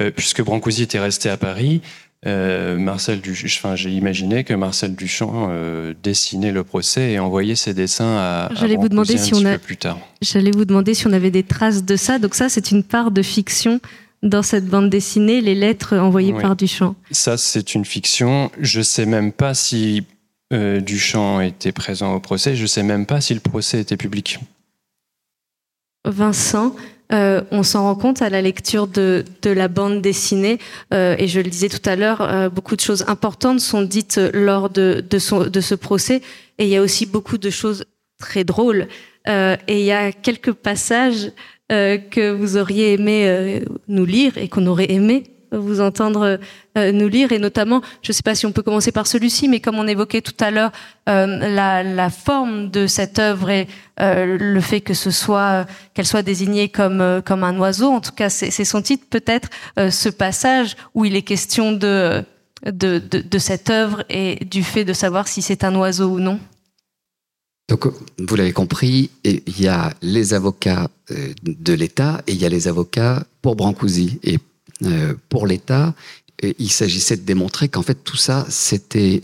Euh, 0.00 0.10
puisque 0.10 0.42
Brancusi 0.42 0.84
était 0.84 1.00
resté 1.00 1.28
à 1.28 1.36
Paris, 1.36 1.80
Marcel 2.24 3.20
Duchamp, 3.20 3.76
j'ai 3.76 3.90
imaginé 3.90 4.42
que 4.42 4.52
Marcel 4.52 4.94
Duchamp 4.96 5.50
dessinait 6.02 6.50
le 6.50 6.64
procès 6.64 7.12
et 7.12 7.18
envoyait 7.20 7.54
ses 7.54 7.74
dessins 7.74 8.16
à, 8.18 8.50
J'allais 8.54 8.76
vous 8.76 8.88
demander 8.88 9.16
si 9.16 9.34
on 9.34 9.44
a... 9.44 9.56
plus 9.56 9.76
tard. 9.76 9.98
J'allais 10.20 10.50
vous 10.50 10.64
demander 10.64 10.94
si 10.94 11.06
on 11.06 11.12
avait 11.12 11.30
des 11.30 11.44
traces 11.44 11.84
de 11.84 11.94
ça. 11.94 12.18
Donc 12.18 12.34
ça, 12.34 12.48
c'est 12.48 12.72
une 12.72 12.82
part 12.82 13.12
de 13.12 13.22
fiction 13.22 13.80
dans 14.24 14.42
cette 14.42 14.66
bande 14.66 14.90
dessinée, 14.90 15.40
les 15.40 15.54
lettres 15.54 15.96
envoyées 15.96 16.32
par 16.32 16.56
Duchamp. 16.56 16.96
Ça, 17.12 17.36
c'est 17.36 17.76
une 17.76 17.84
fiction. 17.84 18.50
Je 18.60 18.82
sais 18.82 19.06
même 19.06 19.32
pas 19.32 19.54
si 19.54 20.04
euh, 20.52 20.80
Duchamp 20.80 21.40
était 21.40 21.72
présent 21.72 22.14
au 22.14 22.20
procès. 22.20 22.56
Je 22.56 22.62
ne 22.62 22.66
sais 22.66 22.82
même 22.82 23.06
pas 23.06 23.20
si 23.20 23.34
le 23.34 23.40
procès 23.40 23.80
était 23.80 23.96
public. 23.96 24.38
Vincent, 26.06 26.74
euh, 27.12 27.42
on 27.50 27.62
s'en 27.62 27.82
rend 27.82 27.94
compte 27.94 28.22
à 28.22 28.30
la 28.30 28.40
lecture 28.40 28.86
de, 28.86 29.24
la 29.44 29.68
bande 29.68 30.00
dessinée, 30.00 30.58
euh, 30.94 31.16
et 31.18 31.28
je 31.28 31.40
le 31.40 31.50
disais 31.50 31.68
tout 31.68 31.86
à 31.86 31.96
l'heure, 31.96 32.50
beaucoup 32.50 32.76
de 32.76 32.80
choses 32.80 33.04
importantes 33.08 33.60
sont 33.60 33.82
dites 33.82 34.18
lors 34.32 34.70
de, 34.70 35.04
de, 35.08 35.18
ce 35.18 35.74
procès, 35.74 36.22
et 36.58 36.64
il 36.64 36.68
y 36.68 36.76
a 36.76 36.82
aussi 36.82 37.04
beaucoup 37.04 37.36
de 37.36 37.50
choses 37.50 37.84
très 38.18 38.44
drôles. 38.44 38.88
et 39.26 39.58
il 39.68 39.84
y 39.84 39.92
a 39.92 40.12
quelques 40.12 40.52
passages 40.52 41.30
que 41.68 42.30
vous 42.30 42.56
auriez 42.56 42.94
aimé 42.94 43.62
nous 43.88 44.06
lire 44.06 44.38
et 44.38 44.48
qu'on 44.48 44.66
aurait 44.66 44.90
aimé 44.90 45.24
vous 45.52 45.80
entendre 45.80 46.38
euh, 46.76 46.92
nous 46.92 47.08
lire 47.08 47.32
et 47.32 47.38
notamment, 47.38 47.80
je 48.02 48.10
ne 48.10 48.14
sais 48.14 48.22
pas 48.22 48.34
si 48.34 48.46
on 48.46 48.52
peut 48.52 48.62
commencer 48.62 48.92
par 48.92 49.06
celui-ci, 49.06 49.48
mais 49.48 49.60
comme 49.60 49.76
on 49.76 49.86
évoquait 49.86 50.20
tout 50.20 50.36
à 50.40 50.50
l'heure, 50.50 50.72
euh, 51.08 51.26
la, 51.26 52.10
forme 52.10 52.70
de 52.70 52.86
cette 52.86 53.18
œuvre 53.18 53.50
et 53.50 53.68
euh, 54.00 54.36
le 54.38 54.60
fait 54.60 54.80
que 54.80 54.94
ce 54.94 55.10
soit 55.10 55.66
qu'elle 55.94 56.06
soit 56.06 56.22
désignée 56.22 56.68
comme 56.68 57.22
comme 57.24 57.44
un 57.44 57.56
oiseau, 57.58 57.90
en 57.90 58.00
tout 58.00 58.12
cas 58.12 58.28
c'est 58.30 58.64
son 58.64 58.82
titre 58.82 59.04
peut-être 59.08 59.48
ce 59.76 60.08
passage 60.08 60.76
où 60.94 61.04
il 61.04 61.16
est 61.16 61.22
question 61.22 61.72
de 61.72 62.22
de, 62.64 62.98
de 62.98 63.20
de, 63.20 63.38
cette 63.38 63.70
œuvre 63.70 64.04
et 64.08 64.44
du 64.44 64.62
fait 64.62 64.84
de 64.84 64.92
savoir 64.92 65.28
si 65.28 65.42
c'est 65.42 65.64
un 65.64 65.74
oiseau 65.74 66.08
ou 66.08 66.20
non. 66.20 66.40
Donc, 67.68 67.86
vous 68.18 68.36
l'avez 68.36 68.52
compris, 68.52 69.10
il 69.24 69.60
y 69.60 69.68
a 69.68 69.92
les 70.00 70.32
avocats 70.32 70.88
de 71.42 71.72
l'État 71.74 72.22
et 72.26 72.32
il 72.32 72.40
y 72.40 72.46
a 72.46 72.48
les 72.48 72.66
avocats 72.66 73.24
pour 73.42 73.56
Brancusi. 73.56 74.18
Et 74.22 74.38
pour 75.28 75.46
l'État, 75.46 75.94
il 76.42 76.70
s'agissait 76.70 77.16
de 77.16 77.22
démontrer 77.22 77.68
qu'en 77.68 77.82
fait 77.82 77.98
tout 78.04 78.16
ça 78.16 78.46
c'était 78.48 79.22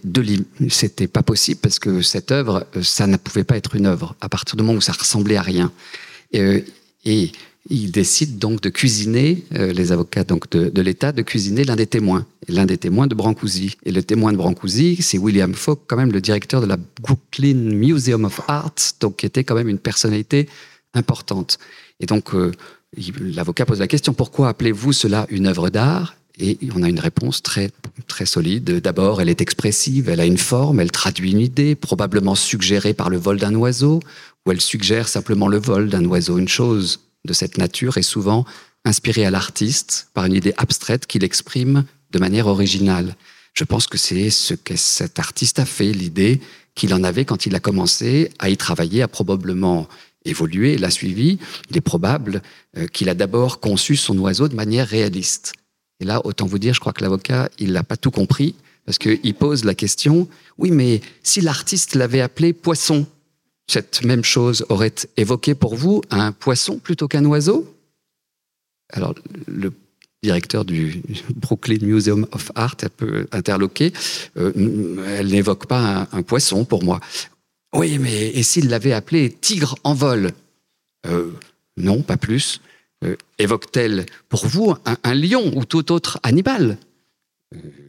c'était 0.68 1.06
pas 1.06 1.22
possible 1.22 1.60
parce 1.62 1.78
que 1.78 2.02
cette 2.02 2.32
œuvre 2.32 2.66
euh, 2.76 2.82
ça 2.82 3.06
ne 3.06 3.16
pouvait 3.16 3.44
pas 3.44 3.56
être 3.56 3.76
une 3.76 3.86
œuvre 3.86 4.16
à 4.20 4.28
partir 4.28 4.56
du 4.56 4.62
moment 4.62 4.78
où 4.78 4.80
ça 4.80 4.92
ressemblait 4.92 5.36
à 5.36 5.42
rien. 5.42 5.72
Et, 6.32 6.40
euh, 6.40 6.60
et 7.04 7.30
il 7.70 7.92
décide 7.92 8.38
donc 8.38 8.60
de 8.60 8.68
cuisiner 8.68 9.42
les 9.50 9.90
avocats 9.90 10.24
donc 10.24 10.50
de, 10.50 10.82
l'État 10.82 11.12
de 11.12 11.22
cuisiner 11.22 11.64
l'un 11.64 11.76
des 11.76 11.86
témoins. 11.86 12.26
L'un 12.46 12.66
des 12.66 12.76
témoins 12.76 13.06
de 13.06 13.14
Brancusi. 13.14 13.78
Et 13.86 13.92
le 13.92 14.02
témoin 14.02 14.32
de 14.32 14.36
Brancusi 14.36 14.98
c'est 15.00 15.16
William 15.16 15.54
Fogg 15.54 15.78
quand 15.86 15.96
même 15.96 16.12
le 16.12 16.20
directeur 16.20 16.60
de 16.60 16.66
la 16.66 16.76
Brooklyn 17.00 17.54
Museum 17.54 18.24
of 18.24 18.40
Art 18.48 18.74
donc 19.00 19.16
qui 19.16 19.26
était 19.26 19.44
quand 19.44 19.54
même 19.54 19.68
une 19.68 19.78
personnalité 19.78 20.46
importante 20.94 21.58
et 22.00 22.06
donc 22.06 22.32
l'avocat 23.20 23.66
pose 23.66 23.80
la 23.80 23.86
question 23.86 24.14
pourquoi 24.14 24.48
appelez-vous 24.48 24.92
cela 24.92 25.26
une 25.28 25.46
œuvre 25.46 25.70
d'art? 25.70 26.16
Et 26.36 26.58
on 26.74 26.82
a 26.82 26.88
une 26.88 26.98
réponse 26.98 27.42
très 27.42 27.70
très 28.08 28.26
solide. 28.26 28.80
D'abord, 28.80 29.20
elle 29.20 29.28
est 29.28 29.40
expressive, 29.40 30.08
elle 30.08 30.18
a 30.18 30.26
une 30.26 30.38
forme, 30.38 30.80
elle 30.80 30.90
traduit 30.90 31.30
une 31.30 31.40
idée, 31.40 31.76
probablement 31.76 32.34
suggérée 32.34 32.92
par 32.92 33.08
le 33.08 33.18
vol 33.18 33.38
d'un 33.38 33.54
oiseau, 33.54 34.00
ou 34.44 34.50
elle 34.50 34.60
suggère 34.60 35.06
simplement 35.06 35.46
le 35.46 35.58
vol 35.58 35.88
d'un 35.88 36.04
oiseau. 36.06 36.38
Une 36.38 36.48
chose 36.48 37.00
de 37.24 37.32
cette 37.32 37.56
nature 37.56 37.98
est 37.98 38.02
souvent 38.02 38.44
inspirée 38.84 39.24
à 39.24 39.30
l'artiste 39.30 40.08
par 40.12 40.24
une 40.24 40.34
idée 40.34 40.54
abstraite 40.56 41.06
qu'il 41.06 41.22
exprime 41.22 41.84
de 42.10 42.18
manière 42.18 42.48
originale. 42.48 43.14
Je 43.54 43.62
pense 43.62 43.86
que 43.86 43.96
c'est 43.96 44.30
ce 44.30 44.54
que 44.54 44.74
cet 44.74 45.20
artiste 45.20 45.60
a 45.60 45.64
fait, 45.64 45.92
l'idée 45.92 46.40
qu'il 46.74 46.92
en 46.92 47.04
avait 47.04 47.24
quand 47.24 47.46
il 47.46 47.54
a 47.54 47.60
commencé 47.60 48.30
à 48.40 48.50
y 48.50 48.56
travailler, 48.56 49.02
a 49.02 49.08
probablement 49.08 49.88
évolué, 50.24 50.78
l'a 50.78 50.90
suivi, 50.90 51.38
il 51.70 51.76
est 51.76 51.82
probable 51.82 52.42
euh, 52.76 52.86
qu'il 52.86 53.08
a 53.08 53.14
d'abord 53.14 53.60
conçu 53.60 53.96
son 53.96 54.18
oiseau 54.18 54.48
de 54.48 54.54
manière 54.54 54.88
réaliste. 54.88 55.52
Et 56.00 56.04
là, 56.04 56.20
autant 56.24 56.46
vous 56.46 56.58
dire, 56.58 56.74
je 56.74 56.80
crois 56.80 56.92
que 56.92 57.02
l'avocat, 57.02 57.48
il 57.58 57.72
n'a 57.72 57.84
pas 57.84 57.96
tout 57.96 58.10
compris, 58.10 58.54
parce 58.84 58.98
qu'il 58.98 59.34
pose 59.34 59.64
la 59.64 59.74
question, 59.74 60.28
oui, 60.58 60.70
mais 60.70 61.00
si 61.22 61.40
l'artiste 61.40 61.94
l'avait 61.94 62.20
appelé 62.20 62.52
poisson, 62.52 63.06
cette 63.66 64.04
même 64.04 64.24
chose 64.24 64.66
aurait 64.68 64.94
évoqué 65.16 65.54
pour 65.54 65.74
vous 65.74 66.02
un 66.10 66.32
poisson 66.32 66.78
plutôt 66.78 67.08
qu'un 67.08 67.24
oiseau? 67.24 67.70
Alors, 68.92 69.14
le 69.46 69.72
directeur 70.22 70.64
du 70.64 71.02
Brooklyn 71.36 71.78
Museum 71.82 72.26
of 72.32 72.50
Art, 72.54 72.76
elle 72.82 72.90
peut 72.90 73.26
interloquer. 73.32 73.92
elle 74.36 75.28
n'évoque 75.28 75.66
pas 75.66 76.08
un, 76.12 76.22
poisson 76.22 76.64
pour 76.64 76.82
moi. 76.82 77.00
Oui, 77.74 77.98
mais 77.98 78.28
et 78.28 78.42
s'il 78.42 78.68
l'avait 78.68 78.92
appelé 78.92 79.30
tigre 79.30 79.74
en 79.84 79.94
vol? 79.94 80.32
Non, 81.76 82.02
pas 82.02 82.16
plus. 82.16 82.60
Évoque-t-elle 83.38 84.06
pour 84.28 84.46
vous 84.46 84.74
un, 85.02 85.14
lion 85.14 85.52
ou 85.56 85.64
tout 85.64 85.92
autre 85.92 86.18
animal? 86.22 86.78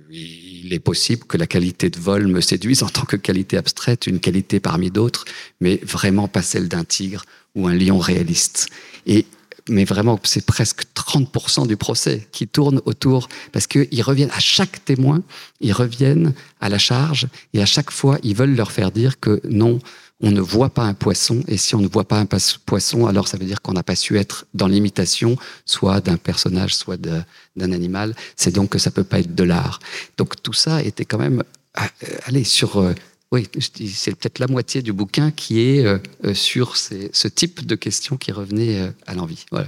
Il 0.09 0.73
est 0.73 0.79
possible 0.79 1.25
que 1.25 1.37
la 1.37 1.47
qualité 1.47 1.89
de 1.89 1.99
vol 1.99 2.27
me 2.27 2.41
séduise 2.41 2.83
en 2.83 2.89
tant 2.89 3.05
que 3.05 3.15
qualité 3.15 3.57
abstraite, 3.57 4.07
une 4.07 4.19
qualité 4.19 4.59
parmi 4.59 4.91
d'autres, 4.91 5.25
mais 5.61 5.79
vraiment 5.83 6.27
pas 6.27 6.41
celle 6.41 6.67
d'un 6.67 6.83
tigre 6.83 7.23
ou 7.55 7.67
un 7.67 7.73
lion 7.73 7.99
réaliste. 7.99 8.67
Et 9.05 9.25
mais 9.69 9.83
vraiment, 9.83 10.19
c'est 10.23 10.45
presque 10.45 10.83
30% 10.95 11.67
du 11.67 11.77
procès 11.77 12.27
qui 12.31 12.47
tourne 12.47 12.81
autour, 12.85 13.27
parce 13.51 13.67
qu'ils 13.67 14.03
reviennent 14.03 14.31
à 14.31 14.39
chaque 14.39 14.83
témoin, 14.85 15.23
ils 15.59 15.73
reviennent 15.73 16.33
à 16.61 16.69
la 16.69 16.77
charge, 16.77 17.27
et 17.53 17.61
à 17.61 17.65
chaque 17.65 17.91
fois, 17.91 18.19
ils 18.23 18.35
veulent 18.35 18.55
leur 18.55 18.71
faire 18.71 18.91
dire 18.91 19.19
que 19.19 19.41
non, 19.49 19.79
on 20.21 20.31
ne 20.31 20.39
voit 20.39 20.69
pas 20.69 20.83
un 20.83 20.93
poisson, 20.93 21.43
et 21.47 21.57
si 21.57 21.75
on 21.75 21.81
ne 21.81 21.87
voit 21.87 22.07
pas 22.07 22.19
un 22.19 22.27
poisson, 22.65 23.05
alors 23.07 23.27
ça 23.27 23.37
veut 23.37 23.45
dire 23.45 23.61
qu'on 23.61 23.73
n'a 23.73 23.83
pas 23.83 23.95
su 23.95 24.17
être 24.17 24.45
dans 24.53 24.67
l'imitation, 24.67 25.35
soit 25.65 25.99
d'un 25.99 26.17
personnage, 26.17 26.75
soit 26.75 26.97
d'un 26.97 27.71
animal. 27.71 28.15
C'est 28.35 28.53
donc 28.53 28.69
que 28.69 28.79
ça 28.79 28.91
peut 28.91 29.03
pas 29.03 29.19
être 29.19 29.35
de 29.35 29.43
l'art. 29.43 29.79
Donc 30.17 30.41
tout 30.41 30.53
ça 30.53 30.81
était 30.81 31.05
quand 31.05 31.17
même, 31.17 31.43
euh, 31.79 32.07
allez, 32.27 32.43
sur, 32.45 32.77
euh, 32.77 32.93
oui, 33.35 33.47
c'est 33.59 34.15
peut-être 34.15 34.39
la 34.39 34.47
moitié 34.47 34.81
du 34.81 34.93
bouquin 34.93 35.31
qui 35.31 35.61
est 35.61 35.85
euh, 35.85 35.99
sur 36.33 36.77
ce 36.77 37.27
type 37.27 37.65
de 37.65 37.75
questions 37.75 38.17
qui 38.17 38.31
revenaient 38.31 38.91
à 39.05 39.13
l'envie. 39.13 39.45
Voilà. 39.51 39.67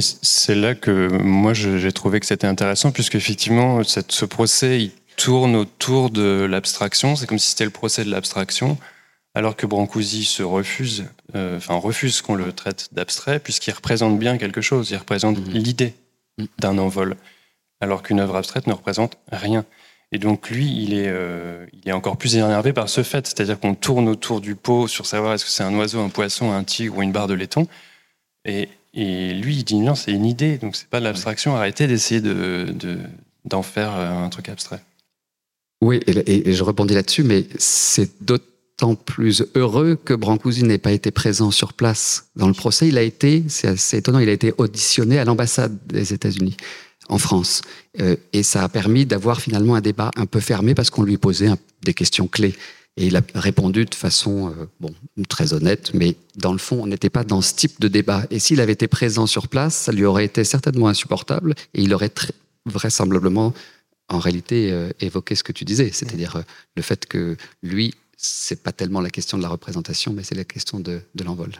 C'est 0.00 0.54
là 0.54 0.74
que 0.74 1.08
moi 1.22 1.52
j'ai 1.52 1.92
trouvé 1.92 2.18
que 2.18 2.26
c'était 2.26 2.46
intéressant, 2.46 2.92
puisque 2.92 3.14
effectivement, 3.14 3.82
ce 3.84 4.24
procès, 4.24 4.80
il 4.80 4.90
tourne 5.16 5.54
autour 5.54 6.10
de 6.10 6.46
l'abstraction. 6.48 7.14
C'est 7.14 7.26
comme 7.26 7.38
si 7.38 7.50
c'était 7.50 7.64
le 7.64 7.70
procès 7.70 8.04
de 8.04 8.10
l'abstraction 8.10 8.78
alors 9.34 9.56
que 9.56 9.66
Brancusi 9.66 10.24
se 10.24 10.42
refuse, 10.42 11.06
euh, 11.34 11.56
enfin 11.56 11.74
refuse 11.74 12.20
qu'on 12.20 12.34
le 12.34 12.52
traite 12.52 12.88
d'abstrait, 12.92 13.40
puisqu'il 13.40 13.72
représente 13.72 14.18
bien 14.18 14.36
quelque 14.36 14.60
chose, 14.60 14.90
il 14.90 14.96
représente 14.96 15.38
mhm. 15.38 15.52
l'idée 15.54 15.94
mhm. 16.38 16.46
d'un 16.58 16.78
envol, 16.78 17.16
alors 17.80 18.02
qu'une 18.02 18.20
œuvre 18.20 18.36
abstraite 18.36 18.66
ne 18.66 18.74
représente 18.74 19.16
rien. 19.30 19.64
Et 20.12 20.18
donc 20.18 20.50
lui, 20.50 20.70
il 20.82 20.92
est, 20.92 21.08
euh, 21.08 21.64
il 21.72 21.88
est 21.88 21.92
encore 21.92 22.18
plus 22.18 22.36
énervé 22.36 22.74
par 22.74 22.88
ce 22.88 23.02
fait, 23.02 23.26
c'est-à-dire 23.26 23.58
qu'on 23.58 23.74
tourne 23.74 24.08
autour 24.08 24.42
du 24.42 24.54
pot 24.54 24.86
sur 24.86 25.06
savoir 25.06 25.32
est-ce 25.32 25.46
que 25.46 25.50
c'est 25.50 25.62
un 25.62 25.74
oiseau, 25.74 26.00
un 26.00 26.10
poisson, 26.10 26.52
un 26.52 26.64
tigre 26.64 26.98
ou 26.98 27.02
une 27.02 27.12
barre 27.12 27.28
de 27.28 27.34
laiton. 27.34 27.66
Et, 28.44 28.68
lui, 28.94 29.56
il 29.56 29.64
dit 29.64 29.76
non, 29.76 29.94
c'est 29.94 30.12
une 30.12 30.26
idée, 30.26 30.58
donc 30.58 30.76
c'est 30.76 30.88
pas 30.88 31.00
de 31.00 31.04
l'abstraction. 31.04 31.56
Arrêtez 31.56 31.86
d'essayer 31.86 32.20
de, 32.20 32.74
d'en 33.46 33.62
faire 33.62 33.96
euh, 33.96 34.24
un 34.24 34.28
truc 34.28 34.50
abstrait. 34.50 34.80
Oui, 35.80 36.00
et, 36.06 36.50
et 36.50 36.52
je 36.52 36.62
rebondis 36.62 36.94
là-dessus, 36.94 37.24
mais 37.24 37.46
c'est 37.58 38.22
d'autres 38.22 38.44
plus 38.94 39.44
heureux 39.54 39.96
que 39.96 40.14
Brancusi 40.14 40.64
n'ait 40.64 40.78
pas 40.78 40.92
été 40.92 41.10
présent 41.10 41.50
sur 41.50 41.72
place 41.72 42.26
dans 42.36 42.48
le 42.48 42.54
procès. 42.54 42.88
Il 42.88 42.98
a 42.98 43.02
été, 43.02 43.44
c'est 43.48 43.68
assez 43.68 43.98
étonnant, 43.98 44.18
il 44.18 44.28
a 44.28 44.32
été 44.32 44.52
auditionné 44.58 45.18
à 45.18 45.24
l'ambassade 45.24 45.78
des 45.86 46.12
États-Unis 46.12 46.56
en 47.08 47.18
France. 47.18 47.62
Euh, 48.00 48.16
et 48.32 48.42
ça 48.42 48.62
a 48.64 48.68
permis 48.68 49.06
d'avoir 49.06 49.40
finalement 49.40 49.74
un 49.74 49.80
débat 49.80 50.10
un 50.16 50.26
peu 50.26 50.40
fermé 50.40 50.74
parce 50.74 50.90
qu'on 50.90 51.02
lui 51.02 51.18
posait 51.18 51.50
des 51.82 51.94
questions 51.94 52.26
clés. 52.26 52.54
Et 52.96 53.06
il 53.06 53.16
a 53.16 53.22
répondu 53.34 53.86
de 53.86 53.94
façon 53.94 54.50
euh, 54.50 54.66
bon, 54.80 54.94
très 55.28 55.54
honnête, 55.54 55.92
mais 55.94 56.16
dans 56.36 56.52
le 56.52 56.58
fond, 56.58 56.82
on 56.82 56.86
n'était 56.86 57.10
pas 57.10 57.24
dans 57.24 57.40
ce 57.40 57.54
type 57.54 57.80
de 57.80 57.88
débat. 57.88 58.24
Et 58.30 58.38
s'il 58.38 58.60
avait 58.60 58.72
été 58.72 58.86
présent 58.86 59.26
sur 59.26 59.48
place, 59.48 59.74
ça 59.74 59.92
lui 59.92 60.04
aurait 60.04 60.26
été 60.26 60.44
certainement 60.44 60.88
insupportable 60.88 61.54
et 61.74 61.82
il 61.82 61.94
aurait 61.94 62.12
vraisemblablement, 62.66 63.54
en 64.08 64.18
réalité, 64.18 64.70
euh, 64.72 64.90
évoqué 65.00 65.34
ce 65.34 65.42
que 65.42 65.52
tu 65.52 65.64
disais, 65.64 65.90
c'est-à-dire 65.92 66.42
le 66.76 66.82
fait 66.82 67.06
que 67.06 67.36
lui 67.62 67.94
c'est 68.22 68.62
pas 68.62 68.72
tellement 68.72 69.00
la 69.00 69.10
question 69.10 69.36
de 69.36 69.42
la 69.42 69.48
représentation, 69.48 70.12
mais 70.12 70.22
c'est 70.22 70.36
la 70.36 70.44
question 70.44 70.78
de, 70.78 71.02
l'envol. 71.24 71.50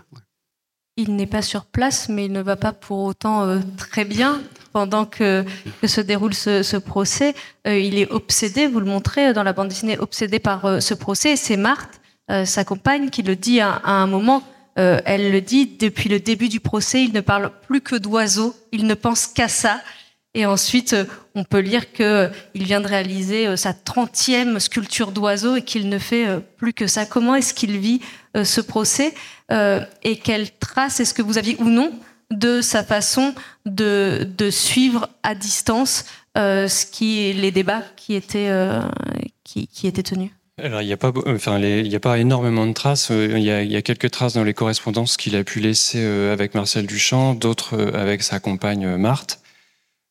Il 0.97 1.16
n'est 1.16 1.26
pas 1.26 1.40
sur 1.40 1.64
place, 1.64 2.11
mais 2.11 2.26
il 2.26 2.32
ne 2.32 2.43
va 2.43 2.57
pas 2.57 2.72
pour 2.72 2.99
autant 3.05 3.45
euh, 3.45 3.61
très 3.78 4.05
bien 4.05 4.43
pendant 4.74 5.07
que, 5.07 5.43
se 5.84 6.03
déroule 6.03 6.34
ce, 6.34 6.76
procès. 6.76 7.34
Euh, 7.66 7.78
il 7.78 7.99
est 7.99 8.11
obsédé, 8.11 8.66
vous 8.66 8.78
le 8.78 8.86
montrez 8.86 9.32
dans 9.32 9.43
la 9.43 9.55
bande 9.55 9.68
dessinée, 9.68 9.99
obsédé 9.99 10.38
par 10.38 10.66
euh, 10.66 10.80
ce 10.80 10.93
procès. 10.93 11.36
C'est 11.36 11.57
Marthe, 11.57 12.01
sa 12.45 12.64
compagne, 12.64 13.11
qui 13.11 13.22
le 13.22 13.36
dit 13.36 13.61
à, 13.61 13.72
à 13.72 13.93
un 13.93 14.07
moment. 14.07 14.43
elle 14.76 15.32
le 15.32 15.40
dit, 15.43 15.66
depuis 15.78 16.09
le 16.09 16.18
début 16.18 16.49
du 16.49 16.61
procès, 16.61 17.03
il 17.03 17.12
ne 17.12 17.20
parle 17.20 17.51
plus 17.66 17.82
que 17.82 17.95
d'oiseaux, 17.95 18.55
il 18.70 18.86
ne 18.86 18.95
pense 18.95 19.26
qu'à 19.26 19.49
ça. 19.49 19.80
Et 20.35 20.47
ensuite, 20.47 20.95
euh, 20.95 21.05
on 21.35 21.45
peut 21.45 21.59
lire 21.59 21.93
qu'il 21.93 22.05
euh, 22.07 22.28
vient 22.55 22.80
de 22.80 22.87
réaliser 22.87 23.47
euh, 23.47 23.57
sa 23.57 23.72
30e 23.72 24.59
sculpture 24.61 25.12
d'oiseau 25.12 25.57
et 25.57 25.62
qu'il 25.62 25.91
ne 25.91 25.99
fait 25.99 26.26
plus 26.57 26.72
que 26.72 26.87
ça. 26.87 27.05
Comment 27.05 27.35
est-ce 27.35 27.53
qu'il 27.53 27.78
vit 27.78 28.01
ce 28.43 28.61
procès 28.61 29.14
et 29.51 30.16
quelle 30.16 30.51
trace 30.59 31.01
est-ce 31.01 31.12
que 31.12 31.20
vous 31.20 31.37
aviez 31.37 31.57
ou 31.59 31.68
non 31.68 31.93
de 32.30 32.62
sa 32.62 32.83
façon 32.83 33.35
de, 33.66 34.26
suivre 34.51 35.11
à 35.22 35.35
distance 35.35 36.07
les 36.35 37.51
débats 37.53 37.83
qui 37.97 38.14
étaient, 38.14 38.49
tenus? 40.03 40.30
Alors, 40.62 40.80
il 40.80 40.87
n'y 40.87 40.93
a, 40.93 40.97
pas, 40.97 41.12
enfin, 41.26 41.59
il 41.59 41.95
a 41.95 42.01
pas 42.01 42.18
énormément 42.18 42.66
de 42.66 42.72
traces. 42.72 43.11
Il 43.11 43.41
y, 43.41 43.51
a, 43.51 43.62
il 43.62 43.70
y 43.70 43.76
a 43.76 43.83
quelques 43.83 44.11
traces 44.11 44.33
dans 44.33 44.45
les 44.45 44.55
correspondances 44.55 45.18
qu'il 45.18 45.37
a 45.37 45.45
pu 45.45 45.61
laisser 45.61 46.03
avec 46.03 46.55
Marcel 46.55 46.87
Duchamp, 46.87 47.35
d'autres 47.35 47.93
avec 47.95 48.22
sa 48.22 48.41
compagne 48.41 48.97
Marthe. 48.97 49.41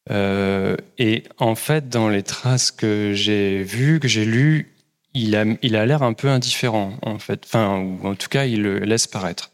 Euh, 0.10 0.76
et 0.98 1.24
en 1.38 1.56
fait, 1.56 1.90
dans 1.90 2.10
les 2.10 2.24
traces 2.24 2.72
que 2.72 3.14
j'ai 3.14 3.64
vues, 3.64 4.00
que 4.00 4.08
j'ai 4.08 4.26
lues, 4.26 4.74
il 5.14 5.36
a, 5.36 5.46
il 5.62 5.76
a 5.76 5.86
l'air 5.86 6.04
un 6.04 6.14
peu 6.14 6.30
indifférent, 6.30 6.94
en 7.02 7.20
fait. 7.20 7.44
Enfin, 7.46 7.78
ou 7.80 8.08
en 8.08 8.16
tout 8.16 8.30
cas, 8.30 8.46
il 8.46 8.62
le 8.64 8.80
laisse 8.80 9.08
paraître. 9.08 9.52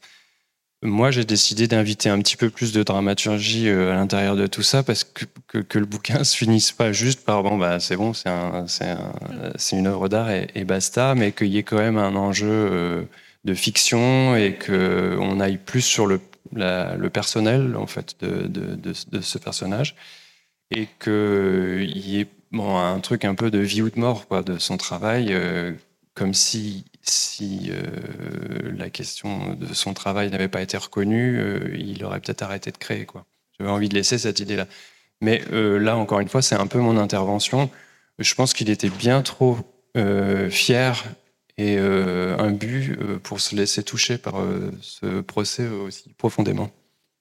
Moi, 0.83 1.09
j'ai 1.09 1.25
décidé 1.25 1.67
d'inviter 1.67 2.09
un 2.09 2.19
petit 2.19 2.37
peu 2.37 2.51
plus 2.51 2.71
de 2.71 2.83
dramaturgie 2.83 3.67
euh, 3.67 3.91
à 3.91 3.95
l'intérieur 3.95 4.35
de 4.35 4.45
tout 4.45 4.61
ça 4.61 4.83
parce 4.83 5.03
que, 5.03 5.25
que, 5.57 5.79
le 5.79 5.85
bouquin 5.87 6.23
se 6.23 6.37
finisse 6.37 6.71
pas 6.71 6.91
juste 6.91 7.25
par 7.25 7.41
bon, 7.41 7.57
bah, 7.57 7.79
c'est 7.79 7.95
bon, 7.95 8.13
c'est 8.13 8.29
un, 8.29 8.65
un, 8.81 9.55
une 9.71 9.87
œuvre 9.87 10.07
d'art 10.07 10.29
et, 10.29 10.63
basta, 10.65 11.15
mais 11.15 11.31
qu'il 11.31 11.47
y 11.47 11.57
ait 11.57 11.63
quand 11.63 11.77
même 11.77 11.97
un 11.97 12.15
enjeu 12.15 12.47
euh, 12.47 13.03
de 13.43 13.53
fiction 13.55 14.35
et 14.35 14.53
qu'on 14.55 15.39
aille 15.39 15.57
plus 15.57 15.81
sur 15.81 16.05
le, 16.05 16.21
le 16.53 17.07
personnel, 17.09 17.75
en 17.75 17.87
fait, 17.87 18.15
de, 18.21 18.47
de, 18.47 18.75
de, 18.75 18.93
de 19.11 19.21
ce 19.21 19.37
personnage 19.39 19.95
et 20.71 20.87
qu'il 20.99 21.97
y 21.97 22.19
ait 22.19 22.27
un 22.53 22.99
truc 22.99 23.25
un 23.25 23.35
peu 23.35 23.51
de 23.51 23.59
vie 23.59 23.81
ou 23.81 23.89
de 23.89 23.99
mort 23.99 24.27
quoi, 24.27 24.43
de 24.43 24.57
son 24.57 24.77
travail, 24.77 25.27
euh, 25.31 25.73
comme 26.13 26.33
si, 26.33 26.85
si 27.01 27.71
euh, 27.71 28.71
la 28.75 28.89
question 28.89 29.53
de 29.53 29.73
son 29.73 29.93
travail 29.93 30.29
n'avait 30.29 30.47
pas 30.47 30.61
été 30.61 30.77
reconnue, 30.77 31.39
euh, 31.39 31.75
il 31.77 32.03
aurait 32.03 32.19
peut-être 32.19 32.41
arrêté 32.41 32.71
de 32.71 32.77
créer. 32.77 33.05
Quoi. 33.05 33.25
J'avais 33.57 33.71
envie 33.71 33.89
de 33.89 33.95
laisser 33.95 34.17
cette 34.17 34.39
idée-là. 34.39 34.67
Mais 35.19 35.41
là, 35.49 35.97
encore 35.97 36.19
une 36.19 36.29
fois, 36.29 36.43
c'est 36.43 36.53
un 36.53 36.67
peu 36.67 36.77
mon 36.77 36.95
intervention. 36.95 37.71
Je 38.19 38.35
pense 38.35 38.53
qu'il 38.53 38.69
était 38.69 38.91
bien 38.91 39.23
trop 39.23 39.57
fier 40.51 41.03
et 41.57 41.79
imbu 41.79 42.95
pour 43.23 43.39
se 43.39 43.55
laisser 43.55 43.81
toucher 43.81 44.19
par 44.19 44.35
ce 44.79 45.21
procès 45.21 45.67
aussi 45.69 46.13
profondément. 46.19 46.69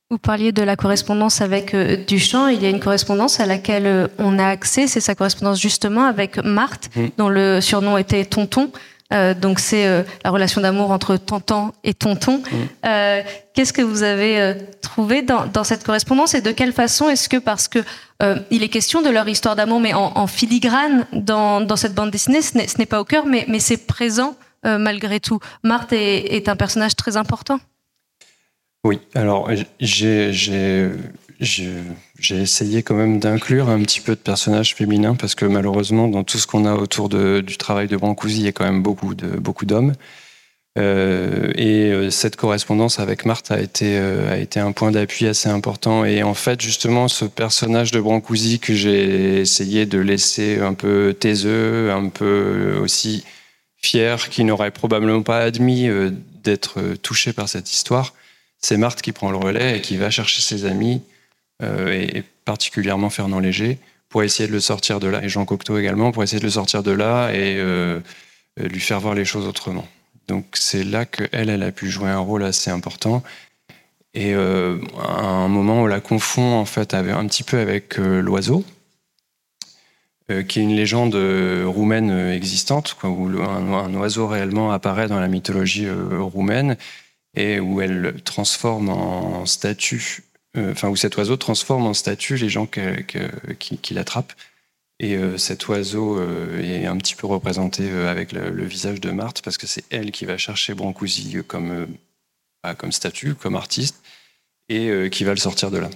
Vous 0.08 0.18
parliez 0.18 0.52
de 0.52 0.62
la 0.62 0.76
correspondance 0.76 1.40
avec 1.40 1.74
euh, 1.74 1.96
Duchamp. 1.96 2.46
Il 2.46 2.62
y 2.62 2.66
a 2.66 2.70
une 2.70 2.78
correspondance 2.78 3.40
à 3.40 3.46
laquelle 3.46 3.86
euh, 3.86 4.06
on 4.18 4.38
a 4.38 4.46
accès. 4.46 4.86
C'est 4.86 5.00
sa 5.00 5.16
correspondance 5.16 5.60
justement 5.60 6.04
avec 6.04 6.36
Marthe, 6.44 6.90
mm. 6.94 7.06
dont 7.18 7.28
le 7.28 7.60
surnom 7.60 7.98
était 7.98 8.24
Tonton. 8.24 8.70
Euh, 9.12 9.34
donc 9.34 9.58
c'est 9.58 10.04
la 10.24 10.30
relation 10.30 10.60
d'amour 10.60 10.92
entre 10.92 11.16
Tonton 11.16 11.72
et 11.82 11.92
Tonton. 11.92 12.38
Mm. 12.38 13.22
Qu'est-ce 13.52 13.72
que 13.72 13.82
vous 13.82 14.04
avez 14.04 14.54
trouvé 14.80 15.22
dans, 15.22 15.64
cette 15.64 15.82
correspondance 15.82 16.34
et 16.34 16.40
de 16.40 16.52
quelle 16.52 16.72
façon 16.72 17.08
est-ce 17.08 17.28
que 17.28 17.38
parce 17.38 17.66
que 17.66 17.80
il 18.50 18.62
est 18.62 18.68
question 18.68 19.02
de 19.02 19.10
leur 19.10 19.28
histoire 19.28 19.56
d'amour, 19.56 19.80
mais 19.80 19.94
en, 19.94 20.26
filigrane 20.26 21.06
dans, 21.12 21.76
cette 21.76 21.94
bande 21.94 22.10
dessinée, 22.10 22.42
ce 22.42 22.78
n'est 22.78 22.86
pas 22.86 23.00
au 23.00 23.04
cœur, 23.04 23.26
mais, 23.26 23.46
c'est 23.60 23.86
présent 23.86 24.34
malgré 24.64 25.20
tout. 25.20 25.38
Marthe 25.62 25.92
est 25.92 26.48
un 26.48 26.56
personnage 26.56 26.96
très 26.96 27.16
important. 27.16 27.60
Oui, 28.86 29.00
alors 29.16 29.50
j'ai 29.80 30.30
essayé 32.30 32.82
quand 32.84 32.94
même 32.94 33.18
d'inclure 33.18 33.68
un 33.68 33.82
petit 33.82 34.00
peu 34.00 34.12
de 34.12 34.20
personnages 34.20 34.76
féminins 34.76 35.16
parce 35.16 35.34
que 35.34 35.44
malheureusement, 35.44 36.06
dans 36.06 36.22
tout 36.22 36.38
ce 36.38 36.46
qu'on 36.46 36.64
a 36.66 36.74
autour 36.74 37.08
du 37.08 37.56
travail 37.56 37.88
de 37.88 37.96
Brancusi, 37.96 38.38
il 38.38 38.44
y 38.44 38.48
a 38.48 38.52
quand 38.52 38.64
même 38.64 38.84
beaucoup 38.84 39.64
d'hommes. 39.64 39.94
Euh, 40.78 41.52
et 41.56 41.90
euh, 41.90 42.10
cette 42.10 42.36
correspondance 42.36 43.00
avec 43.00 43.24
Marthe 43.24 43.50
a 43.50 43.60
été, 43.60 43.98
euh, 43.98 44.30
a 44.30 44.36
été 44.36 44.60
un 44.60 44.70
point 44.70 44.92
d'appui 44.92 45.26
assez 45.26 45.48
important. 45.48 46.04
Et 46.04 46.22
en 46.22 46.34
fait, 46.34 46.60
justement, 46.60 47.08
ce 47.08 47.24
personnage 47.24 47.90
de 47.90 48.00
Brancusi 48.00 48.60
que 48.60 48.72
j'ai 48.72 49.40
essayé 49.40 49.86
de 49.86 49.98
laisser 49.98 50.60
un 50.60 50.74
peu 50.74 51.12
taiseux, 51.18 51.90
un 51.90 52.08
peu 52.08 52.78
aussi 52.80 53.24
fier, 53.82 54.28
qui 54.28 54.44
n'aurait 54.44 54.70
probablement 54.70 55.22
pas 55.22 55.38
admis 55.40 55.88
d'être 56.44 56.80
touché 57.02 57.32
par 57.32 57.48
cette 57.48 57.72
histoire, 57.72 58.14
c'est 58.66 58.76
Marthe 58.76 59.00
qui 59.02 59.12
prend 59.12 59.30
le 59.30 59.36
relais 59.36 59.78
et 59.78 59.80
qui 59.80 59.96
va 59.96 60.10
chercher 60.10 60.42
ses 60.42 60.64
amis. 60.64 61.02
Euh, 61.62 61.92
et, 61.92 62.22
particulièrement 62.44 63.10
Fernand 63.10 63.40
Léger, 63.40 63.78
pour 64.08 64.22
essayer 64.22 64.48
de 64.48 64.52
le 64.52 64.60
sortir 64.60 65.00
de 65.00 65.08
là, 65.08 65.22
et 65.22 65.28
Jean 65.28 65.44
Cocteau 65.44 65.78
également, 65.78 66.12
pour 66.12 66.22
essayer 66.22 66.38
de 66.38 66.44
le 66.44 66.50
sortir 66.50 66.82
de 66.84 66.92
là 66.92 67.30
et 67.32 67.60
lui 68.56 68.78
faire 68.78 69.00
voir 69.00 69.14
les 69.14 69.24
choses 69.24 69.46
autrement. 69.48 69.86
Donc 70.28 70.44
c'est 70.52 70.84
là 70.84 71.06
qu'elle, 71.06 71.50
elle 71.50 71.62
a 71.64 71.72
pu 71.72 71.90
jouer 71.90 72.08
un 72.08 72.20
rôle 72.20 72.44
assez 72.44 72.70
important. 72.70 73.24
Et 74.14 74.32
à 74.34 74.38
un 74.38 75.48
moment, 75.48 75.82
on 75.82 75.86
la 75.86 75.98
confond 75.98 76.54
en 76.54 76.64
fait 76.64 76.94
un 76.94 77.26
petit 77.26 77.42
peu 77.42 77.58
avec 77.58 77.96
l'oiseau, 77.96 78.64
euh, 80.28 80.42
qui 80.42 80.58
est 80.58 80.62
une 80.64 80.74
légende 80.74 81.14
euh, 81.14 81.64
roumaine 81.68 82.10
euh, 82.10 82.34
existante, 82.34 82.96
où 83.04 83.28
un, 83.40 83.94
oiseau 83.94 84.26
réellement 84.26 84.72
apparaît 84.72 85.06
dans 85.06 85.20
la 85.20 85.28
mythologie 85.28 85.88
roumaine 85.88 86.76
et 87.36 87.60
où 87.60 87.80
elle 87.80 88.20
transforme 88.24 88.88
en 88.88 89.46
statue, 89.46 90.24
enfin 90.56 90.88
où 90.88 90.96
cet 90.96 91.16
oiseau 91.16 91.36
transforme 91.36 91.86
en 91.86 91.94
statue 91.94 92.36
les 92.36 92.48
gens 92.48 92.66
qui, 92.66 93.94
l'attrapent. 93.94 94.32
Et 94.98 95.18
cet 95.36 95.68
oiseau 95.68 96.18
est 96.58 96.86
un 96.86 96.96
petit 96.96 97.14
peu 97.14 97.26
représenté 97.26 97.90
avec 97.90 98.32
le, 98.32 98.64
visage 98.64 99.00
de 99.00 99.10
Marthe 99.10 99.42
parce 99.42 99.58
que 99.58 99.66
c'est 99.66 99.84
elle 99.90 100.10
qui 100.10 100.24
va 100.24 100.38
chercher 100.38 100.72
Brancusi 100.72 101.36
comme, 101.46 101.86
bah, 102.62 102.74
comme 102.74 102.92
statue, 102.92 103.34
comme 103.34 103.56
artiste, 103.56 104.02
et 104.70 105.10
qui 105.12 105.24
va 105.24 105.32
le 105.32 105.38
sortir 105.38 105.70
de 105.70 105.78
là. 105.78 105.90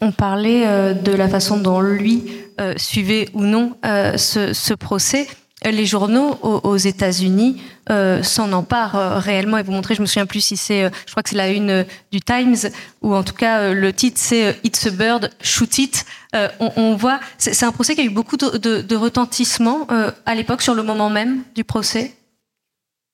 On 0.00 0.12
parlait 0.12 0.66
euh, 0.66 0.94
de 0.94 1.12
la 1.12 1.28
façon 1.28 1.58
dont 1.58 1.80
lui 1.80 2.24
euh, 2.60 2.74
suivait 2.76 3.28
ou 3.32 3.42
non 3.42 3.76
euh, 3.84 4.16
ce, 4.16 4.74
procès. 4.74 5.26
Les 5.64 5.86
journaux 5.86 6.38
aux, 6.42 6.76
États-Unis 6.76 7.60
s'en 8.22 8.52
emparent 8.52 9.20
réellement 9.20 9.58
et 9.58 9.62
vous 9.62 9.72
montrer. 9.72 9.94
Je 9.94 10.02
me 10.02 10.06
souviens 10.06 10.26
plus 10.26 10.40
si 10.40 10.56
c'est, 10.56 10.90
je 11.06 11.10
crois 11.10 11.22
que 11.22 11.30
c'est 11.30 11.36
la 11.36 11.48
une 11.48 11.84
du 12.12 12.20
Times 12.20 12.70
ou 13.02 13.14
en 13.14 13.24
tout 13.24 13.32
cas 13.32 13.72
le 13.72 13.92
titre 13.92 14.18
c'est 14.20 14.60
It's 14.64 14.86
a 14.86 14.90
bird, 14.90 15.30
shoot 15.42 15.78
it. 15.78 16.04
On, 16.60 16.94
voit, 16.94 17.20
c'est 17.38 17.64
un 17.64 17.72
procès 17.72 17.94
qui 17.94 18.02
a 18.02 18.04
eu 18.04 18.10
beaucoup 18.10 18.36
de, 18.36 18.82
de 18.82 18.96
retentissement 18.96 19.88
à 20.26 20.34
l'époque 20.34 20.62
sur 20.62 20.74
le 20.74 20.82
moment 20.82 21.10
même 21.10 21.42
du 21.54 21.64
procès. 21.64 22.14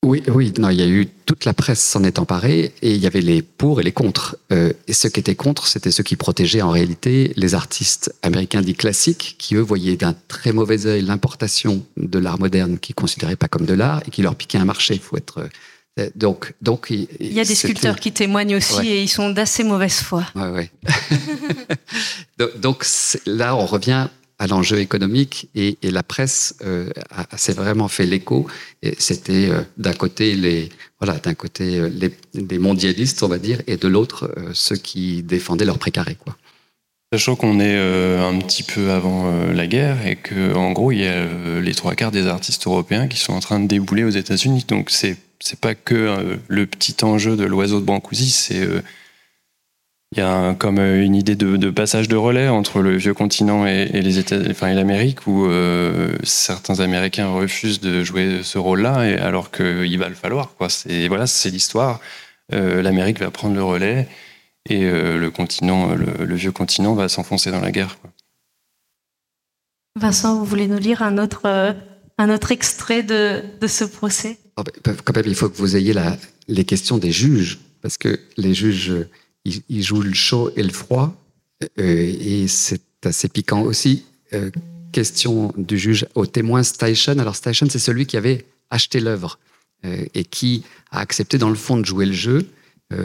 Oui, 0.05 0.21
oui, 0.27 0.53
non, 0.59 0.69
il 0.71 0.81
y 0.81 0.83
a 0.83 0.87
eu 0.87 1.07
toute 1.27 1.45
la 1.45 1.55
presse 1.55 1.81
s'en 1.81 2.03
est 2.03 2.19
emparée 2.19 2.73
et 2.83 2.93
il 2.93 2.97
y 2.97 3.07
avait 3.07 3.21
les 3.21 3.41
pour 3.41 3.81
et 3.81 3.85
les 3.85 3.93
contre. 3.93 4.37
Euh, 4.51 4.73
et 4.89 4.95
ceux 4.95 5.09
qui 5.09 5.21
étaient 5.21 5.37
contre, 5.37 5.69
c'était 5.69 5.93
ceux 5.93 6.03
qui 6.03 6.17
protégeaient 6.17 6.63
en 6.63 6.71
réalité 6.71 7.33
les 7.37 7.55
artistes 7.55 8.13
américains 8.23 8.63
dits 8.63 8.75
classiques, 8.75 9.37
qui 9.39 9.55
eux 9.55 9.61
voyaient 9.61 9.97
d'un 9.97 10.15
très 10.27 10.53
mauvais 10.53 10.87
œil 10.87 11.03
l'importation 11.03 11.87
de 11.97 12.19
l'art 12.19 12.41
moderne, 12.41 12.79
qu'ils 12.81 12.97
considéraient 12.97 13.37
pas 13.37 13.47
comme 13.47 13.65
de 13.65 13.75
l'art 13.75 14.03
et 14.05 14.11
qui 14.11 14.23
leur 14.23 14.35
piquait 14.35 14.59
un 14.59 14.65
marché. 14.65 14.99
Faut 14.99 15.17
être 15.17 15.49
euh, 16.01 16.11
donc, 16.17 16.55
donc 16.63 16.89
il, 16.91 17.07
y 17.21 17.39
a 17.39 17.45
des 17.45 17.55
sculpteurs 17.55 18.01
qui 18.01 18.13
témoignent 18.13 18.57
aussi 18.57 18.89
et 18.89 19.03
ils 19.03 19.09
sont 19.09 19.31
d'assez 19.31 19.63
mauvaise 19.63 20.01
foi. 20.01 20.25
Ouais, 20.35 20.49
ouais. 20.49 20.71
donc, 22.39 22.61
donc 22.61 22.87
là, 23.27 23.55
on 23.55 23.67
revient 23.67 24.09
à 24.43 24.49
l'enjeu 24.49 24.81
économique 24.81 25.49
et, 25.55 25.79
la 25.85 26.03
presse 26.03 26.57
euh, 26.65 26.91
s'est 27.37 27.53
vraiment 27.53 27.87
fait 27.87 28.07
l'écho. 28.07 28.49
C'était 28.99 29.49
euh, 29.49 29.63
d'un 29.77 29.93
côté 29.93 30.35
les 30.35 30.69
voilà 31.01 31.19
d'un 31.21 31.35
côté 31.35 31.79
euh, 31.79 31.89
les, 32.35 32.59
mondialistes 32.59 33.23
on 33.23 33.29
va 33.29 33.39
dire 33.39 33.63
et 33.69 33.77
de 33.77 33.87
l'autre 33.87 34.35
ceux 34.53 34.75
qui 34.75 35.23
défendaient 35.23 35.65
leur 35.65 35.79
précaré 35.79 36.17
quoi. 36.17 36.37
Sachant 37.13 37.37
qu'on 37.37 37.61
est 37.61 37.77
un 37.77 38.37
petit 38.39 38.65
peu 38.65 38.91
avant 38.91 39.31
la 39.53 39.67
guerre 39.67 40.05
et 40.07 40.17
que 40.17 40.55
en 40.55 40.73
gros 40.73 40.91
il 40.91 41.01
y 41.01 41.07
a 41.07 41.61
les 41.61 41.75
trois 41.75 41.95
quarts 41.95 42.11
des 42.11 42.27
artistes 42.27 42.67
européens 42.67 43.07
qui 43.07 43.19
sont 43.19 43.35
en 43.35 43.41
train 43.41 43.61
de 43.61 43.69
débouler 43.69 44.03
aux 44.03 44.11
États-Unis. 44.11 44.65
Donc 44.67 44.91
c'est 44.91 45.17
c'est 45.39 45.61
pas 45.61 45.75
que 45.75 46.39
le 46.49 46.67
petit 46.67 46.97
enjeu 47.05 47.37
de 47.37 47.45
l'oiseau 47.45 47.81
de 47.81 47.85
Brancusi, 47.85 48.31
c'est 48.31 48.67
il 50.13 50.19
y 50.19 50.21
a 50.21 50.55
comme 50.55 50.79
euh, 50.79 51.03
une 51.03 51.15
idée 51.15 51.37
de, 51.37 51.71
passage 51.71 52.07
de 52.07 52.17
relais 52.17 52.49
entre 52.49 52.81
le 52.81 52.97
vieux 52.97 53.15
continent 53.15 53.67
et, 53.67 53.87
les 53.87 54.19
États, 54.19 54.39
enfin 54.51 54.69
et 54.69 54.75
l'Amérique, 54.75 55.27
où 55.27 55.47
euh, 55.47 56.13
certains 56.23 56.81
Américains 56.81 57.29
refusent 57.29 57.81
de 57.81 58.05
jouer 58.05 58.43
ce 58.43 58.59
rôle-là, 58.59 59.09
et 59.09 59.17
alors 59.17 59.51
qu'il 59.51 59.99
va 59.99 60.11
le 60.11 60.15
falloir. 60.15 60.55
Quoi. 60.55 60.69
C'est 60.69 61.09
voilà, 61.09 61.27
c'est 61.27 61.49
l'histoire. 61.49 61.99
Euh, 62.53 62.83
L'Amérique 62.83 63.21
va 63.21 63.31
prendre 63.31 63.55
le 63.55 63.65
relais 63.65 64.07
et 64.69 64.89
le 64.89 65.29
continent, 65.31 65.93
le, 65.97 66.35
vieux 66.37 66.53
continent, 66.53 66.95
va 66.95 67.09
s'enfoncer 67.09 67.51
dans 67.51 67.59
la 67.59 67.73
guerre. 67.73 67.99
Vincent, 69.99 70.39
vous 70.39 70.45
voulez 70.45 70.69
nous 70.69 70.79
lire 70.79 71.03
un 71.03 71.19
autre, 71.19 71.75
un 72.17 72.31
autre 72.31 72.53
extrait 72.53 73.03
de, 73.03 73.43
de 73.61 73.67
ce 73.67 73.83
procès? 73.83 74.39
Oh, 74.57 74.63
Quand 75.05 75.17
même, 75.17 75.25
il 75.27 75.35
faut 75.35 75.49
que 75.49 75.57
vous 75.57 75.75
ayez 75.75 75.93
la, 75.93 76.17
les 76.47 76.65
questions 76.65 76.99
des 76.99 77.11
juges, 77.11 77.59
parce 77.83 77.99
que 77.99 78.21
les 78.37 78.55
juges 78.55 78.93
il, 79.45 79.83
joue 79.83 80.03
le 80.03 80.15
chaud 80.15 80.51
et 80.57 80.63
le 80.63 80.73
froid, 80.73 81.15
euh, 81.79 82.15
et 82.21 82.49
c'est 82.49 82.83
assez 83.05 83.29
piquant 83.29 83.63
aussi. 83.63 84.05
Euh, 84.35 84.51
question 84.93 85.53
du 85.57 85.79
juge 85.79 86.07
au 86.15 86.27
témoin 86.27 86.63
Station. 86.63 87.19
Alors 87.19 87.37
Station, 87.37 87.67
c'est 87.71 87.79
celui 87.79 88.07
qui 88.07 88.17
avait 88.17 88.45
acheté 88.71 89.01
l'œuvre 89.01 89.39
euh, 89.85 90.05
et 90.15 90.25
qui 90.25 90.65
a 90.91 91.01
accepté 91.01 91.39
dans 91.39 91.49
le 91.49 91.55
fond 91.55 91.77
de 91.79 91.85
jouer 91.85 92.07
le 92.07 92.13
jeu, 92.13 92.47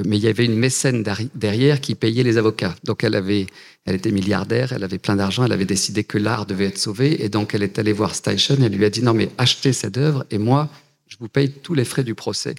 mais 0.05 0.17
il 0.17 0.21
y 0.21 0.27
avait 0.27 0.43
une 0.43 0.57
mécène 0.57 1.01
derrière 1.33 1.79
qui 1.79 1.95
payait 1.95 2.23
les 2.23 2.37
avocats. 2.37 2.75
Donc 2.83 3.05
elle 3.05 3.15
avait, 3.15 3.47
elle 3.85 3.95
était 3.95 4.11
milliardaire, 4.11 4.73
elle 4.73 4.83
avait 4.83 4.97
plein 4.97 5.15
d'argent, 5.15 5.45
elle 5.45 5.53
avait 5.53 5.63
décidé 5.63 6.03
que 6.03 6.17
l'art 6.17 6.45
devait 6.45 6.65
être 6.65 6.77
sauvé, 6.77 7.23
et 7.23 7.29
donc 7.29 7.55
elle 7.55 7.63
est 7.63 7.79
allée 7.79 7.93
voir 7.93 8.13
Station 8.13 8.57
et 8.59 8.63
elle 8.63 8.75
lui 8.75 8.83
a 8.83 8.89
dit 8.89 9.01
non 9.01 9.13
mais 9.13 9.29
achetez 9.37 9.71
cette 9.71 9.95
œuvre 9.95 10.25
et 10.29 10.39
moi 10.39 10.69
je 11.07 11.15
vous 11.21 11.29
paye 11.29 11.51
tous 11.51 11.73
les 11.73 11.85
frais 11.85 12.03
du 12.03 12.15
procès. 12.15 12.55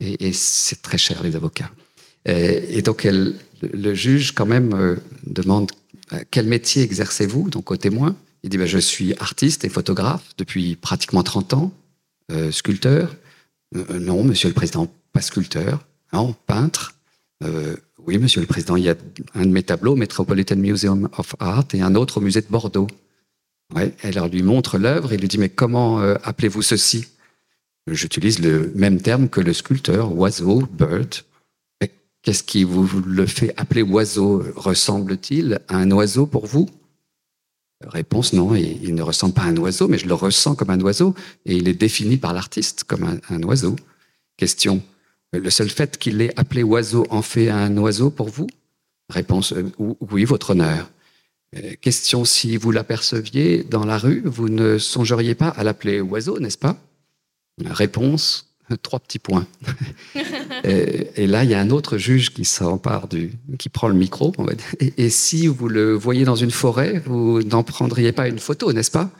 et 0.00 0.32
c'est 0.32 0.82
très 0.82 0.98
cher 0.98 1.22
les 1.22 1.36
avocats. 1.36 1.70
Euh, 2.28 2.60
et 2.68 2.82
donc, 2.82 3.04
le 3.04 3.94
juge, 3.94 4.32
quand 4.32 4.46
même, 4.46 4.74
euh, 4.74 4.96
demande 5.26 5.70
euh, 6.12 6.20
quel 6.30 6.46
métier 6.46 6.82
exercez-vous? 6.82 7.50
Donc, 7.50 7.70
au 7.70 7.76
témoin, 7.76 8.16
il 8.42 8.50
dit 8.50 8.58
ben, 8.58 8.66
Je 8.66 8.78
suis 8.78 9.14
artiste 9.18 9.64
et 9.64 9.68
photographe 9.68 10.30
depuis 10.38 10.76
pratiquement 10.76 11.22
30 11.22 11.54
ans, 11.54 11.72
sculpteur. 12.50 13.14
non, 13.74 14.24
monsieur 14.24 14.48
le 14.48 14.54
président, 14.54 14.90
pas 15.12 15.20
sculpteur. 15.20 15.84
Non, 16.12 16.34
peintre. 16.46 16.94
oui, 18.06 18.18
monsieur 18.18 18.40
le 18.40 18.46
président, 18.46 18.76
il 18.76 18.84
y 18.84 18.88
a 18.88 18.94
un 19.34 19.44
de 19.44 19.50
mes 19.50 19.62
tableaux 19.62 19.92
au 19.92 19.96
Metropolitan 19.96 20.56
Museum 20.56 21.08
of 21.18 21.34
Art 21.40 21.66
et 21.74 21.82
un 21.82 21.94
autre 21.94 22.18
au 22.18 22.20
musée 22.20 22.40
de 22.40 22.46
Bordeaux. 22.46 22.86
Ouais, 23.74 23.94
elle 24.02 24.18
lui 24.30 24.42
montre 24.42 24.78
l'œuvre 24.78 25.12
et 25.12 25.18
lui 25.18 25.28
dit 25.28 25.38
Mais 25.38 25.50
comment 25.50 25.98
appelez-vous 25.98 26.62
ceci? 26.62 27.06
J'utilise 27.86 28.38
le 28.38 28.72
même 28.74 29.02
terme 29.02 29.28
que 29.28 29.40
le 29.40 29.52
sculpteur, 29.52 30.16
oiseau, 30.16 30.66
bird. 30.72 31.16
Qu'est-ce 32.22 32.44
qui 32.44 32.62
vous 32.62 32.88
le 33.00 33.26
fait 33.26 33.52
appeler 33.56 33.82
oiseau? 33.82 34.44
Ressemble-t-il 34.54 35.60
à 35.68 35.76
un 35.76 35.90
oiseau 35.90 36.26
pour 36.26 36.46
vous? 36.46 36.68
Réponse 37.84 38.32
non, 38.32 38.54
il, 38.54 38.94
ne 38.94 39.02
ressemble 39.02 39.34
pas 39.34 39.42
à 39.42 39.46
un 39.46 39.56
oiseau, 39.56 39.88
mais 39.88 39.98
je 39.98 40.06
le 40.06 40.14
ressens 40.14 40.54
comme 40.54 40.70
un 40.70 40.80
oiseau 40.80 41.16
et 41.46 41.56
il 41.56 41.66
est 41.66 41.74
défini 41.74 42.16
par 42.16 42.32
l'artiste 42.32 42.84
comme 42.84 43.18
un, 43.28 43.42
oiseau. 43.42 43.74
Question. 44.36 44.82
Le 45.32 45.50
seul 45.50 45.68
fait 45.68 45.98
qu'il 45.98 46.18
l'ait 46.18 46.38
appelé 46.38 46.62
oiseau 46.62 47.06
en 47.10 47.22
fait 47.22 47.48
un 47.48 47.76
oiseau 47.76 48.10
pour 48.10 48.28
vous? 48.28 48.46
Réponse 49.08 49.52
euh, 49.52 49.72
oui, 49.78 50.24
votre 50.24 50.50
honneur. 50.50 50.90
Euh, 51.56 51.74
question. 51.80 52.24
Si 52.24 52.56
vous 52.56 52.70
l'aperceviez 52.70 53.64
dans 53.64 53.84
la 53.84 53.98
rue, 53.98 54.22
vous 54.24 54.48
ne 54.48 54.78
songeriez 54.78 55.34
pas 55.34 55.48
à 55.48 55.64
l'appeler 55.64 56.00
oiseau, 56.00 56.38
n'est-ce 56.38 56.58
pas? 56.58 56.78
Réponse 57.64 58.51
trois 58.76 59.00
petits 59.00 59.18
points. 59.18 59.46
et, 60.64 61.26
là, 61.26 61.44
il 61.44 61.50
y 61.50 61.54
a 61.54 61.60
un 61.60 61.70
autre 61.70 61.98
juge 61.98 62.32
qui 62.32 62.44
s'empare 62.44 63.08
du, 63.08 63.32
qui 63.58 63.68
prend 63.68 63.88
le 63.88 63.94
micro. 63.94 64.32
et, 64.80 65.10
si 65.10 65.46
vous 65.46 65.68
le 65.68 65.94
voyez 65.94 66.24
dans 66.24 66.36
une 66.36 66.50
forêt, 66.50 67.02
vous 67.06 67.42
n'en 67.42 67.62
prendriez 67.62 68.12
pas 68.12 68.28
une 68.28 68.38
photo, 68.38 68.72
n'est-ce 68.72 68.90
pas? 68.90 69.10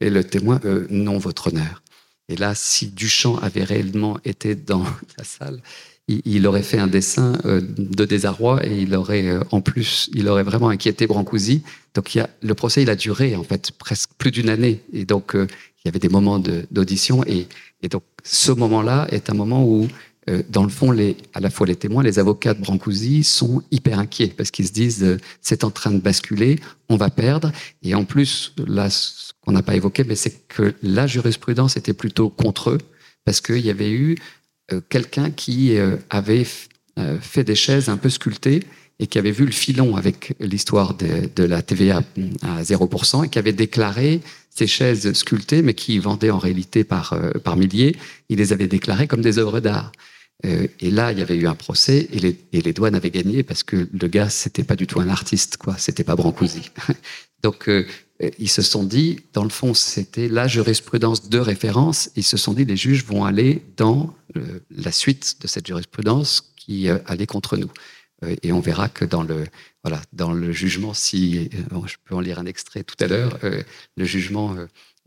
Et 0.00 0.10
le 0.10 0.24
témoin, 0.24 0.60
euh, 0.64 0.86
non, 0.90 1.18
votre 1.18 1.48
honneur. 1.48 1.82
Et 2.28 2.36
là, 2.36 2.54
si 2.54 2.88
Duchamp 2.88 3.36
avait 3.38 3.64
réellement 3.64 4.18
été 4.24 4.54
dans 4.54 4.84
la 5.18 5.24
salle, 5.24 5.60
il, 6.08 6.46
aurait 6.46 6.62
fait 6.62 6.78
un 6.78 6.86
dessin 6.86 7.36
euh, 7.46 7.60
de 7.60 8.04
désarroi 8.04 8.64
et 8.64 8.82
il 8.82 8.94
aurait, 8.94 9.26
euh, 9.26 9.40
en 9.50 9.60
plus, 9.60 10.08
il 10.14 10.28
aurait 10.28 10.44
vraiment 10.44 10.68
inquiété 10.68 11.06
Brancusi. 11.06 11.62
Donc, 11.94 12.14
il 12.14 12.18
y 12.18 12.20
a, 12.20 12.30
le 12.42 12.54
procès, 12.54 12.82
il 12.82 12.90
a 12.90 12.94
duré 12.94 13.34
en 13.34 13.42
fait 13.42 13.72
presque 13.72 14.10
plus 14.16 14.30
d'une 14.30 14.48
année. 14.48 14.82
Et 14.92 15.04
donc, 15.04 15.32
il 15.34 15.48
y 15.84 15.88
avait 15.88 15.98
des 15.98 16.08
moments 16.08 16.38
d'audition 16.38 17.24
et, 17.24 17.48
et, 17.82 17.88
donc 17.88 18.02
ce 18.24 18.52
moment-là 18.52 19.06
est 19.10 19.30
un 19.30 19.34
moment 19.34 19.64
où, 19.64 19.88
euh, 20.28 20.42
dans 20.48 20.62
le 20.62 20.68
fond, 20.68 20.96
à 21.34 21.40
la 21.40 21.50
fois 21.50 21.66
les 21.66 21.76
témoins, 21.76 22.02
les 22.02 22.18
avocats 22.18 22.54
de 22.54 22.60
Brancusi 22.60 23.24
sont 23.24 23.62
hyper 23.70 23.98
inquiets 23.98 24.32
parce 24.36 24.50
qu'ils 24.50 24.66
se 24.66 24.72
disent 24.72 25.04
euh, 25.04 25.18
c'est 25.40 25.64
en 25.64 25.70
train 25.70 25.90
de 25.90 26.00
basculer, 26.00 26.58
on 26.88 26.96
va 26.96 27.10
perdre. 27.10 27.52
Et 27.82 27.94
en 27.94 28.04
plus, 28.04 28.54
là, 28.66 28.90
ce 28.90 29.32
qu'on 29.40 29.52
n'a 29.52 29.62
pas 29.62 29.76
évoqué, 29.76 30.04
mais 30.04 30.16
c'est 30.16 30.46
que 30.48 30.74
la 30.82 31.06
jurisprudence 31.06 31.76
était 31.76 31.94
plutôt 31.94 32.30
contre 32.30 32.70
eux 32.70 32.78
parce 33.24 33.40
qu'il 33.40 33.64
y 33.64 33.70
avait 33.70 33.92
eu 33.92 34.16
euh, 34.72 34.80
quelqu'un 34.88 35.30
qui 35.30 35.76
avait 36.10 36.46
fait 37.20 37.44
des 37.44 37.54
chaises 37.54 37.90
un 37.90 37.98
peu 37.98 38.08
sculptées 38.08 38.62
et 38.98 39.06
qui 39.06 39.18
avait 39.18 39.30
vu 39.30 39.44
le 39.44 39.52
filon 39.52 39.96
avec 39.96 40.34
l'histoire 40.40 40.94
de, 40.94 41.28
de, 41.34 41.44
la 41.44 41.62
TVA 41.62 42.02
à 42.42 42.62
0% 42.62 43.24
et 43.24 43.28
qui 43.28 43.38
avait 43.38 43.52
déclaré 43.52 44.20
ces 44.50 44.66
chaises 44.66 45.12
sculptées, 45.12 45.60
mais 45.62 45.74
qui 45.74 45.98
vendaient 45.98 46.30
en 46.30 46.38
réalité 46.38 46.82
par, 46.82 47.12
euh, 47.12 47.32
par 47.32 47.56
milliers, 47.56 47.94
il 48.30 48.38
les 48.38 48.52
avait 48.54 48.68
déclarées 48.68 49.06
comme 49.06 49.20
des 49.20 49.38
œuvres 49.38 49.60
d'art. 49.60 49.92
Euh, 50.44 50.66
et 50.80 50.90
là, 50.90 51.12
il 51.12 51.18
y 51.18 51.22
avait 51.22 51.36
eu 51.36 51.46
un 51.46 51.54
procès 51.54 52.08
et 52.12 52.18
les, 52.18 52.38
et 52.52 52.60
les 52.60 52.72
douanes 52.72 52.94
avaient 52.94 53.10
gagné 53.10 53.42
parce 53.42 53.62
que 53.62 53.88
le 53.90 54.08
gars, 54.08 54.28
c'était 54.28 54.64
pas 54.64 54.76
du 54.76 54.86
tout 54.86 55.00
un 55.00 55.08
artiste, 55.08 55.56
quoi. 55.56 55.76
C'était 55.78 56.04
pas 56.04 56.14
Brancusi. 56.14 56.70
Donc, 57.42 57.68
euh, 57.68 57.86
ils 58.38 58.48
se 58.48 58.62
sont 58.62 58.84
dit, 58.84 59.20
dans 59.32 59.44
le 59.44 59.50
fond, 59.50 59.74
c'était 59.74 60.28
la 60.28 60.46
jurisprudence 60.46 61.28
de 61.28 61.38
référence. 61.38 62.10
Ils 62.16 62.24
se 62.24 62.36
sont 62.36 62.52
dit, 62.52 62.64
les 62.64 62.76
juges 62.76 63.04
vont 63.04 63.24
aller 63.24 63.62
dans 63.76 64.14
euh, 64.36 64.60
la 64.70 64.92
suite 64.92 65.36
de 65.40 65.46
cette 65.46 65.66
jurisprudence 65.66 66.52
qui 66.56 66.88
allait 66.88 67.26
contre 67.26 67.56
nous. 67.56 67.70
Et 68.42 68.52
on 68.52 68.60
verra 68.60 68.88
que 68.88 69.04
dans 69.04 69.22
le, 69.22 69.46
voilà, 69.84 70.00
dans 70.12 70.32
le 70.32 70.52
jugement, 70.52 70.94
si 70.94 71.50
je 71.52 71.96
peux 72.04 72.14
en 72.14 72.20
lire 72.20 72.38
un 72.38 72.46
extrait 72.46 72.82
tout 72.82 72.96
à 73.00 73.06
l'heure, 73.06 73.38
le 73.42 74.04
jugement 74.04 74.56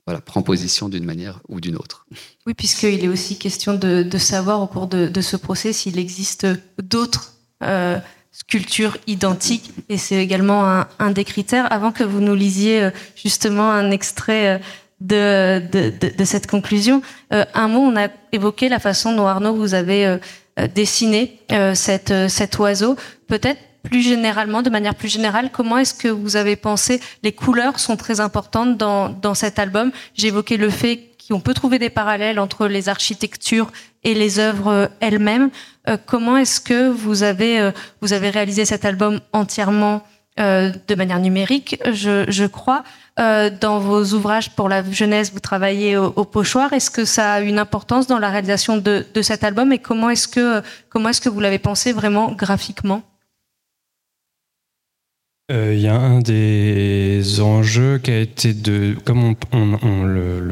voilà, 0.10 0.22
prend 0.22 0.42
position 0.42 0.90
d'une 0.90 1.06
manière 1.06 1.40
ou 1.50 1.62
d'une 1.62 1.76
autre. 1.76 2.08
Oui, 2.48 2.56
puisqu'il 2.56 3.06
est 3.06 3.08
aussi 3.08 3.38
question 3.38 3.76
de, 3.76 4.18
savoir 4.18 4.60
au 4.60 4.66
cours 4.66 4.88
de, 4.88 5.22
ce 5.22 5.36
procès 5.36 5.72
s'il 5.72 6.00
existe 6.00 6.48
d'autres 6.82 7.36
euh, 7.62 8.00
sculptures 8.32 8.98
identiques, 9.06 9.72
et 9.88 10.00
c'est 10.00 10.16
également 10.16 10.84
un, 10.98 11.12
des 11.12 11.24
critères. 11.26 11.72
Avant 11.72 11.92
que 11.92 12.04
vous 12.04 12.22
nous 12.22 12.34
lisiez 12.34 12.82
euh, 12.82 12.92
justement 13.16 13.72
un 13.72 13.92
extrait 13.92 14.60
euh, 15.02 15.60
de, 15.62 16.26
cette 16.26 16.48
conclusion, 16.48 17.04
un 17.30 17.68
mot, 17.68 17.82
on 17.82 17.96
a 17.96 18.08
évoqué 18.32 18.68
la 18.68 18.80
façon 18.80 19.16
dont 19.16 19.28
Arnaud 19.28 19.54
vous 19.54 19.76
avez 19.76 20.18
dessiné 20.68 21.40
cette, 21.74 22.14
cet 22.28 22.58
oiseau. 22.60 22.96
Peut-être 23.28 23.60
plus 23.84 24.02
généralement, 24.02 24.62
de 24.62 24.70
manière 24.70 24.96
plus 24.96 25.08
générale, 25.08 25.50
comment 25.52 25.78
est-ce 25.78 25.94
que 25.94 26.08
vous 26.08 26.36
avez 26.36 26.56
pensé 26.56 27.00
Les 27.24 27.32
couleurs 27.32 27.80
sont 27.80 27.98
très 27.98 28.20
importantes 28.20 28.78
dans, 28.78 29.10
dans 29.10 29.34
cet 29.34 29.60
album. 29.60 29.92
Évoqué 30.22 30.58
le 30.58 30.70
fait 30.70 31.10
qu'on 31.30 31.40
peut 31.40 31.54
trouver 31.54 31.80
des 31.80 31.90
parallèles 31.90 32.40
entre 32.40 32.68
les 32.68 32.90
architectures 32.90 33.72
et 34.04 34.14
les 34.14 34.40
œuvres 34.40 34.90
elles-mêmes. 35.00 35.50
Euh, 35.88 35.98
comment 36.06 36.38
est-ce 36.38 36.60
que 36.60 36.90
vous 36.90 37.24
avez, 37.24 37.60
euh, 37.60 37.72
vous 38.02 38.14
avez 38.14 38.30
réalisé 38.30 38.66
cet 38.66 38.86
album 38.86 39.20
entièrement 39.34 40.04
euh, 40.40 40.72
de 40.88 40.96
manière 40.96 41.20
numérique, 41.20 41.80
je, 41.92 42.26
je 42.30 42.46
crois? 42.46 42.84
Dans 43.20 43.80
vos 43.80 44.14
ouvrages 44.14 44.50
pour 44.52 44.70
la 44.70 44.84
jeunesse, 44.90 45.32
vous 45.34 45.42
travaillez 45.42 45.98
au, 45.98 46.24
pochoir. 46.24 46.72
Est-ce 46.72 46.90
que 46.90 47.04
ça 47.04 47.34
a 47.34 47.42
une 47.42 47.60
importance 47.60 48.08
dans 48.08 48.18
la 48.18 48.30
réalisation 48.30 48.78
de, 48.78 49.06
cet 49.22 49.44
album 49.44 49.74
et 49.74 49.80
comment 49.80 50.10
est-ce 50.10 50.28
que, 50.28 50.62
comment 50.90 51.10
est-ce 51.10 51.22
que 51.22 51.30
vous 51.30 51.42
l'avez 51.42 51.60
pensé 51.60 51.92
vraiment 51.92 52.32
graphiquement? 52.32 53.04
Euh, 55.52 55.74
il 55.74 55.82
y 55.82 55.88
a 55.88 55.96
un 55.96 56.20
des 56.20 57.42
enjeux 57.42 57.98
qui 57.98 58.12
a 58.12 58.20
été 58.20 58.54
de 58.54 58.96
comme 59.04 59.36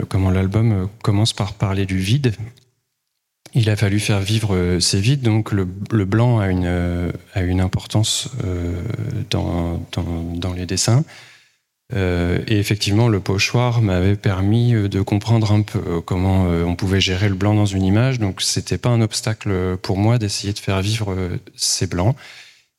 comment 0.10 0.32
l'album 0.32 0.72
euh, 0.72 0.86
commence 1.04 1.34
par 1.34 1.54
parler 1.54 1.86
du 1.86 2.00
vide. 2.00 2.34
Il 3.54 3.70
a 3.70 3.76
fallu 3.76 4.00
faire 4.00 4.20
vivre 4.20 4.56
euh, 4.56 4.80
ces 4.80 5.00
vides, 5.00 5.22
donc 5.22 5.52
le, 5.52 5.66
blanc 6.06 6.40
a 6.40 6.50
une, 6.50 7.12
a 7.36 7.42
une 7.42 7.62
importance 7.62 8.30
dans, 9.30 9.80
dans, 9.92 10.54
les 10.54 10.66
dessins. 10.66 11.04
Et 11.94 12.60
effectivement, 12.60 13.08
le 13.08 13.20
pochoir 13.20 13.82
m'avait 13.82 14.18
permis 14.18 14.74
de 14.74 15.02
comprendre 15.02 15.52
un 15.54 15.62
peu 15.62 16.02
comment 16.02 16.44
on 16.44 16.76
pouvait 16.76 17.00
gérer 17.00 17.30
le 17.30 17.36
blanc 17.36 17.54
dans 17.54 17.66
une 17.66 17.84
image. 17.84 18.20
Donc, 18.20 18.42
c'était 18.42 18.78
pas 18.78 18.90
un 18.90 19.02
obstacle 19.02 19.78
pour 19.82 19.98
moi 19.98 20.18
d'essayer 20.18 20.52
de 20.52 20.60
faire 20.60 20.82
vivre 20.82 21.16
ces 21.56 21.88
blancs. 21.88 22.16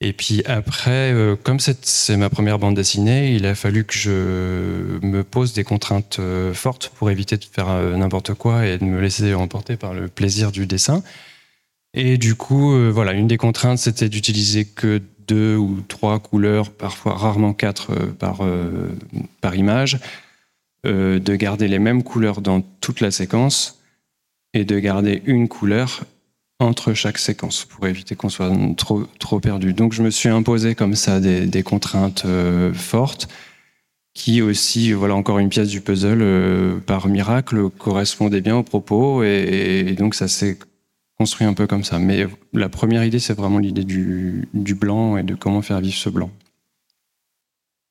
Et 0.00 0.12
puis 0.12 0.44
après, 0.44 1.12
euh, 1.12 1.34
comme 1.34 1.58
c'est 1.58 2.16
ma 2.16 2.30
première 2.30 2.60
bande 2.60 2.76
dessinée, 2.76 3.34
il 3.34 3.46
a 3.46 3.56
fallu 3.56 3.84
que 3.84 3.94
je 3.94 5.00
me 5.02 5.22
pose 5.22 5.54
des 5.54 5.64
contraintes 5.64 6.18
euh, 6.20 6.54
fortes 6.54 6.92
pour 6.94 7.10
éviter 7.10 7.36
de 7.36 7.44
faire 7.44 7.68
euh, 7.68 7.96
n'importe 7.96 8.34
quoi 8.34 8.64
et 8.64 8.78
de 8.78 8.84
me 8.84 9.00
laisser 9.00 9.34
emporter 9.34 9.76
par 9.76 9.94
le 9.94 10.06
plaisir 10.06 10.52
du 10.52 10.66
dessin. 10.66 11.02
Et 11.94 12.16
du 12.16 12.36
coup, 12.36 12.76
voilà, 12.92 13.12
une 13.12 13.26
des 13.26 13.38
contraintes, 13.38 13.78
c'était 13.78 14.10
d'utiliser 14.10 14.66
que 14.66 15.02
deux 15.28 15.56
ou 15.56 15.80
trois 15.86 16.18
couleurs, 16.18 16.70
parfois 16.70 17.14
rarement 17.14 17.52
quatre 17.52 17.94
par, 18.18 18.40
par 19.40 19.54
image, 19.54 19.98
de 20.84 21.36
garder 21.36 21.68
les 21.68 21.78
mêmes 21.78 22.02
couleurs 22.02 22.40
dans 22.40 22.62
toute 22.80 23.00
la 23.00 23.10
séquence 23.10 23.78
et 24.54 24.64
de 24.64 24.78
garder 24.78 25.22
une 25.26 25.48
couleur 25.48 26.04
entre 26.60 26.92
chaque 26.92 27.18
séquence 27.18 27.64
pour 27.64 27.86
éviter 27.86 28.16
qu'on 28.16 28.28
soit 28.28 28.50
trop, 28.76 29.04
trop 29.18 29.38
perdu. 29.38 29.72
Donc 29.72 29.92
je 29.92 30.02
me 30.02 30.10
suis 30.10 30.28
imposé 30.28 30.74
comme 30.74 30.96
ça 30.96 31.20
des, 31.20 31.62
contraintes 31.62 32.24
euh, 32.26 32.72
fortes 32.72 33.28
qui 34.14 34.42
aussi, 34.42 34.92
voilà 34.92 35.14
encore 35.14 35.38
une 35.38 35.48
pièce 35.48 35.68
du 35.68 35.80
puzzle, 35.80 36.18
euh, 36.20 36.78
par 36.78 37.06
miracle, 37.06 37.70
correspondait 37.70 38.40
bien 38.40 38.56
au 38.56 38.64
propos 38.64 39.22
et, 39.22 39.94
donc 39.96 40.16
ça 40.16 40.26
s'est 40.26 40.58
construit 41.18 41.46
un 41.46 41.54
peu 41.54 41.66
comme 41.66 41.84
ça. 41.84 41.98
Mais 41.98 42.26
la 42.52 42.68
première 42.68 43.04
idée, 43.04 43.18
c'est 43.18 43.34
vraiment 43.34 43.58
l'idée 43.58 43.84
du, 43.84 44.48
blanc 44.54 45.16
et 45.16 45.22
de 45.22 45.34
comment 45.34 45.62
faire 45.62 45.80
vivre 45.80 45.96
ce 45.96 46.08
blanc. 46.08 46.30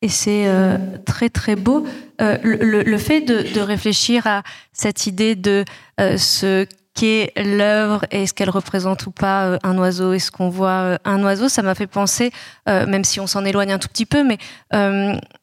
Et 0.01 0.09
c'est 0.09 0.47
euh, 0.47 0.77
très 1.05 1.29
très 1.29 1.55
beau. 1.55 1.85
le, 2.19 2.97
fait 2.97 3.21
de, 3.21 3.53
de, 3.53 3.59
réfléchir 3.59 4.27
à 4.27 4.43
cette 4.71 5.07
idée 5.07 5.35
de 5.35 5.65
ce 5.97 6.65
qu'est 6.97 7.31
l'œuvre 7.37 8.03
et 8.09 8.23
est-ce 8.23 8.33
qu'elle 8.33 8.49
représente 8.49 9.05
ou 9.05 9.11
pas 9.11 9.45
euh, 9.45 9.59
un 9.63 9.77
oiseau 9.77 10.13
Est-ce 10.13 10.31
qu'on 10.31 10.49
voit 10.49 10.69
euh, 10.69 10.97
un 11.05 11.23
oiseau 11.23 11.47
Ça 11.47 11.61
m'a 11.61 11.75
fait 11.75 11.85
penser, 11.85 12.31
euh, 12.67 12.87
même 12.87 13.03
si 13.03 13.19
on 13.19 13.27
s'en 13.27 13.45
éloigne 13.45 13.71
un 13.71 13.77
tout 13.77 13.87
petit 13.87 14.07
peu, 14.07 14.23
mais 14.23 14.39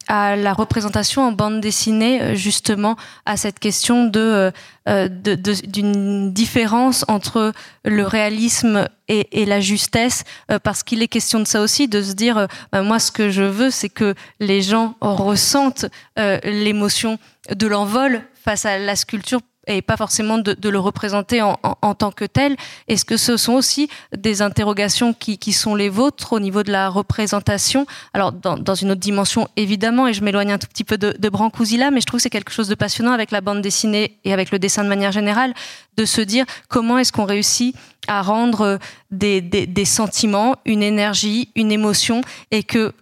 à 0.09 0.36
la 0.36 0.52
représentation 0.52 1.22
en 1.22 1.32
bande 1.32 1.61
dessinée, 1.61 2.36
justement, 2.36 2.96
à 3.24 3.38
cette 3.38 3.59
question 3.59 4.05
d'une 4.05 4.52
différence 6.32 7.07
entre 7.09 7.52
le 7.84 8.07
réalisme 8.07 8.86
et, 9.09 9.46
la 9.46 9.61
justesse, 9.61 10.24
parce 10.62 10.82
qu'il 10.82 11.02
est 11.02 11.09
question 11.09 11.40
de 11.40 11.46
ça 11.46 11.62
aussi, 11.62 11.88
de 11.88 12.02
se 12.02 12.12
dire, 12.12 12.48
moi, 12.74 12.98
ce 12.98 13.12
que 13.12 13.30
je 13.30 13.44
veux, 13.44 13.70
c'est 13.70 13.88
que 13.88 14.14
les 14.40 14.61
gens 14.61 14.94
ressentent 15.00 15.86
l'émotion 16.16 17.18
de 17.55 17.66
l'envol 17.66 18.20
face 18.44 18.66
à 18.66 18.76
la 18.76 18.96
sculpture 18.96 19.40
et 19.66 19.82
pas 19.82 19.96
forcément 19.96 20.38
de, 20.38 20.68
le 20.68 20.78
représenter 20.78 21.42
en, 21.42 21.94
tant 21.94 22.10
que 22.10 22.24
tel. 22.24 22.56
Est-ce 22.88 23.04
que 23.04 23.16
ce 23.16 23.36
sont 23.36 23.54
aussi 23.54 23.88
des 24.16 24.42
interrogations 24.42 25.12
qui, 25.12 25.52
sont 25.52 25.74
les 25.74 25.88
vôtres 25.88 26.32
au 26.32 26.40
niveau 26.40 26.62
de 26.62 26.72
la 26.72 26.88
représentation? 26.88 27.86
Alors, 28.12 28.32
dans, 28.32 28.74
une 28.74 28.90
autre 28.90 29.00
dimension, 29.00 29.48
évidemment, 29.56 30.06
et 30.06 30.12
je 30.12 30.22
m'éloigne 30.22 30.52
un 30.52 30.58
tout 30.58 30.66
petit 30.66 30.84
peu 30.84 30.98
de, 30.98 31.14
de 31.18 31.28
Brancusi 31.28 31.78
mais 31.92 32.00
je 32.00 32.06
trouve 32.06 32.18
que 32.18 32.22
c'est 32.22 32.30
quelque 32.30 32.52
chose 32.52 32.68
de 32.68 32.74
passionnant 32.74 33.12
avec 33.12 33.30
la 33.30 33.40
bande 33.40 33.60
dessinée 33.60 34.18
et 34.24 34.32
avec 34.32 34.50
le 34.50 34.58
dessin 34.58 34.84
de 34.84 34.88
manière 34.88 35.12
générale, 35.12 35.54
de 35.96 36.04
se 36.04 36.20
dire 36.20 36.44
comment 36.68 36.98
est-ce 36.98 37.12
qu'on 37.12 37.24
réussit 37.24 37.74
à 38.06 38.22
rendre 38.22 38.78
des, 39.10 39.40
des 39.40 39.84
sentiments, 39.84 40.56
une 40.64 40.82
énergie, 40.82 41.48
une 41.54 41.72
émotion, 41.72 42.20
et 42.50 42.62
que 42.62 42.92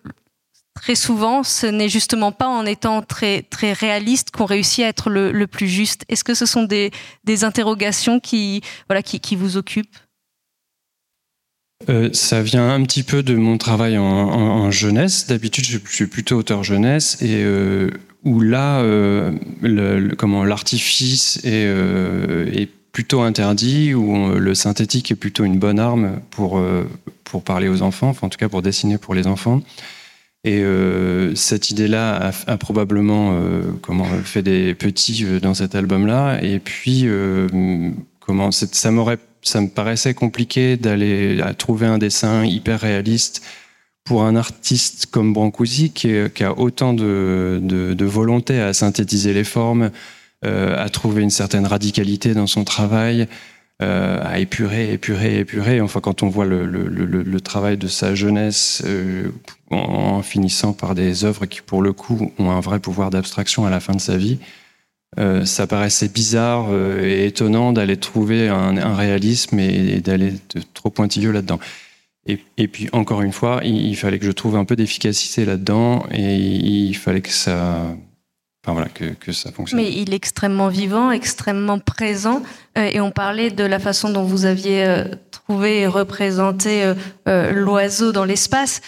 très 0.74 0.94
souvent, 0.94 1.42
ce 1.42 1.66
n'est 1.66 1.88
justement 1.88 2.32
pas 2.32 2.48
en 2.48 2.66
étant 2.66 3.02
très, 3.02 3.42
très 3.42 3.72
réaliste 3.72 4.30
qu'on 4.30 4.46
réussit 4.46 4.84
à 4.84 4.88
être 4.88 5.10
le, 5.10 5.46
plus 5.46 5.68
juste. 5.68 6.04
Est-ce 6.08 6.24
que 6.24 6.34
ce 6.34 6.46
sont 6.46 6.64
des, 6.64 6.90
des 7.24 7.44
interrogations 7.44 8.20
qui, 8.20 8.62
voilà, 8.88 9.02
qui, 9.02 9.20
qui 9.20 9.36
vous 9.36 9.56
occupent? 9.56 9.96
Euh, 11.88 12.10
ça 12.12 12.42
vient 12.42 12.70
un 12.70 12.82
petit 12.84 13.02
peu 13.02 13.22
de 13.22 13.34
mon 13.34 13.58
travail 13.58 13.98
en, 13.98 14.70
jeunesse. 14.70 15.26
D'habitude, 15.26 15.64
je, 15.64 15.78
suis 15.88 16.06
plutôt 16.06 16.36
auteur 16.36 16.62
jeunesse 16.62 17.20
et 17.20 17.42
euh, 17.42 17.90
où 18.24 18.40
là, 18.40 18.80
euh, 18.80 19.32
le, 19.60 20.14
comment 20.14 20.44
l'artifice 20.44 21.40
est, 21.44 21.66
est, 21.66 22.70
plutôt 22.92 23.22
interdit, 23.22 23.94
où 23.94 24.34
le 24.34 24.54
synthétique 24.54 25.10
est 25.10 25.16
plutôt 25.16 25.44
une 25.44 25.58
bonne 25.58 25.78
arme 25.78 26.20
pour 26.30 26.62
pour 27.24 27.42
parler 27.42 27.68
aux 27.68 27.80
enfants, 27.80 28.10
enfin, 28.10 28.26
en 28.26 28.30
tout 28.30 28.36
cas 28.36 28.50
pour 28.50 28.60
dessiner 28.60 28.98
pour 28.98 29.14
les 29.14 29.26
enfants. 29.26 29.62
Et 30.44 30.60
euh, 30.62 31.36
cette 31.36 31.70
idée-là 31.70 32.32
a, 32.46 32.56
probablement 32.56 33.32
euh, 33.34 33.62
fait 34.24 34.42
des 34.42 34.74
petits 34.74 35.24
euh, 35.24 35.38
dans 35.38 35.54
cet 35.54 35.76
album-là. 35.76 36.42
Et 36.42 36.58
puis, 36.58 37.06
comment 38.20 38.50
ça 38.50 38.66
ça 39.44 39.60
me 39.60 39.68
paraissait 39.68 40.14
compliqué 40.14 40.76
d'aller 40.76 41.40
trouver 41.58 41.86
un 41.86 41.98
dessin 41.98 42.44
hyper 42.44 42.80
réaliste 42.80 43.42
pour 44.04 44.24
un 44.24 44.34
artiste 44.34 45.06
comme 45.06 45.32
Brancusi 45.32 45.90
qui, 45.90 46.12
a 46.16 46.58
autant 46.58 46.92
de, 46.92 48.04
volonté 48.04 48.60
à 48.60 48.72
synthétiser 48.72 49.32
les 49.32 49.44
formes, 49.44 49.90
à 50.42 50.88
trouver 50.90 51.22
une 51.22 51.30
certaine 51.30 51.66
radicalité 51.66 52.34
dans 52.34 52.48
son 52.48 52.64
travail. 52.64 53.28
Euh, 53.82 54.20
à 54.22 54.38
épurer, 54.38 54.92
épurer, 54.92 55.40
épurer. 55.40 55.80
Enfin, 55.80 56.00
quand 56.00 56.22
on 56.22 56.28
voit 56.28 56.44
le, 56.44 57.40
travail 57.40 57.76
de 57.76 57.88
sa 57.88 58.14
jeunesse 58.14 58.82
euh, 58.86 59.30
en, 59.70 60.22
finissant 60.22 60.72
par 60.72 60.94
des 60.94 61.24
œuvres 61.24 61.46
qui, 61.46 61.62
pour 61.62 61.82
le 61.82 61.92
coup, 61.92 62.32
ont 62.38 62.50
un 62.52 62.60
vrai 62.60 62.78
pouvoir 62.78 63.10
d'abstraction 63.10 63.66
à 63.66 63.70
la 63.70 63.80
fin 63.80 63.94
de 63.94 64.00
sa 64.00 64.16
vie, 64.16 64.38
euh, 65.18 65.44
ça 65.44 65.66
paraissait 65.66 66.08
bizarre 66.08 66.68
et 67.02 67.26
étonnant 67.26 67.72
d'aller 67.72 67.96
trouver 67.96 68.48
un, 68.48 68.94
réalisme 68.94 69.58
et, 69.58 70.00
d'aller 70.00 70.34
trop 70.74 70.90
pointilleux 70.90 71.32
là-dedans. 71.32 71.58
Et, 72.28 72.68
puis, 72.68 72.88
encore 72.92 73.22
une 73.22 73.32
fois, 73.32 73.62
il, 73.64 73.96
fallait 73.96 74.20
que 74.20 74.26
je 74.26 74.30
trouve 74.30 74.54
un 74.54 74.64
peu 74.64 74.76
d'efficacité 74.76 75.44
là-dedans 75.44 76.06
et 76.12 76.36
il 76.36 76.94
fallait 76.94 77.20
que 77.20 77.32
ça 77.32 77.96
enfin 78.64 78.74
voilà, 78.74 78.88
que, 78.88 79.06
que, 79.06 79.32
ça 79.32 79.50
fonctionne. 79.50 79.80
Mais 79.80 79.90
il 79.90 80.12
est 80.12 80.16
extrêmement 80.16 80.68
vivant, 80.68 81.10
extrêmement 81.10 81.80
présent. 81.80 82.42
Euh, 82.78 82.88
et 82.92 83.00
on 83.00 83.10
parlait 83.10 83.50
de 83.50 83.64
la 83.64 83.80
façon 83.80 84.10
dont 84.10 84.22
vous 84.22 84.44
aviez 84.44 84.84
euh, 84.84 85.04
trouvé 85.30 85.80
et 85.80 85.86
représenté 85.88 86.94
euh, 87.26 87.52
l'oiseau 87.52 88.12
dans 88.12 88.24
l'espace. 88.24 88.80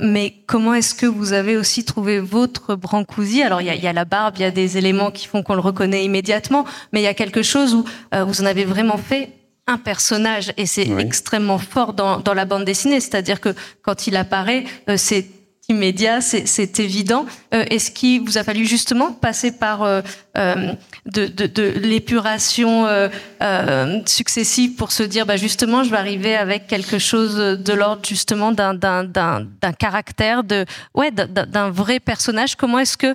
mais 0.00 0.34
comment 0.46 0.74
est-ce 0.74 0.94
que 0.94 1.06
vous 1.06 1.34
avez 1.34 1.56
aussi 1.56 1.84
trouvé 1.84 2.20
votre 2.20 2.74
Brancusi 2.74 3.42
Alors 3.42 3.60
il 3.60 3.66
y 3.66 3.70
a, 3.70 3.74
y 3.74 3.86
a, 3.86 3.92
la 3.92 4.06
barbe, 4.06 4.36
il 4.38 4.42
y 4.42 4.46
a 4.46 4.50
des 4.50 4.78
éléments 4.78 5.10
qui 5.10 5.26
font 5.26 5.42
qu'on 5.42 5.54
le 5.54 5.60
reconnaît 5.60 6.04
immédiatement, 6.04 6.64
mais 6.92 7.00
il 7.00 7.04
y 7.04 7.08
a 7.08 7.14
quelque 7.14 7.42
chose 7.42 7.74
où 7.74 7.84
vous 8.12 8.42
en 8.42 8.46
avez 8.46 8.64
vraiment 8.64 8.96
fait 8.96 9.30
un 9.68 9.78
personnage 9.78 10.52
et 10.56 10.66
c'est 10.66 10.88
extrêmement 10.98 11.58
fort 11.58 11.92
dans, 11.92 12.18
dans, 12.18 12.34
la 12.34 12.44
bande 12.44 12.64
dessinée. 12.64 13.00
C'est-à-dire 13.00 13.40
que 13.40 13.54
quand 13.82 14.06
il 14.06 14.16
apparaît, 14.16 14.64
c'est 14.96 15.26
immédiat, 15.68 16.20
c'est 16.20 16.80
évident. 16.80 17.24
Euh, 17.54 17.64
Est-ce 17.70 17.90
qu'il 17.90 18.22
vous 18.22 18.38
a 18.38 18.44
fallu 18.44 18.66
justement 18.66 19.12
passer 19.12 19.52
par 19.52 19.82
euh, 19.82 20.00
euh 20.36 20.72
de, 21.04 21.26
de, 21.26 21.46
de 21.46 21.64
l'épuration 21.82 22.86
euh, 22.86 23.08
euh, 23.42 24.00
successive 24.06 24.76
pour 24.76 24.92
se 24.92 25.02
dire, 25.02 25.26
bah 25.26 25.36
justement, 25.36 25.82
je 25.82 25.90
vais 25.90 25.96
arriver 25.96 26.36
avec 26.36 26.68
quelque 26.68 26.98
chose 26.98 27.34
de 27.36 27.72
l'ordre 27.72 28.02
justement 28.06 28.52
d'un 28.52 28.76
caractère, 29.78 30.44
de 30.44 30.64
ouais, 30.94 31.10
d'un 31.10 31.70
vrai 31.70 31.98
personnage? 31.98 32.54
Comment 32.54 32.78
est-ce 32.78 32.96
que 32.96 33.14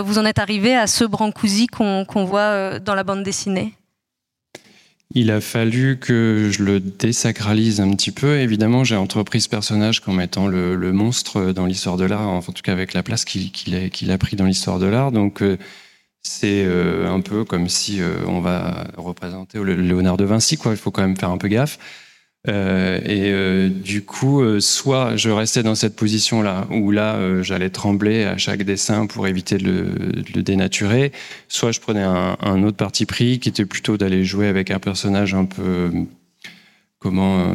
vous 0.00 0.18
en 0.18 0.24
êtes 0.24 0.38
arrivé 0.38 0.74
à 0.74 0.86
ce 0.86 1.04
Brancusi 1.04 1.66
qu'on 1.66 2.24
voit 2.24 2.78
dans 2.78 2.94
la 2.94 3.04
bande 3.04 3.22
dessinée? 3.22 3.74
Il 5.14 5.30
a 5.30 5.40
fallu 5.40 5.98
que 5.98 6.50
je 6.50 6.62
le 6.62 6.80
désacralise 6.80 7.80
un 7.80 7.90
petit 7.94 8.10
peu. 8.10 8.38
Évidemment, 8.38 8.84
j'ai 8.84 8.96
entrepris 8.96 9.40
ce 9.40 9.48
personnage 9.48 10.00
comme 10.00 10.20
étant 10.20 10.48
le, 10.48 10.76
monstre 10.92 11.52
dans 11.52 11.66
l'histoire 11.66 11.96
de 11.96 12.04
l'art, 12.04 12.28
en 12.28 12.42
tout 12.42 12.62
cas 12.62 12.72
avec 12.72 12.92
la 12.92 13.02
place 13.02 13.24
qu'il 13.24 14.10
a, 14.10 14.18
pris 14.18 14.36
dans 14.36 14.46
l'histoire 14.46 14.78
de 14.78 14.86
l'art. 14.86 15.12
Donc, 15.12 15.42
euh, 15.42 15.56
c'est 16.22 16.64
euh, 16.64 17.08
un 17.08 17.20
peu 17.20 17.44
comme 17.44 17.68
si 17.68 18.00
euh, 18.00 18.16
on 18.26 18.40
va 18.40 18.88
représenter 18.96 19.62
Léonard 19.62 20.16
de 20.16 20.24
Vinci. 20.24 20.56
Quoi. 20.56 20.72
Il 20.72 20.78
faut 20.78 20.90
quand 20.90 21.02
même 21.02 21.16
faire 21.16 21.30
un 21.30 21.38
peu 21.38 21.48
gaffe. 21.48 21.78
Euh, 22.48 23.00
et 23.04 23.30
euh, 23.32 23.68
du 23.68 24.04
coup, 24.04 24.40
euh, 24.40 24.60
soit 24.60 25.16
je 25.16 25.30
restais 25.30 25.62
dans 25.62 25.74
cette 25.74 25.96
position-là, 25.96 26.66
où 26.70 26.90
là, 26.90 27.42
j'allais 27.42 27.70
trembler 27.70 28.24
à 28.24 28.36
chaque 28.36 28.62
dessin 28.62 29.06
pour 29.06 29.26
éviter 29.26 29.58
de 29.58 29.64
le, 30.34 30.42
dénaturer, 30.42 31.12
soit 31.48 31.72
je 31.72 31.80
prenais 31.80 32.02
un, 32.02 32.62
autre 32.62 32.76
parti 32.76 33.06
pris 33.06 33.40
qui 33.40 33.48
était 33.48 33.64
plutôt 33.64 33.96
d'aller 33.96 34.24
jouer 34.24 34.46
avec 34.46 34.70
un 34.70 34.78
personnage 34.78 35.34
un 35.34 35.44
peu, 35.44 35.90
comment, 36.98 37.52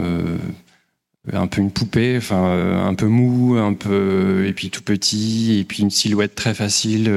un 1.31 1.47
peu 1.47 1.61
une 1.61 1.71
poupée, 1.71 2.17
enfin 2.17 2.85
un 2.85 2.93
peu 2.95 3.07
mou, 3.07 3.55
un 3.55 3.73
peu 3.73 4.45
et 4.47 4.53
puis 4.53 4.69
tout 4.69 4.81
petit, 4.81 5.59
et 5.59 5.63
puis 5.63 5.83
une 5.83 5.91
silhouette 5.91 6.35
très 6.35 6.53
facile 6.53 7.09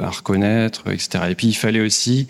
à 0.00 0.10
reconnaître, 0.10 0.90
etc. 0.90 1.24
Et 1.30 1.34
puis 1.34 1.48
il 1.48 1.54
fallait 1.54 1.80
aussi 1.80 2.26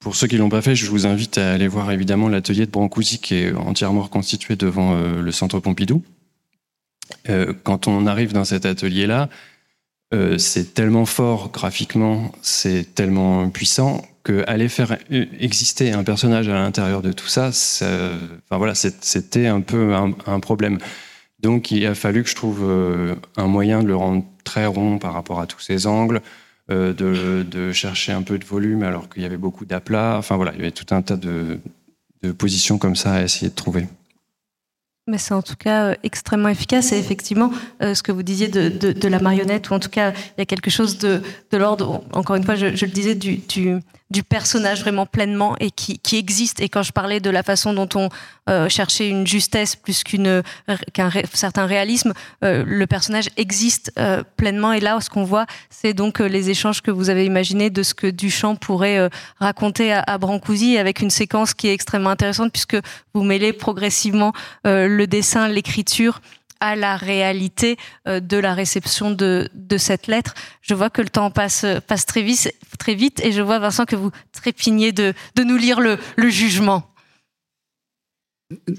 pour 0.00 0.14
ceux 0.14 0.28
qui 0.28 0.36
l'ont 0.36 0.48
pas 0.48 0.62
fait, 0.62 0.76
je 0.76 0.88
vous 0.88 1.06
invite 1.06 1.38
à 1.38 1.52
aller 1.52 1.66
voir 1.66 1.90
évidemment 1.90 2.28
l'atelier 2.28 2.66
de 2.66 2.70
Brancusi 2.70 3.18
qui 3.18 3.34
est 3.34 3.52
entièrement 3.52 4.02
reconstitué 4.02 4.54
devant 4.54 4.94
euh, 4.94 5.20
le 5.20 5.32
centre 5.32 5.58
Pompidou. 5.58 6.02
Euh, 7.28 7.52
quand 7.64 7.88
on 7.88 8.06
arrive 8.06 8.32
dans 8.32 8.44
cet 8.44 8.64
atelier-là, 8.64 9.28
euh, 10.14 10.38
c'est 10.38 10.72
tellement 10.72 11.04
fort 11.04 11.50
graphiquement, 11.50 12.32
c'est 12.42 12.94
tellement 12.94 13.50
puissant 13.50 14.06
que 14.22 14.44
aller 14.46 14.68
faire 14.68 14.98
exister 15.10 15.92
un 15.92 16.04
personnage 16.04 16.48
à 16.48 16.54
l'intérieur 16.54 17.02
de 17.02 17.12
tout 17.12 17.28
ça, 17.28 17.48
enfin 17.48 18.56
voilà, 18.56 18.74
c'était 18.74 19.46
un 19.46 19.62
peu 19.62 19.94
un, 19.94 20.12
un, 20.26 20.40
problème. 20.40 20.78
Donc 21.40 21.70
il 21.70 21.84
a 21.86 21.94
fallu 21.94 22.22
que 22.22 22.28
je 22.28 22.34
trouve 22.34 22.62
un 23.36 23.46
moyen 23.46 23.82
de 23.82 23.88
le 23.88 23.96
rendre 23.96 24.24
très 24.44 24.66
rond 24.66 24.98
par 24.98 25.14
rapport 25.14 25.40
à 25.40 25.46
tous 25.46 25.60
ces 25.60 25.86
angles, 25.86 26.20
euh, 26.70 26.92
de, 26.92 27.72
chercher 27.72 28.12
un 28.12 28.22
peu 28.22 28.38
de 28.38 28.44
volume 28.44 28.82
alors 28.82 29.08
qu'il 29.08 29.22
y 29.22 29.26
avait 29.26 29.38
beaucoup 29.38 29.64
d'aplats. 29.64 30.16
Enfin 30.18 30.36
voilà, 30.36 30.52
il 30.52 30.58
y 30.58 30.62
avait 30.62 30.70
tout 30.70 30.94
un 30.94 31.00
tas 31.02 31.16
de, 31.16 31.60
positions 32.36 32.78
comme 32.78 32.96
ça 32.96 33.14
à 33.14 33.22
essayer 33.22 33.48
de 33.48 33.54
trouver. 33.54 33.86
Mais 35.06 35.16
c'est 35.16 35.32
en 35.32 35.40
tout 35.40 35.56
cas 35.56 35.86
euh, 35.86 35.94
extrêmement 36.02 36.50
efficace 36.50 36.92
et 36.92 36.98
effectivement 36.98 37.50
euh, 37.80 37.94
ce 37.94 38.02
que 38.02 38.12
vous 38.12 38.22
disiez 38.22 38.48
de, 38.48 39.08
la 39.08 39.18
marionnette 39.18 39.70
ou 39.70 39.74
en 39.74 39.78
tout 39.78 39.88
cas 39.88 40.10
il 40.10 40.38
y 40.38 40.42
a 40.42 40.44
quelque 40.44 40.70
chose 40.70 40.98
de, 40.98 41.22
l'ordre, 41.52 42.04
encore 42.12 42.36
une 42.36 42.44
fois 42.44 42.56
je, 42.56 42.66
le 42.66 42.92
disais, 42.92 43.14
du 43.14 43.40
personnage 44.22 44.80
vraiment 44.80 45.06
pleinement 45.06 45.54
et 45.60 45.70
qui, 45.70 45.98
qui, 45.98 46.16
existe. 46.16 46.60
Et 46.60 46.68
quand 46.68 46.82
je 46.82 46.92
parlais 46.92 47.20
de 47.20 47.30
la 47.30 47.42
façon 47.42 47.74
dont 47.74 47.88
on 47.94 48.08
euh, 48.48 48.68
cherchait 48.68 49.08
une 49.08 49.26
justesse 49.26 49.76
plus 49.76 50.02
qu'une 50.02 50.42
qu'un 50.94 51.10
certain 51.32 51.66
réalisme, 51.66 52.14
euh, 52.42 52.64
le 52.66 52.86
personnage 52.86 53.28
existe 53.36 53.92
euh, 53.98 54.22
pleinement. 54.36 54.72
Et 54.72 54.80
là, 54.80 54.98
ce 55.00 55.10
qu'on 55.10 55.24
voit, 55.24 55.46
c'est 55.68 55.92
donc 55.92 56.20
les 56.20 56.50
échanges 56.50 56.80
que 56.80 56.90
vous 56.90 57.10
avez 57.10 57.26
imaginés 57.26 57.70
de 57.70 57.82
ce 57.82 57.94
que 57.94 58.06
Duchamp 58.06 58.56
pourrait 58.56 59.10
raconter 59.38 59.92
à, 59.92 60.02
à, 60.06 60.18
Brancusi, 60.18 60.78
avec 60.78 61.00
une 61.00 61.10
séquence 61.10 61.52
qui 61.54 61.68
est 61.68 61.74
extrêmement 61.74 62.10
intéressante 62.10 62.52
puisque 62.52 62.78
vous 63.14 63.22
mêlez 63.22 63.52
progressivement 63.52 64.32
le 64.64 65.04
dessin, 65.06 65.48
l'écriture 65.48 66.20
à 66.60 66.76
la 66.76 66.96
réalité 66.96 67.76
euh, 68.06 68.20
de 68.20 68.36
la 68.36 68.54
réception 68.54 69.10
de, 69.10 69.48
de, 69.54 69.78
cette 69.78 70.06
lettre. 70.06 70.34
Je 70.62 70.74
vois 70.74 70.90
que 70.90 71.02
le 71.02 71.08
temps 71.08 71.30
passe, 71.30 71.64
passe 71.86 72.06
très, 72.06 72.22
vite, 72.22 72.52
très 72.78 72.94
vite 72.94 73.20
et 73.24 73.32
je 73.32 73.42
vois, 73.42 73.58
Vincent, 73.58 73.84
que 73.84 73.96
vous 73.96 74.10
trépignez 74.32 74.92
de, 74.92 75.14
de 75.34 75.42
nous 75.42 75.56
lire 75.56 75.80
le, 75.80 75.98
le 76.16 76.28
jugement. 76.28 76.84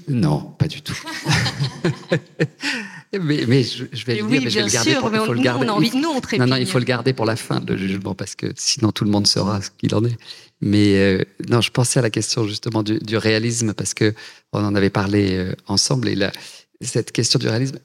Non, 0.08 0.40
pas 0.58 0.66
du 0.66 0.82
tout. 0.82 0.98
mais, 3.12 3.44
mais 3.46 3.62
je, 3.62 3.84
vais 4.04 4.16
le 4.16 4.26
dire, 4.26 4.42
mais 4.42 4.50
je 4.50 4.58
vais 4.58 4.64
le 4.64 4.70
garder 4.70 4.94
pour, 4.96 5.10
il 5.12 5.20
faut 5.20 5.32
le 5.32 5.40
garder. 5.40 5.64
non, 5.64 6.46
non, 6.46 6.56
il 6.56 6.66
faut 6.66 6.80
le 6.80 6.84
garder 6.84 7.12
pour 7.12 7.24
la 7.24 7.36
fin, 7.36 7.60
le 7.64 7.76
jugement, 7.76 8.16
parce 8.16 8.34
que 8.34 8.46
sinon 8.56 8.90
tout 8.90 9.04
le 9.04 9.10
monde 9.10 9.28
saura 9.28 9.62
ce 9.62 9.70
qu'il 9.70 9.94
en 9.94 10.04
est. 10.04 10.16
Mais 10.60 10.96
euh, 10.96 11.24
non, 11.48 11.60
je 11.60 11.70
pensais 11.70 12.00
à 12.00 12.02
la 12.02 12.10
question 12.10 12.48
justement 12.48 12.82
du, 12.82 12.98
du, 12.98 13.16
réalisme, 13.16 13.72
parce 13.72 13.94
que 13.94 14.12
on 14.52 14.64
en 14.64 14.74
avait 14.74 14.90
parlé 14.90 15.36
euh, 15.36 15.54
ensemble, 15.68 16.08
et 16.08 16.16
là, 16.16 16.32
cette 16.86 17.12
question 17.12 17.38
du 17.38 17.48
réalisme, 17.48 17.78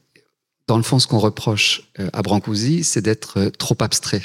dans 0.68 0.78
le 0.78 0.84
fond, 0.84 1.00
ce 1.00 1.08
qu'on 1.08 1.20
reproche 1.20 1.84
euh, 2.00 2.10
à 2.14 2.22
Brancusi, 2.22 2.84
c'est 2.84 3.02
d'être 3.02 3.40
euh, 3.40 3.50
trop 3.50 3.78
abstrait. 3.80 4.24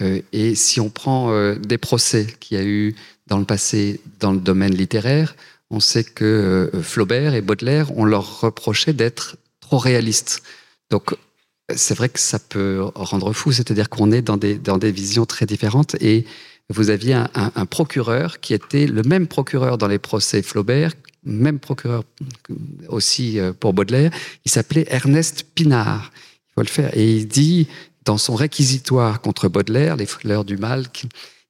Euh, 0.00 0.22
et 0.32 0.54
si 0.54 0.80
on 0.80 0.90
prend 0.90 1.54
des 1.56 1.78
procès 1.78 2.26
qu'il 2.40 2.56
y 2.56 2.60
a 2.60 2.64
eu 2.64 2.94
dans 3.26 3.38
le 3.38 3.44
passé 3.44 4.00
dans 4.20 4.32
le 4.32 4.38
domaine 4.38 4.74
littéraire, 4.74 5.34
on 5.70 5.80
sait 5.80 6.04
que 6.04 6.70
Flaubert 6.82 7.34
et 7.34 7.42
Baudelaire, 7.42 7.94
on 7.98 8.04
leur 8.04 8.40
reprochait 8.40 8.94
d'être 8.94 9.36
trop 9.60 9.76
réalistes. 9.76 10.42
Donc, 10.90 11.14
c'est 11.74 11.94
vrai 11.94 12.08
que 12.08 12.20
ça 12.20 12.38
peut 12.38 12.80
rendre 12.94 13.34
fou, 13.34 13.52
c'est-à-dire 13.52 13.90
qu'on 13.90 14.10
est 14.12 14.22
dans 14.22 14.38
des, 14.38 14.54
dans 14.54 14.78
des 14.78 14.92
visions 14.92 15.26
très 15.26 15.44
différentes. 15.44 15.94
Et 16.00 16.24
vous 16.70 16.90
aviez 16.90 17.14
un, 17.14 17.66
procureur 17.66 18.40
qui 18.40 18.52
était 18.52 18.86
le 18.86 19.02
même 19.02 19.26
procureur 19.26 19.78
dans 19.78 19.88
les 19.88 19.98
procès 19.98 20.42
Flaubert 20.42 20.92
même 21.24 21.58
procureur 21.58 22.04
aussi 22.88 23.38
euh, 23.38 23.52
pour 23.52 23.74
Baudelaire, 23.74 24.10
il 24.44 24.50
s'appelait 24.50 24.86
Ernest 24.88 25.44
Pinard. 25.54 26.10
Il 26.14 26.52
faut 26.54 26.60
le 26.62 26.68
faire. 26.68 26.96
Et 26.96 27.12
il 27.16 27.28
dit, 27.28 27.66
dans 28.04 28.18
son 28.18 28.34
réquisitoire 28.34 29.20
contre 29.20 29.48
Baudelaire, 29.48 29.96
Les 29.96 30.06
fleurs 30.06 30.44
du 30.44 30.56
mal, 30.56 30.86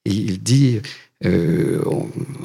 il 0.04 0.42
dit, 0.42 0.80
euh, 1.24 1.82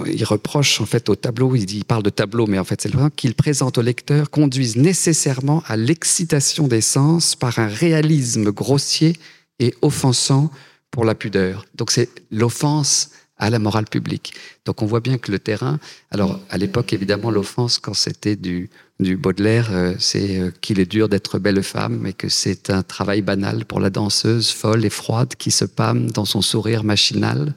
il 0.05 0.23
reproche 0.23 0.81
en 0.81 0.85
fait 0.85 1.09
au 1.09 1.15
tableau, 1.15 1.55
il 1.55 1.85
parle 1.85 2.03
de 2.03 2.09
tableau, 2.09 2.47
mais 2.47 2.59
en 2.59 2.63
fait 2.63 2.81
c'est 2.81 2.93
le 2.93 3.09
qu'il 3.09 3.35
présente 3.35 3.77
au 3.77 3.81
lecteur 3.81 4.29
conduisent 4.29 4.77
nécessairement 4.77 5.63
à 5.67 5.77
l'excitation 5.77 6.67
des 6.67 6.81
sens 6.81 7.35
par 7.35 7.59
un 7.59 7.67
réalisme 7.67 8.51
grossier 8.51 9.15
et 9.59 9.75
offensant 9.81 10.49
pour 10.93 11.05
la 11.05 11.15
pudeur. 11.15 11.65
Donc 11.73 11.89
c'est 11.89 12.07
l'offense 12.29 13.09
à 13.37 13.49
la 13.49 13.57
morale 13.57 13.85
publique. 13.85 14.35
Donc 14.63 14.83
on 14.83 14.85
voit 14.85 14.99
bien 14.99 15.17
que 15.17 15.31
le 15.31 15.39
terrain, 15.39 15.79
alors 16.11 16.39
à 16.51 16.57
l'époque 16.59 16.93
évidemment 16.93 17.31
l'offense 17.31 17.79
quand 17.79 17.95
c'était 17.95 18.35
du, 18.35 18.69
du 18.99 19.17
Baudelaire, 19.17 19.69
euh, 19.71 19.95
c'est 19.97 20.39
euh, 20.39 20.51
qu'il 20.61 20.79
est 20.79 20.85
dur 20.85 21.09
d'être 21.09 21.39
belle 21.39 21.63
femme 21.63 21.97
mais 21.99 22.13
que 22.13 22.29
c'est 22.29 22.69
un 22.69 22.83
travail 22.83 23.23
banal 23.23 23.65
pour 23.65 23.79
la 23.79 23.89
danseuse 23.89 24.51
folle 24.51 24.85
et 24.85 24.91
froide 24.91 25.33
qui 25.35 25.49
se 25.49 25.65
pâme 25.65 26.11
dans 26.11 26.25
son 26.25 26.43
sourire 26.43 26.83
machinal. 26.83 27.55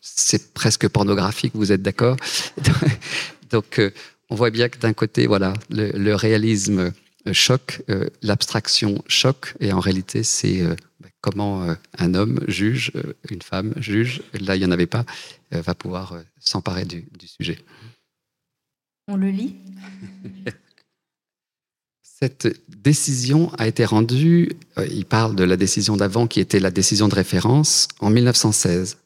C'est 0.00 0.52
presque 0.52 0.88
pornographique, 0.88 1.52
vous 1.54 1.70
êtes 1.70 1.82
d'accord? 1.82 2.16
Donc 3.50 3.78
euh, 3.78 3.92
on 4.28 4.34
voit 4.34 4.50
bien 4.50 4.68
que 4.68 4.78
d'un 4.78 4.92
côté, 4.92 5.28
voilà, 5.28 5.54
le, 5.70 6.14
réalisme 6.14 6.92
choque, 7.32 7.82
l'abstraction 8.22 9.02
choque, 9.08 9.54
et 9.60 9.72
en 9.72 9.80
réalité 9.80 10.22
c'est 10.22 10.62
comment 11.26 11.64
euh, 11.64 11.74
un 11.98 12.14
homme 12.14 12.38
juge, 12.46 12.92
euh, 12.94 13.14
une 13.30 13.42
femme 13.42 13.74
juge, 13.78 14.22
là 14.32 14.54
il 14.54 14.60
n'y 14.60 14.64
en 14.64 14.70
avait 14.70 14.86
pas, 14.86 15.04
euh, 15.52 15.60
va 15.60 15.74
pouvoir 15.74 16.22
s'emparer 16.38 16.84
du, 16.84 17.04
sujet. 17.26 17.58
On 19.08 19.16
le 19.16 19.30
lit? 19.30 19.56
Cette 22.02 22.60
décision 22.68 23.52
a 23.58 23.66
été 23.66 23.84
rendue, 23.84 24.52
il 24.88 25.04
parle 25.04 25.34
de 25.34 25.42
la 25.42 25.56
décision 25.56 25.96
d'avant 25.96 26.28
qui 26.28 26.38
était 26.40 26.60
la 26.60 26.70
décision 26.70 27.08
de 27.08 27.14
référence 27.14 27.88
en 27.98 28.08
1916. 28.08 28.98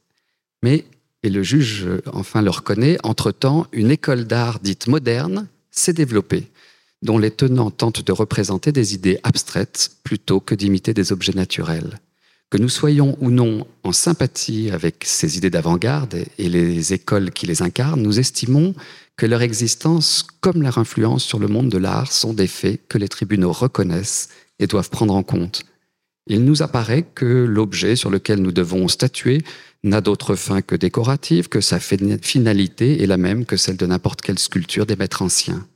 Mais, 0.63 0.85
et 1.25 1.31
le 1.31 1.43
juge 1.43 1.89
enfin 2.13 2.41
le 2.41 2.51
reconnaît, 2.51 2.99
entre-temps, 3.03 3.67
une 3.73 3.91
école 3.91 4.27
d'art 4.27 4.61
dite 4.61 4.87
moderne 4.87 5.49
s'est 5.73 5.93
développée 5.93 6.51
dont 7.03 7.19
les 7.19 7.31
tenants 7.31 7.71
tentent 7.71 8.05
de 8.05 8.13
représenter 8.13 8.73
des 8.73 8.95
idées 8.95 9.19
abstraites 9.23 9.91
plutôt 10.05 10.41
que 10.41 10.55
d'imiter 10.55 10.95
des 10.95 11.13
objets 11.13 11.33
naturels. 11.33 12.01
Que 12.51 12.59
nous 12.59 12.69
soyons 12.69 13.17
ou 13.21 13.31
non 13.31 13.67
en 13.85 13.93
sympathie 13.93 14.71
avec 14.71 15.05
ces 15.05 15.37
idées 15.37 15.51
d'avant-garde 15.51 16.25
et 16.37 16.49
les 16.49 16.93
écoles 16.93 17.31
qui 17.31 17.47
les 17.47 17.63
incarnent, 17.63 18.03
nous 18.03 18.19
estimons 18.19 18.75
que 19.17 19.27
leur 19.27 19.43
existence 19.43 20.27
comme 20.41 20.63
leur 20.63 20.79
influence 20.79 21.23
sur 21.23 21.39
le 21.39 21.47
monde 21.47 21.69
de 21.69 21.79
l'art 21.79 22.11
sont 22.11 22.33
des 22.33 22.49
faits 22.49 22.81
que 22.89 22.99
les 22.99 23.09
tribunaux 23.09 23.53
reconnaissent 23.53 24.31
et 24.59 24.67
doivent 24.67 24.91
prendre 24.91 25.15
en 25.15 25.23
compte. 25.23 25.63
Il 26.27 26.45
nous 26.45 26.63
apparaît 26.63 27.03
que 27.03 27.25
l'objet 27.25 27.97
sur 27.97 28.11
lequel 28.11 28.41
nous 28.41 28.53
devons 28.53 28.89
statuer 28.89 29.43
n'a 29.83 30.01
d'autre 30.01 30.35
fin 30.35 30.61
que 30.61 30.77
décorative, 30.77 31.49
que 31.49 31.61
sa 31.61 31.81
finalité 31.81 33.03
est 33.03 33.07
la 33.07 33.17
même 33.17 33.47
que 33.47 33.57
celle 33.57 33.77
de 33.77 33.87
n'importe 33.87 34.21
quelle 34.23 34.39
sculpture 34.39 34.87
des 34.87 34.97
maîtres 34.97 35.23
anciens. 35.23 35.67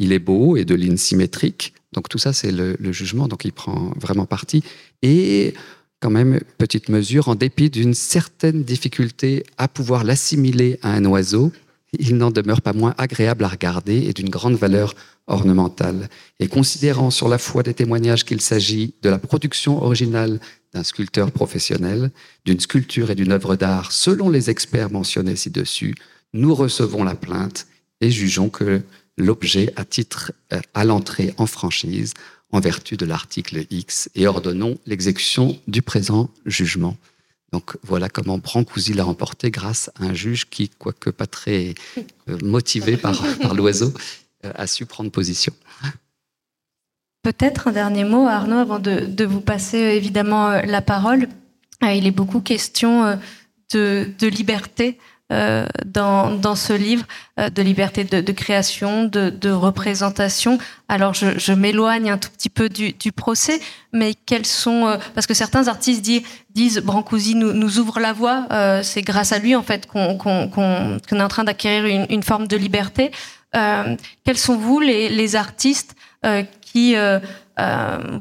Il 0.00 0.12
est 0.12 0.18
beau 0.18 0.56
et 0.56 0.64
de 0.64 0.74
ligne 0.74 0.96
symétrique, 0.96 1.74
donc 1.92 2.08
tout 2.08 2.18
ça 2.18 2.32
c'est 2.32 2.50
le, 2.50 2.76
le, 2.80 2.90
jugement, 2.90 3.28
donc 3.28 3.44
il 3.44 3.52
prend 3.52 3.92
vraiment 3.96 4.26
parti. 4.26 4.64
Et 5.02 5.54
quand 6.00 6.10
même, 6.10 6.40
petite 6.58 6.88
mesure, 6.88 7.28
en 7.28 7.34
dépit 7.34 7.70
d'une 7.70 7.94
certaine 7.94 8.64
difficulté 8.64 9.44
à 9.58 9.68
pouvoir 9.68 10.02
l'assimiler 10.02 10.78
à 10.82 10.94
un 10.94 11.04
oiseau, 11.04 11.52
il 11.98 12.16
n'en 12.16 12.30
demeure 12.30 12.62
pas 12.62 12.72
moins 12.72 12.94
agréable 12.98 13.44
à 13.44 13.48
regarder 13.48 14.06
et 14.06 14.12
d'une 14.12 14.30
grande 14.30 14.54
valeur 14.54 14.94
ornementale. 15.26 16.08
Et 16.38 16.48
considérant 16.48 17.10
sur 17.10 17.28
la 17.28 17.38
foi 17.38 17.62
des 17.62 17.74
témoignages 17.74 18.24
qu'il 18.24 18.40
s'agit 18.40 18.94
de 19.02 19.10
la 19.10 19.18
production 19.18 19.82
originale 19.82 20.40
d'un 20.72 20.84
sculpteur 20.84 21.30
professionnel, 21.32 22.10
d'une 22.44 22.60
sculpture 22.60 23.10
et 23.10 23.14
d'une 23.14 23.32
œuvre 23.32 23.56
d'art 23.56 23.92
selon 23.92 24.30
les 24.30 24.50
experts 24.50 24.90
mentionnés 24.90 25.36
ci-dessus, 25.36 25.94
nous 26.32 26.54
recevons 26.54 27.02
la 27.04 27.14
plainte 27.14 27.66
et 28.00 28.10
jugeons 28.10 28.48
que 28.48 28.82
l'objet 29.20 29.72
a 29.76 29.84
titre 29.84 30.32
euh, 30.52 30.60
à 30.74 30.84
l'entrée 30.84 31.34
en 31.38 31.46
franchise 31.46 32.14
en 32.52 32.60
vertu 32.60 32.96
de 32.96 33.06
l'article 33.06 33.64
X 33.70 34.10
et 34.14 34.26
ordonnons 34.26 34.78
l'exécution 34.86 35.58
du 35.68 35.82
présent 35.82 36.30
jugement. 36.46 36.96
Donc 37.52 37.76
voilà 37.82 38.08
comment 38.08 38.38
Brancusi 38.38 38.92
l'a 38.92 39.04
remporté 39.04 39.50
grâce 39.50 39.90
à 40.00 40.04
un 40.04 40.14
juge 40.14 40.48
qui, 40.48 40.68
quoique 40.68 41.10
pas 41.10 41.26
très 41.26 41.74
euh, 42.28 42.38
motivé 42.42 42.96
par, 42.96 43.22
par 43.42 43.54
l'oiseau, 43.54 43.92
euh, 44.44 44.52
a 44.54 44.66
su 44.66 44.86
prendre 44.86 45.10
position. 45.10 45.52
Peut-être 47.22 47.68
un 47.68 47.72
dernier 47.72 48.04
mot, 48.04 48.26
Arnaud, 48.26 48.56
avant 48.56 48.78
de, 48.78 49.04
de 49.04 49.24
vous 49.24 49.42
passer 49.42 49.78
évidemment 49.78 50.62
la 50.62 50.80
parole. 50.80 51.28
Il 51.82 52.06
est 52.06 52.12
beaucoup 52.12 52.40
question 52.40 53.18
de, 53.72 54.08
de 54.18 54.26
liberté 54.26 54.98
euh, 55.32 55.64
dans, 55.84 56.56
ce 56.56 56.72
livre 56.72 57.04
euh, 57.38 57.50
de 57.50 57.62
liberté 57.62 58.02
de, 58.02 58.32
création, 58.32 59.04
de, 59.04 59.50
représentation. 59.50 60.58
Alors 60.88 61.14
je, 61.14 61.52
m'éloigne 61.52 62.10
un 62.10 62.18
tout 62.18 62.30
petit 62.30 62.48
peu 62.48 62.68
du, 62.68 63.12
procès, 63.12 63.60
mais 63.92 64.14
quels 64.14 64.46
sont 64.46 64.88
euh, 64.88 64.96
parce 65.14 65.28
que 65.28 65.34
certains 65.34 65.68
artistes 65.68 66.02
disent, 66.02 66.22
disent 66.52 66.78
Brancusi 66.78 67.36
nous, 67.36 67.78
ouvre 67.78 68.00
la 68.00 68.12
voie, 68.12 68.48
c'est 68.82 69.02
grâce 69.02 69.32
à 69.32 69.38
lui 69.38 69.54
en 69.54 69.62
fait 69.62 69.86
qu'on 69.86 70.18
est 70.18 71.22
en 71.22 71.28
train 71.28 71.44
d'acquérir 71.44 72.06
une, 72.10 72.22
forme 72.24 72.48
de 72.48 72.56
liberté. 72.56 73.12
quels 73.52 74.38
sont 74.38 74.56
vous 74.56 74.80
les 74.80 75.36
artistes 75.36 75.94
qui 76.60 76.96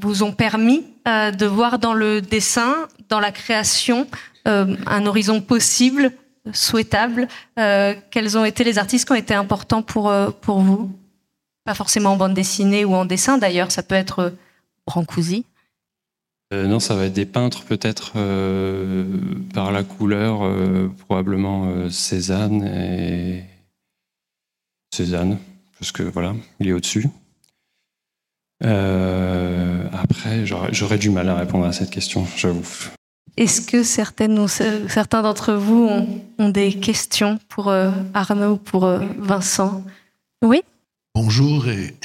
vous 0.02 0.24
ont 0.24 0.32
permis 0.32 0.86
de 1.08 1.46
voir 1.48 1.80
dans 1.80 1.94
le 1.94 2.22
dessin, 2.22 2.76
dans 3.10 3.20
la 3.20 3.32
création, 3.32 4.06
un 4.46 5.06
horizon 5.08 5.42
possible 5.42 6.12
souhaitables 6.54 7.28
euh, 7.58 7.94
Quels 8.12 8.38
ont 8.38 8.46
été 8.46 8.64
les 8.64 8.78
artistes 8.78 9.06
qui 9.06 9.12
ont 9.12 9.16
été 9.16 9.34
importants 9.34 9.82
pour, 9.82 10.10
euh, 10.10 10.30
pour 10.42 10.60
vous? 10.60 10.92
Pas 11.66 11.74
forcément 11.74 12.14
en 12.14 12.18
bande 12.18 12.34
dessinée 12.34 12.86
ou 12.86 12.94
en 12.94 13.06
dessin 13.06 13.38
d'ailleurs, 13.38 13.72
ça 13.72 13.84
peut 13.84 13.96
être 13.96 14.20
euh, 14.20 14.30
Brancusi. 14.86 15.46
non, 16.52 16.80
ça 16.80 16.96
va 16.96 17.06
être 17.06 17.14
des 17.14 17.28
peintres 17.28 17.64
peut-être 17.64 18.14
par 19.54 19.72
la 19.72 19.84
couleur, 19.84 20.42
probablement 21.06 21.92
Cézanne 21.92 22.64
et 22.66 23.44
Cézanne, 24.92 25.38
parce 25.78 25.92
que 25.92 26.02
voilà, 26.02 26.34
il 26.60 26.70
est 26.70 26.74
au-dessus. 26.74 27.08
après, 28.64 30.48
j'aurais 30.48 30.98
du 30.98 31.12
mal 31.12 31.30
à 31.30 31.36
répondre 31.36 31.66
à 31.66 31.72
cette 31.72 31.92
question, 31.92 32.26
j'avoue. 32.36 32.90
Est-ce 33.40 33.62
que 33.62 33.84
certaines, 33.84 34.50
certains 34.50 35.22
d'entre 35.22 35.54
vous 35.54 35.88
ont, 36.38 36.50
des 36.50 36.78
questions 36.78 37.40
pour 37.48 37.70
euh, 37.70 37.90
Arnaud 38.14 38.56
ou 38.56 38.58
pour 38.58 38.84
euh, 38.84 39.00
Vincent? 39.18 39.82
Oui 40.44 40.62
Bonjour 41.16 41.70
et, 41.70 41.96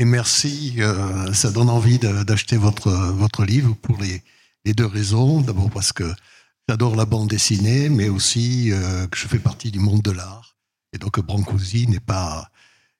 merci. 0.00 0.74
Euh, 0.78 1.32
ça 1.32 1.52
donne 1.52 1.70
envie 1.70 2.00
d'acheter 2.00 2.56
votre, 2.56 2.90
votre 2.90 3.44
livre 3.44 3.76
pour 3.82 3.98
les, 4.00 4.20
les 4.64 4.72
deux 4.72 4.86
raisons. 4.86 5.42
D'abord 5.42 5.70
parce 5.70 5.92
que 5.92 6.12
j'adore 6.68 6.96
la 6.96 7.04
bande 7.04 7.28
dessinée, 7.28 7.88
mais 7.88 8.08
aussi 8.08 8.72
que 9.12 9.16
je 9.16 9.28
fais 9.28 9.38
partie 9.38 9.70
du 9.70 9.78
monde 9.78 10.02
de 10.02 10.10
l'art. 10.10 10.56
Et 10.92 10.98
donc 10.98 11.20
Brancusi 11.20 11.86
n'est 11.86 12.00
pas, 12.00 12.50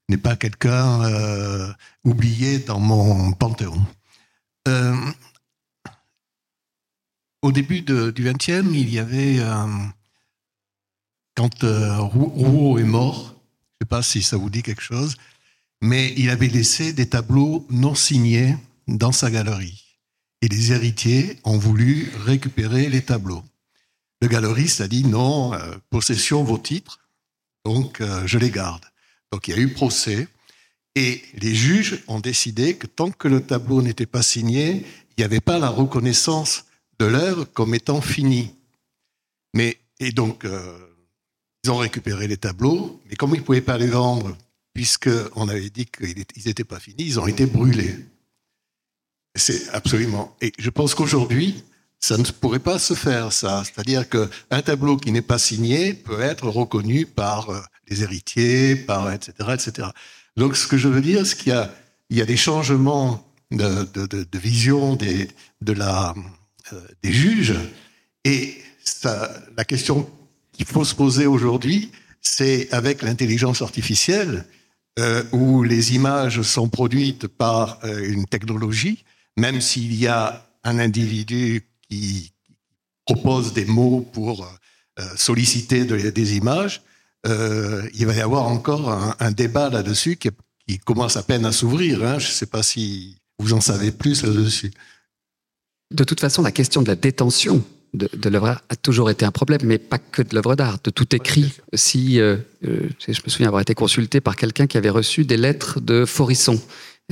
n'est 0.08 0.16
pas 0.16 0.36
quelqu'un 0.36 1.74
oublié 2.04 2.60
dans 2.60 2.78
mon 2.78 3.32
panthéon. 3.32 3.84
Au 7.44 7.52
début 7.52 7.82
du 7.82 8.24
XXe, 8.24 8.72
il 8.72 8.88
y 8.88 8.98
avait, 8.98 9.38
euh, 9.38 9.66
quand 11.36 11.62
euh, 11.62 11.98
Rouault 11.98 12.78
est 12.78 12.84
mort, 12.84 13.16
je 13.26 13.28
ne 13.28 13.78
sais 13.82 13.88
pas 13.90 14.02
si 14.02 14.22
ça 14.22 14.38
vous 14.38 14.48
dit 14.48 14.62
quelque 14.62 14.80
chose, 14.80 15.18
mais 15.82 16.14
il 16.16 16.30
avait 16.30 16.48
laissé 16.48 16.94
des 16.94 17.06
tableaux 17.06 17.66
non 17.68 17.94
signés 17.94 18.56
dans 18.88 19.12
sa 19.12 19.30
galerie. 19.30 19.98
Et 20.40 20.48
les 20.48 20.72
héritiers 20.72 21.38
ont 21.44 21.58
voulu 21.58 22.10
récupérer 22.24 22.88
les 22.88 23.02
tableaux. 23.02 23.44
Le 24.22 24.28
galeriste 24.28 24.80
a 24.80 24.88
dit 24.88 25.04
non, 25.04 25.52
euh, 25.52 25.76
possession 25.90 26.44
vos 26.44 26.56
titres, 26.56 27.00
donc 27.66 28.02
je 28.24 28.38
les 28.38 28.50
garde. 28.50 28.86
Donc 29.32 29.48
il 29.48 29.54
y 29.54 29.58
a 29.58 29.60
eu 29.60 29.74
procès. 29.74 30.28
Et 30.94 31.22
les 31.34 31.54
juges 31.54 32.02
ont 32.08 32.20
décidé 32.20 32.76
que 32.76 32.86
tant 32.86 33.10
que 33.10 33.28
le 33.28 33.42
tableau 33.42 33.82
n'était 33.82 34.06
pas 34.06 34.22
signé, 34.22 34.86
il 35.10 35.14
n'y 35.18 35.24
avait 35.24 35.42
pas 35.42 35.58
la 35.58 35.68
reconnaissance 35.68 36.64
de 36.98 37.06
l'œuvre 37.06 37.44
comme 37.44 37.74
étant 37.74 38.00
finie. 38.00 38.54
Mais, 39.54 39.78
et 40.00 40.12
donc, 40.12 40.44
euh, 40.44 40.78
ils 41.62 41.70
ont 41.70 41.76
récupéré 41.76 42.28
les 42.28 42.36
tableaux, 42.36 43.00
mais 43.08 43.16
comme 43.16 43.34
ils 43.34 43.38
ne 43.40 43.44
pouvaient 43.44 43.60
pas 43.60 43.78
les 43.78 43.86
vendre, 43.86 44.36
puisqu'on 44.74 45.48
avait 45.48 45.70
dit 45.70 45.86
qu'ils 45.86 46.24
n'étaient 46.46 46.64
pas 46.64 46.80
finis, 46.80 47.04
ils 47.04 47.20
ont 47.20 47.26
été 47.26 47.46
brûlés. 47.46 47.96
C'est 49.36 49.68
absolument. 49.70 50.36
Et 50.40 50.52
je 50.58 50.70
pense 50.70 50.94
qu'aujourd'hui, 50.94 51.64
ça 52.00 52.18
ne 52.18 52.24
pourrait 52.24 52.58
pas 52.58 52.78
se 52.78 52.94
faire, 52.94 53.32
ça. 53.32 53.62
C'est-à-dire 53.64 54.08
qu'un 54.08 54.62
tableau 54.62 54.96
qui 54.96 55.10
n'est 55.10 55.22
pas 55.22 55.38
signé 55.38 55.94
peut 55.94 56.20
être 56.20 56.48
reconnu 56.48 57.06
par 57.06 57.50
euh, 57.50 57.60
les 57.88 58.02
héritiers, 58.02 58.76
par 58.76 59.10
etc., 59.10 59.32
etc. 59.54 59.88
Donc, 60.36 60.56
ce 60.56 60.66
que 60.66 60.76
je 60.76 60.88
veux 60.88 61.00
dire, 61.00 61.26
c'est 61.26 61.38
qu'il 61.38 61.68
y 62.10 62.20
a, 62.20 62.26
des 62.26 62.36
changements 62.36 63.26
de, 63.50 63.84
de, 64.06 64.38
vision 64.38 64.96
de 64.96 65.72
la 65.72 66.14
des 67.02 67.12
juges. 67.12 67.54
Et 68.24 68.56
la 69.56 69.64
question 69.64 70.10
qu'il 70.52 70.66
faut 70.66 70.84
se 70.84 70.94
poser 70.94 71.26
aujourd'hui, 71.26 71.90
c'est 72.20 72.72
avec 72.72 73.02
l'intelligence 73.02 73.62
artificielle, 73.62 74.46
euh, 74.98 75.24
où 75.32 75.64
les 75.64 75.94
images 75.94 76.42
sont 76.42 76.68
produites 76.68 77.26
par 77.26 77.80
euh, 77.84 78.08
une 78.08 78.26
technologie, 78.26 79.04
même 79.36 79.60
s'il 79.60 79.94
y 79.94 80.06
a 80.06 80.46
un 80.62 80.78
individu 80.78 81.66
qui 81.88 82.32
propose 83.04 83.52
des 83.52 83.64
mots 83.64 84.08
pour 84.12 84.46
euh, 85.00 85.02
solliciter 85.16 85.84
de, 85.84 86.10
des 86.10 86.36
images, 86.36 86.82
euh, 87.26 87.88
il 87.94 88.06
va 88.06 88.14
y 88.14 88.20
avoir 88.20 88.46
encore 88.46 89.16
un, 89.18 89.32
débat 89.32 89.68
là-dessus 89.68 90.16
qui, 90.16 90.30
qui, 90.68 90.78
commence 90.78 91.16
à 91.16 91.22
peine 91.22 91.44
à 91.44 91.52
s'ouvrir. 91.52 92.04
Hein. 92.04 92.18
Je 92.18 92.28
ne 92.28 92.32
sais 92.32 92.46
pas 92.46 92.62
si 92.62 93.16
vous 93.38 93.52
en 93.52 93.60
savez 93.60 93.90
plus 93.90 94.22
là-dessus 94.22 94.70
de 95.90 96.04
toute 96.04 96.20
façon, 96.20 96.42
la 96.42 96.52
question 96.52 96.82
de 96.82 96.88
la 96.88 96.96
détention 96.96 97.64
de, 97.94 98.08
de 98.12 98.28
l'œuvre 98.28 98.60
a 98.68 98.76
toujours 98.76 99.10
été 99.10 99.24
un 99.24 99.30
problème, 99.30 99.60
mais 99.64 99.78
pas 99.78 99.98
que 99.98 100.22
de 100.22 100.34
l'œuvre 100.34 100.56
d'art, 100.56 100.78
de 100.82 100.90
tout 100.90 101.14
écrit. 101.14 101.52
Si 101.74 102.20
euh, 102.20 102.36
euh, 102.66 102.88
je 103.06 103.20
me 103.24 103.30
souviens 103.30 103.46
avoir 103.46 103.62
été 103.62 103.74
consulté 103.74 104.20
par 104.20 104.36
quelqu'un 104.36 104.66
qui 104.66 104.76
avait 104.76 104.90
reçu 104.90 105.24
des 105.24 105.36
lettres 105.36 105.80
de 105.80 106.04
Forisson, 106.04 106.60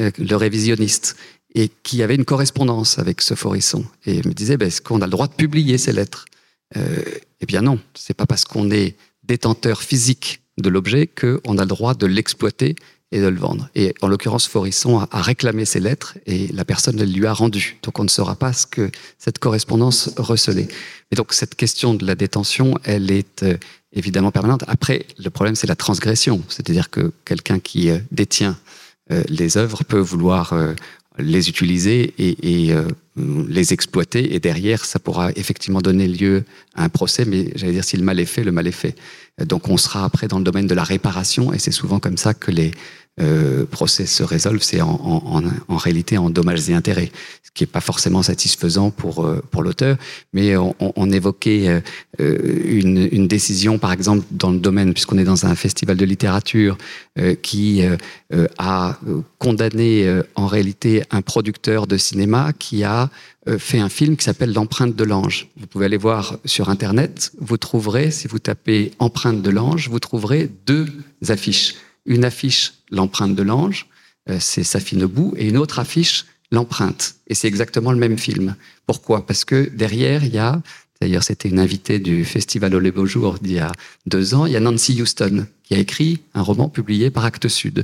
euh, 0.01 0.11
le 0.19 0.37
révisionniste, 0.37 1.17
et 1.55 1.71
qui 1.83 2.03
avait 2.03 2.15
une 2.15 2.25
correspondance 2.25 2.99
avec 2.99 3.21
ce 3.21 3.35
Forisson, 3.35 3.85
et 4.07 4.17
me 4.27 4.33
disait 4.33 4.57
ben, 4.57 4.67
est-ce 4.67 4.81
qu'on 4.81 5.01
a 5.01 5.07
le 5.07 5.11
droit 5.11 5.29
de 5.29 5.35
publier 5.35 5.79
ces 5.79 5.93
lettres? 5.93 6.25
Eh 6.75 7.45
bien 7.47 7.61
non, 7.61 7.79
c'est 7.93 8.15
pas 8.15 8.25
parce 8.25 8.47
qu'on 8.47 8.71
est 8.71 8.97
détenteur 9.25 9.83
physique 9.83 10.41
de 10.57 10.71
l'objet 10.71 11.07
qu'on 11.07 11.59
a 11.59 11.63
le 11.63 11.67
droit 11.67 11.93
de 11.93 12.07
l'exploiter 12.07 12.77
et 13.13 13.21
de 13.21 13.29
le 13.29 13.39
vendre. 13.39 13.69
Et 13.75 13.95
en 14.01 14.09
l'occurrence, 14.09 14.49
Forisson 14.49 14.99
a, 14.99 15.23
réclamé 15.23 15.65
ces 15.65 15.79
lettres 15.79 16.19
et 16.27 16.49
la 16.49 16.65
personne 16.65 16.97
le 16.97 17.05
lui 17.05 17.27
a 17.27 17.33
rendu. 17.33 17.77
Donc 17.83 17.99
on 17.99 18.05
ne 18.05 18.09
saura 18.09 18.35
pas 18.35 18.53
ce 18.53 18.67
que 18.67 18.91
cette 19.19 19.39
correspondance 19.39 20.11
recelait. 20.17 20.69
Et 21.13 21.15
donc 21.15 21.33
cette 21.35 21.55
question 21.55 21.95
de 21.95 22.05
la 22.07 22.15
détention, 22.15 22.79
elle 22.85 23.11
est 23.11 23.43
euh, 23.43 23.57
évidemment 23.93 24.33
permanente. 24.33 24.65
Après, 24.67 25.07
le 25.23 25.29
problème, 25.31 25.55
c'est 25.55 25.67
la 25.67 25.77
transgression. 25.77 26.43
C'est-à-dire 26.49 26.91
que 26.91 27.13
quelqu'un 27.25 27.61
qui 27.61 27.91
euh, 27.91 27.99
détient 28.11 28.57
euh, 29.13 29.23
les 29.29 29.59
œuvres 29.59 29.85
peut 29.85 29.99
vouloir 29.99 30.55
les 31.19 31.51
utiliser 31.51 32.15
et, 32.19 32.75
les 33.17 33.73
exploiter. 33.75 34.35
Et 34.35 34.41
derrière, 34.41 34.87
ça 34.87 34.99
pourra 34.99 35.33
effectivement 35.37 35.83
donner 35.83 36.09
lieu 36.09 36.45
à 36.75 36.85
un 36.85 36.89
procès, 36.89 37.27
mais 37.27 37.53
j'allais 37.55 37.75
dire, 37.75 37.85
si 37.85 37.99
le 37.99 38.05
mal 38.05 38.19
est 38.19 38.25
fait, 38.25 38.43
le 38.43 38.53
mal 38.53 38.67
est 38.67 38.73
fait. 38.73 38.97
Donc 39.39 39.69
on 39.69 39.77
sera 39.77 40.05
après 40.05 40.29
dans 40.29 40.39
le 40.39 40.45
domaine 40.45 40.67
de 40.67 40.75
la 40.75 40.85
réparation, 40.85 41.53
et 41.53 41.59
c'est 41.59 41.73
souvent 41.73 41.99
comme 41.99 42.17
ça 42.17 42.33
que 42.33 42.51
les, 42.51 42.71
euh, 43.21 43.67
procès 43.67 44.07
se 44.07 44.23
résolvent, 44.23 44.63
c'est 44.63 44.81
en, 44.81 45.43
réalité 45.69 46.17
en 46.17 46.31
dommages 46.31 46.71
et 46.71 46.75
intérêts, 46.75 47.13
ce 47.43 47.51
qui 47.53 47.63
n'est 47.63 47.69
pas 47.69 47.83
forcément 47.83 48.23
satisfaisant 48.23 48.91
pour, 48.91 49.27
euh, 49.27 49.43
pour 49.51 49.63
l'auteur. 49.63 49.99
Mais 50.33 50.57
on, 50.57 51.11
évoquait 51.11 51.83
euh, 52.21 52.39
une, 52.65 53.09
une, 53.13 53.29
décision, 53.29 53.79
par 53.79 53.93
exemple, 53.93 54.25
dans 54.31 54.51
le 54.51 54.59
domaine, 54.59 54.95
puisqu'on 54.95 55.19
est 55.19 55.25
dans 55.25 55.45
un 55.45 55.55
festival 55.55 55.99
de 55.99 56.05
littérature, 56.07 56.79
euh, 57.19 57.35
qui 57.35 57.83
a 58.59 58.99
condamné 59.39 60.21
en 60.35 60.47
réalité 60.47 61.03
un 61.11 61.21
producteur 61.21 61.87
de 61.87 61.99
cinéma 61.99 62.53
qui 62.59 62.85
a 62.85 63.11
fait 63.59 63.81
un 63.81 63.89
film 63.89 64.17
qui 64.17 64.25
s'appelle 64.25 64.55
L'empreinte 64.55 64.97
de 64.97 65.05
l'ange. 65.05 65.49
Vous 65.59 65.67
pouvez 65.67 65.87
aller 65.87 65.97
voir 65.99 66.39
sur 66.45 66.71
Internet, 66.71 67.33
vous 67.39 67.59
trouverez, 67.59 68.11
si 68.11 68.29
vous 68.29 68.39
tapez 68.39 68.93
Empreinte 68.99 69.43
de 69.43 69.51
l'ange, 69.51 69.89
vous 69.91 70.01
trouverez 70.01 70.49
deux 70.67 70.87
affiches 71.29 71.75
une 72.07 72.25
affiche 72.25 72.75
l'empreinte 72.91 73.35
de 73.35 73.43
l'ange, 73.43 73.87
euh, 74.29 74.39
c'est 74.41 74.65
Safi 74.65 74.97
Nebou, 74.97 75.35
et 75.37 75.49
une 75.49 75.57
autre 75.57 75.79
affiche 75.79 76.27
l'empreinte. 76.51 77.17
Et 77.27 77.35
c'est 77.35 77.49
exactement 77.49 77.93
le 77.93 77.99
même 77.99 78.19
film. 78.19 78.55
Pourquoi? 78.87 79.27
Parce 79.27 79.45
que 79.45 79.71
derrière, 79.75 80.25
il 80.25 80.35
y 80.35 80.39
a, 80.39 80.63
d'ailleurs 81.01 81.25
c'était 81.25 81.49
une 81.49 81.59
invitée 81.59 81.99
du 81.99 82.25
Festival 82.25 82.75
Au 82.75 82.79
les 82.79 82.93
Beaux 82.93 83.07
Jours 83.07 83.39
d'il 83.41 83.55
y 83.55 83.59
a 83.59 83.73
deux 84.07 84.35
ans, 84.35 84.47
il 84.47 84.53
y 84.53 84.57
a 84.57 84.61
Nancy 84.61 85.01
Houston 85.01 85.47
qui 85.65 85.75
a 85.75 85.79
écrit 85.79 86.21
un 86.35 86.43
roman 86.43 86.69
publié 86.69 87.11
par 87.11 87.25
Actes 87.25 87.49
Sud. 87.49 87.83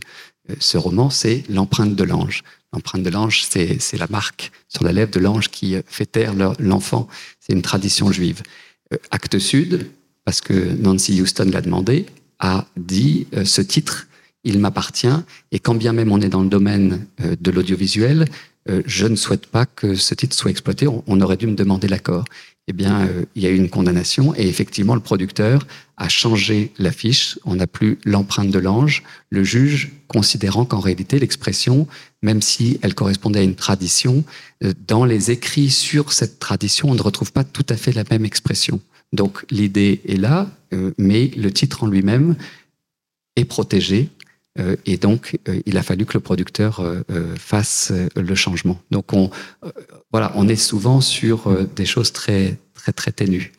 Euh, 0.51 0.55
ce 0.61 0.79
roman, 0.79 1.11
c'est 1.11 1.45
L'empreinte 1.49 1.97
de 1.97 2.05
l'ange. 2.05 2.45
L'empreinte 2.73 3.03
de 3.03 3.11
l'ange, 3.11 3.45
c'est 3.49 3.97
la 3.99 4.07
marque 4.09 4.53
sur 4.69 4.85
la 4.85 4.93
lèvre 4.93 5.11
de 5.11 5.21
l'ange 5.21 5.49
qui 5.49 5.75
fait 5.87 6.05
taire 6.05 6.35
l'enfant. 6.59 7.09
C'est 7.41 7.55
une 7.55 7.62
tradition 7.62 8.12
juive. 8.12 8.43
Euh, 8.93 8.99
Actes 9.11 9.39
Sud, 9.39 9.91
parce 10.27 10.43
que 10.43 10.53
Nancy 10.53 11.21
Houston 11.21 11.49
l'a 11.51 11.62
demandé, 11.62 12.05
a 12.39 12.66
dit 12.77 13.27
ce 13.45 13.62
titre 13.62 14.08
il 14.45 14.59
m'appartient, 14.59 15.07
et 15.53 15.59
quand 15.59 15.74
bien 15.74 15.93
même 15.93 16.12
on 16.12 16.20
est 16.20 16.28
dans 16.28 16.43
le 16.43 16.49
domaine 16.49 17.07
euh, 17.20 17.36
de 17.41 17.51
l'audiovisuel, 17.51 18.26
euh, 18.70 18.82
je 18.86 19.07
ne 19.07 19.16
souhaite 19.16 19.47
pas 19.47 19.66
que 19.66 19.95
ce 19.95 20.14
titre 20.14 20.36
soit 20.36 20.51
exploité, 20.51 20.86
on 20.89 21.20
aurait 21.20 21.36
dû 21.36 21.47
me 21.47 21.55
demander 21.55 21.89
l'accord. 21.89 22.24
Eh 22.70 22.74
bien, 22.74 23.07
euh, 23.07 23.24
il 23.34 23.43
y 23.43 23.47
a 23.47 23.51
eu 23.51 23.57
une 23.57 23.70
condamnation, 23.70 24.34
et 24.36 24.47
effectivement, 24.47 24.95
le 24.95 25.01
producteur 25.01 25.66
a 25.97 26.09
changé 26.09 26.72
l'affiche, 26.78 27.39
on 27.47 27.57
n'a 27.57 27.66
plus 27.66 27.99
l'empreinte 28.05 28.51
de 28.51 28.59
l'ange, 28.59 29.05
le 29.30 29.43
juge 29.43 29.93
considérant 30.07 30.66
qu'en 30.66 30.80
réalité, 30.80 31.18
l'expression, 31.18 31.89
même 32.22 32.43
si 32.43 32.78
elle 32.82 32.95
correspondait 32.95 33.41
à 33.41 33.43
une 33.43 33.55
tradition, 33.55 34.22
dans 34.86 35.07
les 35.07 35.30
écrits 35.30 35.70
sur 35.70 36.12
cette 36.12 36.39
tradition, 36.39 36.91
on 36.91 36.95
ne 36.95 37.03
retrouve 37.03 37.32
pas 37.32 37.45
tout 37.45 37.66
à 37.70 37.76
fait 37.76 37.93
la 37.93 38.05
même 38.11 38.24
expression. 38.26 38.80
Donc 39.14 39.45
l'idée 39.51 40.03
est 40.07 40.16
là, 40.16 40.51
mais 40.99 41.30
le 41.36 41.51
titre 41.51 41.84
en 41.84 41.86
lui-même 41.86 42.36
est 43.36 43.45
protégé 43.45 44.11
et 44.87 44.97
donc, 44.97 45.39
euh, 45.49 45.61
il 45.67 45.77
a 45.77 45.83
fallu 45.83 46.05
que 46.05 46.15
le 46.15 46.21
producteur 46.21 46.81
euh, 46.81 47.03
fasse 47.37 47.93
le 48.17 48.35
changement. 48.35 48.81
Donc, 48.91 49.13
on, 49.13 49.31
voilà, 50.11 50.33
on 50.35 50.49
est 50.49 50.57
souvent 50.57 51.01
sur 51.01 51.51
des 51.77 51.87
choses 51.87 52.13
très, 52.13 52.59
très, 52.75 52.93
très 52.93 53.13
ténues. 53.13 53.53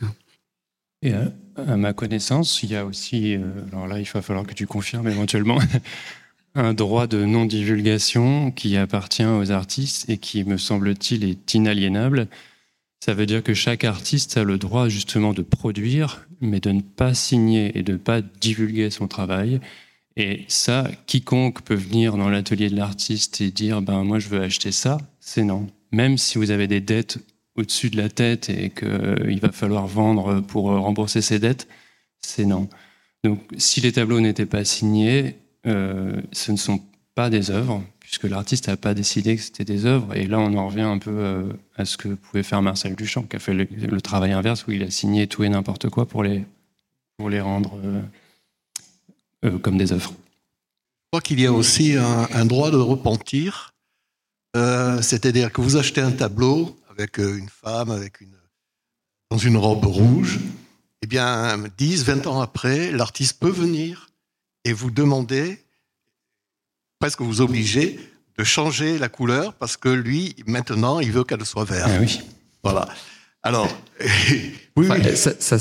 Et 1.01 1.13
à, 1.13 1.77
ma 1.77 1.93
connaissance, 1.93 2.63
il 2.63 2.71
y 2.71 2.75
a 2.75 2.85
aussi, 2.85 3.37
alors 3.71 3.87
là, 3.87 3.99
il 3.99 4.05
va 4.05 4.21
falloir 4.21 4.45
que 4.45 4.53
tu 4.53 4.67
confirmes 4.67 5.07
éventuellement, 5.07 5.59
un 6.55 6.73
droit 6.73 7.07
de 7.07 7.23
non-divulgation 7.25 8.51
qui 8.51 8.75
appartient 8.75 9.25
aux 9.25 9.51
artistes 9.51 10.09
et 10.09 10.17
qui, 10.17 10.43
me 10.43 10.57
semble-t-il, 10.57 11.23
est 11.23 11.53
inaliénable. 11.53 12.27
Ça 13.03 13.13
veut 13.13 13.25
dire 13.25 13.43
que 13.43 13.53
chaque 13.53 13.85
artiste 13.85 14.37
a 14.37 14.43
le 14.43 14.57
droit 14.57 14.89
justement 14.89 15.33
de 15.33 15.41
produire, 15.41 16.27
mais 16.41 16.59
de 16.59 16.71
ne 16.71 16.81
pas 16.81 17.13
signer 17.13 17.77
et 17.77 17.83
de 17.83 17.93
ne 17.93 17.97
pas 17.97 18.21
divulguer 18.21 18.89
son 18.89 19.07
travail. 19.07 19.61
Et 20.15 20.45
ça, 20.47 20.89
quiconque 21.05 21.61
peut 21.61 21.75
venir 21.75 22.17
dans 22.17 22.29
l'atelier 22.29 22.69
de 22.69 22.75
l'artiste 22.75 23.41
et 23.41 23.51
dire 23.51 23.81
ben 23.81 24.03
moi 24.03 24.19
je 24.19 24.27
veux 24.29 24.41
acheter 24.41 24.71
ça, 24.71 24.97
c'est 25.19 25.43
non. 25.43 25.67
Même 25.91 26.17
si 26.17 26.37
vous 26.37 26.51
avez 26.51 26.67
des 26.67 26.81
dettes 26.81 27.19
au-dessus 27.55 27.89
de 27.89 27.97
la 27.97 28.09
tête 28.09 28.49
et 28.49 28.69
qu'il 28.69 29.39
va 29.39 29.51
falloir 29.51 29.87
vendre 29.87 30.41
pour 30.41 30.65
rembourser 30.65 31.21
ses 31.21 31.39
dettes, 31.39 31.67
c'est 32.19 32.45
non. 32.45 32.69
Donc 33.23 33.39
si 33.57 33.81
les 33.81 33.91
tableaux 33.91 34.19
n'étaient 34.19 34.45
pas 34.45 34.65
signés, 34.65 35.35
euh, 35.65 36.21
ce 36.31 36.51
ne 36.51 36.57
sont 36.57 36.81
pas 37.15 37.29
des 37.29 37.51
œuvres, 37.51 37.83
puisque 37.99 38.23
l'artiste 38.23 38.69
n'a 38.69 38.77
pas 38.77 38.93
décidé 38.93 39.35
que 39.35 39.41
c'était 39.41 39.65
des 39.65 39.85
œuvres. 39.85 40.15
Et 40.15 40.25
là, 40.25 40.39
on 40.39 40.55
en 40.55 40.67
revient 40.67 40.81
un 40.81 40.97
peu 40.97 41.11
euh, 41.11 41.51
à 41.75 41.85
ce 41.85 41.97
que 41.97 42.07
pouvait 42.07 42.43
faire 42.43 42.61
Marcel 42.61 42.95
Duchamp, 42.95 43.23
qui 43.23 43.35
a 43.35 43.39
fait 43.39 43.53
le, 43.53 44.01
travail 44.01 44.31
inverse, 44.31 44.65
où 44.67 44.71
il 44.71 44.83
a 44.83 44.89
signé 44.89 45.27
tout 45.27 45.43
et 45.43 45.49
n'importe 45.49 45.89
quoi 45.89 46.07
pour 46.07 46.23
les, 46.23 46.45
pour 47.17 47.29
les 47.29 47.41
rendre... 47.41 47.75
Euh, 47.83 47.97
euh, 47.97 48.01
comme 49.61 49.77
des 49.77 49.91
œuvres. 49.91 50.11
Je 50.11 51.11
crois 51.11 51.21
qu'il 51.21 51.39
y 51.39 51.47
a 51.47 51.51
aussi 51.51 51.95
un, 51.95 52.45
droit 52.45 52.69
de 52.69 52.77
repentir, 52.77 53.73
euh, 54.55 55.01
c'est-à-dire 55.01 55.51
que 55.51 55.59
vous 55.61 55.75
achetez 55.75 56.01
un 56.01 56.11
tableau 56.11 56.77
avec 56.89 57.19
euh, 57.19 57.37
une 57.37 57.49
femme 57.49 57.89
avec 57.89 58.21
une, 58.21 58.35
dans 59.31 59.37
une 59.37 59.57
robe 59.57 59.85
rouge, 59.85 60.39
eh 61.01 61.07
bien 61.07 61.57
10, 61.77 62.03
20 62.03 62.27
ans 62.27 62.41
après, 62.41 62.91
l'artiste 62.91 63.39
peut 63.39 63.49
venir 63.49 64.09
et 64.65 64.73
vous 64.73 64.91
demander, 64.91 65.63
presque 66.99 67.21
vous 67.21 67.41
obliger, 67.41 67.99
de 68.37 68.43
changer 68.43 68.97
la 68.99 69.09
couleur 69.09 69.53
parce 69.55 69.77
que 69.77 69.89
lui, 69.89 70.35
maintenant, 70.45 70.99
il 70.99 71.11
veut 71.11 71.23
qu'elle 71.23 71.45
soit 71.45 71.65
verte. 71.65 71.89
Ah 71.91 71.99
oui. 71.99 72.21
Voilà. 72.63 72.87
Alors, 73.41 73.67
oui, 74.87 75.15
Ça, 75.15 75.57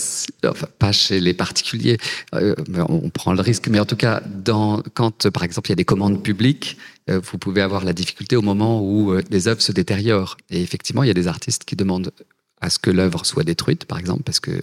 pas 0.79 0.93
chez 0.93 1.21
les 1.21 1.35
particuliers, 1.35 1.99
euh, 2.35 2.55
on 2.89 3.11
prend 3.11 3.33
le 3.33 3.41
risque, 3.41 3.69
mais 3.69 3.81
en 3.81 3.85
tout 3.85 3.97
cas, 3.97 4.23
dans, 4.27 4.83
quand 4.95 5.29
par 5.31 5.43
exemple 5.43 5.69
il 5.69 5.73
y 5.73 5.73
a 5.73 5.77
des 5.77 5.85
commandes 5.85 6.23
publiques, 6.23 6.77
euh, 7.11 7.21
vous 7.23 7.39
pouvez 7.39 7.63
avoir 7.63 7.85
la 7.85 7.93
difficulté 7.93 8.37
au 8.37 8.43
moment 8.43 8.81
où 8.81 9.13
euh, 9.13 9.23
les 9.31 9.49
œuvres 9.49 9.63
se 9.63 9.73
détériorent. 9.73 10.37
Et 10.51 10.63
effectivement, 10.63 11.03
il 11.03 11.09
y 11.09 11.11
a 11.11 11.15
des 11.15 11.29
artistes 11.29 11.65
qui 11.65 11.77
demandent 11.77 12.13
à 12.61 12.71
ce 12.71 12.79
que 12.79 12.91
l'œuvre 12.91 13.25
soit 13.25 13.45
détruite, 13.45 13.85
par 13.85 13.99
exemple, 13.99 14.23
parce 14.25 14.41
que, 14.41 14.61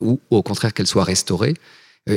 ou, 0.00 0.20
au 0.30 0.42
contraire 0.42 0.74
qu'elle 0.74 0.88
soit 0.88 1.04
restaurée. 1.04 1.54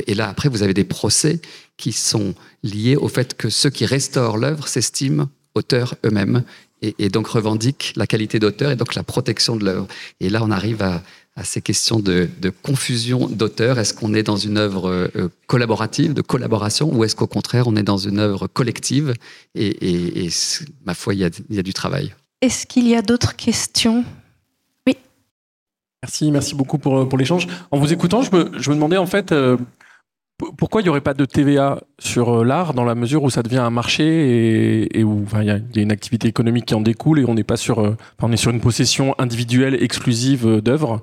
Et 0.06 0.14
là, 0.14 0.28
après, 0.28 0.48
vous 0.48 0.62
avez 0.62 0.74
des 0.74 0.84
procès 0.84 1.40
qui 1.76 1.92
sont 1.92 2.34
liés 2.62 2.96
au 2.96 3.08
fait 3.08 3.36
que 3.36 3.50
ceux 3.50 3.70
qui 3.70 3.84
restaurent 3.84 4.38
l'œuvre 4.38 4.66
s'estiment 4.66 5.28
auteurs 5.54 5.94
eux-mêmes 6.04 6.44
et, 6.82 7.08
donc 7.08 7.28
revendiquent 7.28 7.92
la 7.96 8.06
qualité 8.06 8.38
d'auteur 8.38 8.72
et 8.72 8.76
donc 8.76 8.94
la 8.94 9.02
protection 9.02 9.56
de 9.56 9.64
l'œuvre. 9.64 9.86
Et 10.20 10.28
là, 10.28 10.40
on 10.42 10.50
arrive 10.50 10.82
à, 10.82 11.02
ces 11.42 11.62
questions 11.62 11.98
de, 11.98 12.28
confusion 12.62 13.26
d'auteur. 13.26 13.78
Est-ce 13.78 13.94
qu'on 13.94 14.14
est 14.14 14.22
dans 14.22 14.36
une 14.36 14.58
œuvre 14.58 14.88
euh, 14.90 15.28
collaborative, 15.46 16.14
de 16.14 16.22
collaboration, 16.22 16.92
ou 16.92 17.04
est-ce 17.04 17.16
qu'au 17.16 17.26
contraire, 17.26 17.66
on 17.66 17.76
est 17.76 17.82
dans 17.82 17.96
une 17.96 18.18
œuvre 18.18 18.46
collective 18.46 19.14
et, 19.54 20.28
ma 20.84 20.94
foi, 20.94 21.14
il 21.14 21.20
y 21.20 21.58
a, 21.58 21.62
du 21.62 21.72
travail. 21.72 22.14
Est-ce 22.40 22.66
qu'il 22.66 22.86
y 22.88 22.94
a 22.94 23.02
d'autres 23.02 23.36
questions? 23.36 24.04
Oui. 24.86 24.96
Merci, 26.02 26.30
merci 26.30 26.54
beaucoup 26.54 26.78
pour, 26.78 27.08
pour 27.08 27.18
l'échange. 27.18 27.46
En 27.70 27.78
vous 27.78 27.92
écoutant, 27.92 28.22
je 28.22 28.34
me, 28.34 28.50
je 28.58 28.70
me 28.70 28.74
demandais 28.74 28.96
en 28.96 29.06
fait, 29.06 29.32
euh, 29.32 29.56
pourquoi 30.56 30.80
il 30.80 30.84
n'y 30.84 30.90
aurait 30.90 31.00
pas 31.00 31.14
de 31.14 31.24
TVA 31.24 31.80
sur 31.98 32.40
euh, 32.40 32.44
l'art 32.44 32.74
dans 32.74 32.84
la 32.84 32.94
mesure 32.94 33.22
où 33.22 33.30
ça 33.30 33.42
devient 33.42 33.58
un 33.58 33.70
marché 33.70 34.88
et, 34.98 35.04
où 35.04 35.24
il 35.40 35.44
y, 35.44 35.50
a 35.50 35.60
une 35.76 35.92
activité 35.92 36.28
économique 36.28 36.66
qui 36.66 36.74
en 36.74 36.80
découle 36.80 37.20
et 37.20 37.24
on 37.24 37.34
n'est 37.34 37.44
pas 37.44 37.56
sur, 37.56 37.80
euh, 37.80 37.96
on 38.20 38.32
est 38.32 38.36
sur 38.36 38.50
une 38.50 38.60
possession 38.60 39.14
individuelle 39.18 39.82
exclusive 39.82 40.46
euh, 40.46 40.60
d'œuvres? 40.60 41.02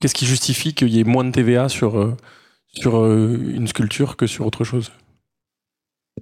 Qu'est-ce 0.00 0.14
qui 0.14 0.26
justifie 0.26 0.74
qu'il 0.74 0.88
y 0.88 1.00
ait 1.00 1.04
moins 1.04 1.24
de 1.24 1.30
TVA 1.30 1.68
sur, 1.68 2.16
sur 2.72 3.06
une 3.06 3.68
sculpture 3.68 4.16
que 4.16 4.26
sur 4.26 4.46
autre 4.46 4.64
chose? 4.64 4.90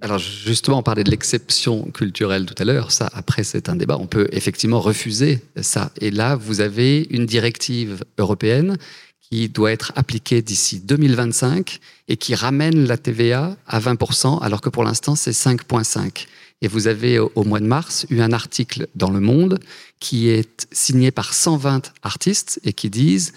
Alors 0.01 0.17
justement, 0.17 0.79
on 0.79 0.83
parlait 0.83 1.03
de 1.03 1.11
l'exception 1.11 1.83
culturelle 1.91 2.45
tout 2.45 2.55
à 2.57 2.65
l'heure. 2.65 2.91
Ça, 2.91 3.09
après, 3.13 3.43
c'est 3.43 3.69
un 3.69 3.75
débat. 3.75 3.97
On 3.99 4.07
peut 4.07 4.27
effectivement 4.31 4.79
refuser 4.79 5.41
ça. 5.61 5.91
Et 6.01 6.11
là, 6.11 6.35
vous 6.35 6.61
avez 6.61 7.07
une 7.11 7.25
directive 7.25 8.03
européenne 8.17 8.77
qui 9.21 9.49
doit 9.49 9.71
être 9.71 9.93
appliqué 9.95 10.41
d'ici 10.41 10.79
2025 10.79 11.79
et 12.07 12.17
qui 12.17 12.35
ramène 12.35 12.85
la 12.85 12.97
TVA 12.97 13.55
à 13.67 13.79
20%, 13.79 14.41
alors 14.41 14.61
que 14.61 14.69
pour 14.69 14.83
l'instant, 14.83 15.15
c'est 15.15 15.31
5,5%. 15.31 16.27
Et 16.61 16.67
vous 16.67 16.87
avez, 16.87 17.19
au 17.19 17.43
mois 17.43 17.59
de 17.59 17.65
mars, 17.65 18.05
eu 18.09 18.21
un 18.21 18.31
article 18.31 18.87
dans 18.95 19.09
Le 19.09 19.19
Monde 19.19 19.59
qui 19.99 20.29
est 20.29 20.65
signé 20.71 21.11
par 21.11 21.33
120 21.33 21.91
artistes 22.03 22.61
et 22.63 22.71
qui 22.71 22.89
disent 22.89 23.33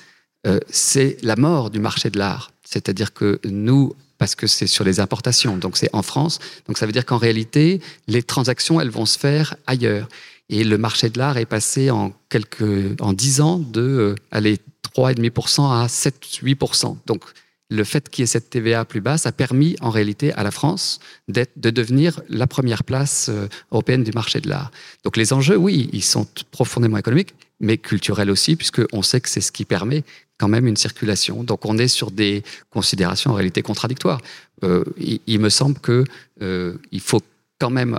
euh, 0.47 0.59
c'est 0.69 1.17
la 1.23 1.37
mort 1.37 1.71
du 1.71 1.79
marché 1.79 2.11
de 2.11 2.19
l'art. 2.19 2.53
C'est-à-dire 2.65 3.13
que 3.13 3.41
nous, 3.45 3.95
parce 4.19 4.35
que 4.35 4.47
c'est 4.47 4.67
sur 4.67 4.85
les 4.85 5.01
importations, 5.01 5.57
donc 5.57 5.77
c'est 5.77 5.91
en 5.93 6.03
France, 6.03 6.39
donc 6.67 6.79
ça 6.79 6.87
veut 6.87 6.93
dire 6.93 7.07
qu'en 7.07 7.19
réalité, 7.19 7.81
les 8.09 8.23
transactions, 8.23 8.81
elles 8.81 8.91
vont 8.91 9.07
se 9.07 9.19
faire 9.19 9.57
ailleurs. 9.67 10.09
Et 10.49 10.63
le 10.63 10.79
marché 10.79 11.11
de 11.11 11.19
l'art 11.19 11.39
est 11.39 11.47
passé 11.47 11.91
en 11.91 12.13
quelques, 12.29 13.01
en 13.01 13.13
10 13.13 13.41
ans 13.41 13.59
de, 13.59 13.81
euh, 13.81 14.15
allez, 14.31 14.59
3,5% 14.95 15.83
à 15.83 15.87
7-8%. 15.87 16.97
Donc, 17.07 17.25
le 17.69 17.85
fait 17.85 18.09
qu'il 18.09 18.23
y 18.23 18.25
ait 18.25 18.27
cette 18.27 18.51
TVA 18.51 18.85
plus 18.85 19.01
basse 19.01 19.27
a 19.27 19.33
permis 19.33 19.77
en 19.81 19.91
réalité 19.91 20.33
à 20.35 20.45
la 20.45 20.51
France 20.51 21.01
de 21.29 21.71
devenir 21.71 22.21
la 22.29 22.47
première 22.47 22.85
place 22.85 23.29
euh, 23.29 23.49
européenne 23.73 24.05
du 24.05 24.13
marché 24.13 24.41
de 24.41 24.49
l'art. 24.49 24.71
Donc 25.03 25.17
les 25.17 25.33
enjeux, 25.33 25.57
oui, 25.57 25.91
ils 25.93 26.05
sont 26.05 26.27
profondément 26.53 26.97
économiques, 26.97 27.35
mais 27.59 27.77
culturels 27.77 28.31
aussi, 28.31 28.55
puisqu'on 28.55 29.03
sait 29.03 29.21
que 29.21 29.29
c'est 29.29 29.41
ce 29.41 29.51
qui 29.51 29.65
permet 29.65 30.05
quand 30.39 30.49
même 30.49 30.67
une 30.67 30.77
circulation. 30.77 31.45
Donc 31.45 31.65
on 31.65 31.79
est 31.79 31.89
sur 31.89 32.11
des 32.11 32.43
considérations 32.71 33.31
en 33.33 33.35
réalité 33.35 33.63
contradictoires. 33.63 34.21
Euh, 34.65 34.85
il, 35.27 35.39
me 35.41 35.49
semble 35.49 35.79
que 35.79 36.05
euh, 36.43 36.75
il 36.93 37.01
faut 37.01 37.23
quand 37.59 37.71
même 37.71 37.99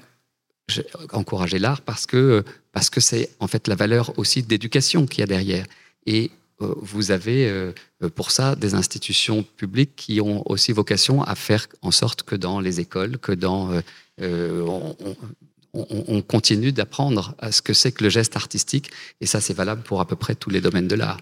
encourager 1.14 1.60
l'art 1.60 1.82
parce 1.82 2.06
que 2.06 2.44
parce 2.72 2.90
que 2.90 3.00
c'est 3.00 3.30
en 3.40 3.48
fait 3.48 3.68
la 3.68 3.76
valeur 3.76 4.18
aussi 4.20 4.44
d'éducation 4.44 5.06
qu'il 5.08 5.20
y 5.22 5.24
a 5.24 5.28
derrière. 5.28 5.66
Et 6.06 6.32
euh, 6.62 6.74
vous 6.82 7.12
avez 7.12 7.72
pour 8.16 8.32
ça 8.32 8.56
des 8.56 8.74
institutions 8.74 9.44
publiques 9.44 9.96
qui 9.96 10.22
ont 10.22 10.44
aussi 10.50 10.72
vocation 10.74 11.24
à 11.24 11.36
faire 11.36 11.68
en 11.82 11.92
sorte 11.92 12.24
que 12.24 12.36
dans 12.36 12.60
les 12.60 12.80
écoles, 12.80 13.18
que 13.18 13.32
dans 13.32 13.72
euh, 14.22 14.66
on, 15.74 16.22
continue 16.24 16.72
d'apprendre 16.72 17.36
à 17.38 17.52
ce 17.52 17.62
que 17.62 17.74
c'est 17.74 17.92
que 17.92 18.04
le 18.04 18.10
geste 18.10 18.36
artistique, 18.36 18.90
et 19.22 19.28
ça 19.28 19.42
c'est 19.42 19.54
valable 19.54 19.84
pour 19.84 20.02
à 20.02 20.08
peu 20.08 20.16
près 20.16 20.34
tous 20.34 20.50
les 20.50 20.60
domaines 20.60 20.88
de 20.88 20.96
l'art. 20.96 21.20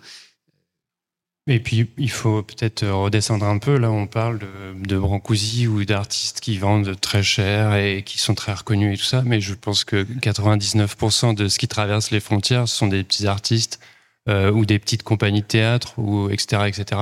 Et 1.48 1.60
puis, 1.60 1.88
il 2.00 2.10
faut 2.10 2.42
peut-être 2.42 2.88
redescendre 2.88 3.46
un 3.46 3.60
peu. 3.60 3.78
Là, 3.78 3.92
on 3.92 4.08
parle 4.08 4.40
de, 4.40 4.88
de 4.88 4.98
Brancusi 4.98 5.68
ou 5.68 5.86
d'artistes 5.86 6.40
qui 6.40 6.58
vendent 6.58 7.00
très 7.00 7.22
cher 7.22 7.76
et 7.76 8.02
qui 8.04 8.18
sont 8.18 8.34
très 8.34 8.54
reconnus 8.54 8.96
et 8.96 8.98
tout 8.98 9.06
ça. 9.06 9.22
Mais 9.24 9.42
je 9.42 9.54
pense 9.54 9.84
que 9.84 10.04
99% 10.04 11.36
de 11.36 11.48
ce 11.48 11.60
qui 11.60 11.68
traverse 11.68 12.10
les 12.10 12.20
frontières, 12.20 12.68
sont 12.68 12.88
des 12.88 13.04
petits 13.04 13.28
artistes 13.28 13.80
euh, 14.28 14.52
ou 14.52 14.66
des 14.66 14.80
petites 14.80 15.04
compagnies 15.04 15.42
de 15.42 15.46
théâtre, 15.46 16.00
ou 16.00 16.32
etc., 16.32 16.64
etc., 16.68 17.02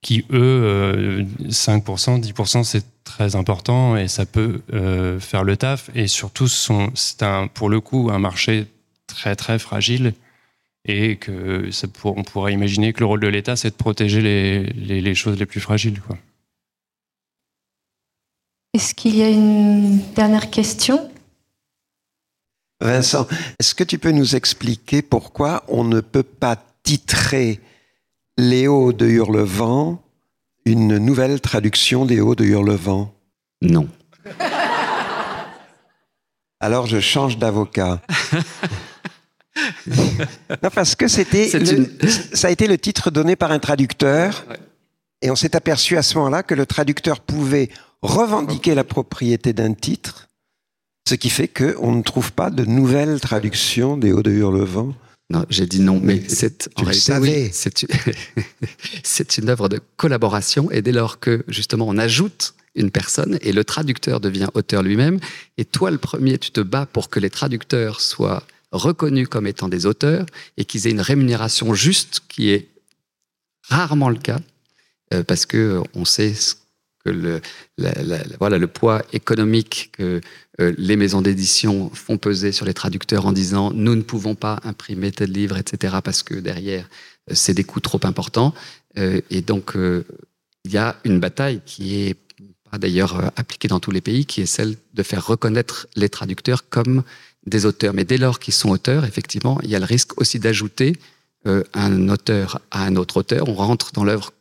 qui 0.00 0.24
eux, 0.32 1.26
5%, 1.48 2.18
euh, 2.18 2.20
10%, 2.20 2.62
c'est 2.62 2.84
très 3.02 3.34
important 3.34 3.96
et 3.96 4.06
ça 4.06 4.26
peut 4.26 4.62
euh, 4.72 5.18
faire 5.18 5.42
le 5.42 5.56
taf. 5.56 5.90
Et 5.96 6.06
surtout, 6.06 6.46
c'est 6.46 7.24
pour 7.54 7.68
le 7.68 7.80
coup 7.80 8.10
un 8.12 8.20
marché 8.20 8.66
très 9.08 9.34
très 9.34 9.58
fragile 9.58 10.14
et 10.84 11.16
que 11.16 11.70
ça 11.70 11.86
pour, 11.88 12.16
on 12.16 12.24
pourrait 12.24 12.52
imaginer 12.52 12.92
que 12.92 13.00
le 13.00 13.06
rôle 13.06 13.20
de 13.20 13.28
l'État, 13.28 13.56
c'est 13.56 13.70
de 13.70 13.74
protéger 13.74 14.20
les, 14.20 14.64
les, 14.64 15.00
les, 15.00 15.14
choses 15.14 15.38
les 15.38 15.46
plus 15.46 15.60
fragiles. 15.60 16.00
Quoi. 16.00 16.18
Est-ce 18.74 18.94
qu'il 18.94 19.16
y 19.16 19.22
a 19.22 19.28
une 19.28 20.00
dernière 20.14 20.50
question? 20.50 21.10
Vincent, 22.80 23.28
est-ce 23.60 23.74
que 23.74 23.84
tu 23.84 23.98
peux 23.98 24.10
nous 24.10 24.34
expliquer 24.34 25.02
pourquoi 25.02 25.62
on 25.68 25.84
ne 25.84 26.00
peut 26.00 26.24
pas 26.24 26.56
titrer 26.82 27.60
Léo 28.36 28.92
de 28.92 29.06
Hurlevent 29.06 30.02
une 30.64 30.98
nouvelle 30.98 31.40
traduction 31.40 32.04
des 32.04 32.20
Hauts 32.20 32.34
de 32.34 32.44
Hurlevent 32.44 33.12
Non. 33.60 33.88
Alors 36.60 36.86
je 36.86 37.00
change 37.00 37.38
d'avocat. 37.38 38.00
non, 40.62 40.70
parce 40.74 40.94
que 40.94 41.08
c'était 41.08 41.48
ça 42.32 42.48
a 42.48 42.50
été 42.50 42.66
le 42.66 42.78
titre 42.78 43.10
donné 43.10 43.36
par 43.36 43.52
un 43.52 43.58
traducteur. 43.58 44.44
Et 45.24 45.30
on 45.30 45.36
s'est 45.36 45.54
aperçu 45.54 45.96
à 45.96 46.02
ce 46.02 46.18
moment-là 46.18 46.42
que 46.42 46.54
le 46.54 46.66
traducteur 46.66 47.20
pouvait 47.20 47.68
revendiquer 48.02 48.74
la 48.74 48.82
propriété 48.82 49.52
d'un 49.52 49.72
titre 49.72 50.28
ce 51.08 51.14
qui 51.14 51.30
fait 51.30 51.48
qu'on 51.48 51.92
ne 51.92 52.02
trouve 52.02 52.32
pas 52.32 52.50
de 52.50 52.64
nouvelles 52.64 53.20
traductions 53.20 53.96
des 53.96 54.12
Hauts 54.12 54.22
de 54.22 54.30
Hurlevent. 54.30 54.94
Non, 55.30 55.44
j'ai 55.48 55.66
dit 55.66 55.80
non, 55.80 55.98
mais 56.02 56.22
c'est 56.28 56.68
en 56.76 56.84
réalité, 56.84 57.50
c'est 59.02 59.38
une 59.38 59.48
œuvre 59.48 59.68
de 59.68 59.80
collaboration 59.96 60.70
et 60.70 60.82
dès 60.82 60.92
lors 60.92 61.20
que 61.20 61.44
justement 61.48 61.86
on 61.88 61.96
ajoute 61.96 62.54
une 62.74 62.90
personne 62.90 63.38
et 63.40 63.52
le 63.52 63.64
traducteur 63.64 64.20
devient 64.20 64.48
auteur 64.54 64.82
lui-même 64.82 65.20
et 65.56 65.64
toi 65.64 65.90
le 65.90 65.98
premier 65.98 66.38
tu 66.38 66.50
te 66.50 66.60
bats 66.60 66.86
pour 66.86 67.08
que 67.08 67.18
les 67.18 67.30
traducteurs 67.30 68.00
soient 68.00 68.42
reconnus 68.72 69.28
comme 69.28 69.46
étant 69.46 69.68
des 69.68 69.86
auteurs 69.86 70.26
et 70.56 70.64
qu'ils 70.64 70.86
aient 70.86 70.90
une 70.90 71.00
rémunération 71.00 71.74
juste 71.74 72.22
qui 72.28 72.50
est 72.50 72.68
rarement 73.68 74.08
le 74.08 74.18
cas 74.18 74.40
euh, 75.14 75.22
parce 75.22 75.46
que 75.46 75.80
on 75.94 76.04
sait 76.04 76.34
que 77.04 77.10
le, 77.10 77.40
voilà, 78.38 78.58
le 78.58 78.66
poids 78.66 79.02
économique 79.12 79.90
que 79.92 80.20
euh, 80.60 80.74
les 80.78 80.96
maisons 80.96 81.22
d'édition 81.22 81.90
font 81.90 82.18
peser 82.18 82.52
sur 82.52 82.66
les 82.66 82.74
traducteurs 82.74 83.26
en 83.26 83.32
disant 83.32 83.72
nous 83.72 83.94
ne 83.94 84.02
pouvons 84.02 84.34
pas 84.34 84.60
imprimer 84.64 85.10
tel 85.10 85.32
livre, 85.32 85.56
etc., 85.56 85.96
parce 86.04 86.22
que 86.22 86.34
derrière, 86.34 86.88
euh, 87.30 87.34
c'est 87.34 87.54
des 87.54 87.64
coûts 87.64 87.80
trop 87.80 88.00
importants. 88.04 88.54
Euh, 88.98 89.20
et 89.30 89.40
donc, 89.40 89.72
il 89.74 90.70
y 90.70 90.76
a 90.76 90.96
une 91.04 91.18
bataille 91.18 91.60
qui 91.64 92.02
est 92.02 92.16
d'ailleurs 92.78 93.32
appliquée 93.36 93.68
dans 93.68 93.80
tous 93.80 93.90
les 93.90 94.00
pays, 94.00 94.24
qui 94.24 94.40
est 94.40 94.46
celle 94.46 94.76
de 94.94 95.02
faire 95.02 95.26
reconnaître 95.26 95.86
les 95.96 96.08
traducteurs 96.08 96.68
comme 96.68 97.02
des 97.46 97.66
auteurs. 97.66 97.94
Mais 97.94 98.04
dès 98.04 98.18
lors 98.18 98.38
qu'ils 98.38 98.54
sont 98.54 98.70
auteurs, 98.70 99.04
effectivement, 99.04 99.58
il 99.62 99.70
y 99.70 99.74
a 99.74 99.78
le 99.78 99.84
risque 99.84 100.20
aussi 100.20 100.38
d'ajouter 100.38 100.96
un 101.44 102.08
auteur 102.08 102.60
à 102.70 102.84
un 102.84 102.94
autre 102.94 103.16
auteur. 103.16 103.48
On 103.48 103.54
rentre 103.54 103.90
dans 103.92 104.04
l'œuvre 104.04 104.32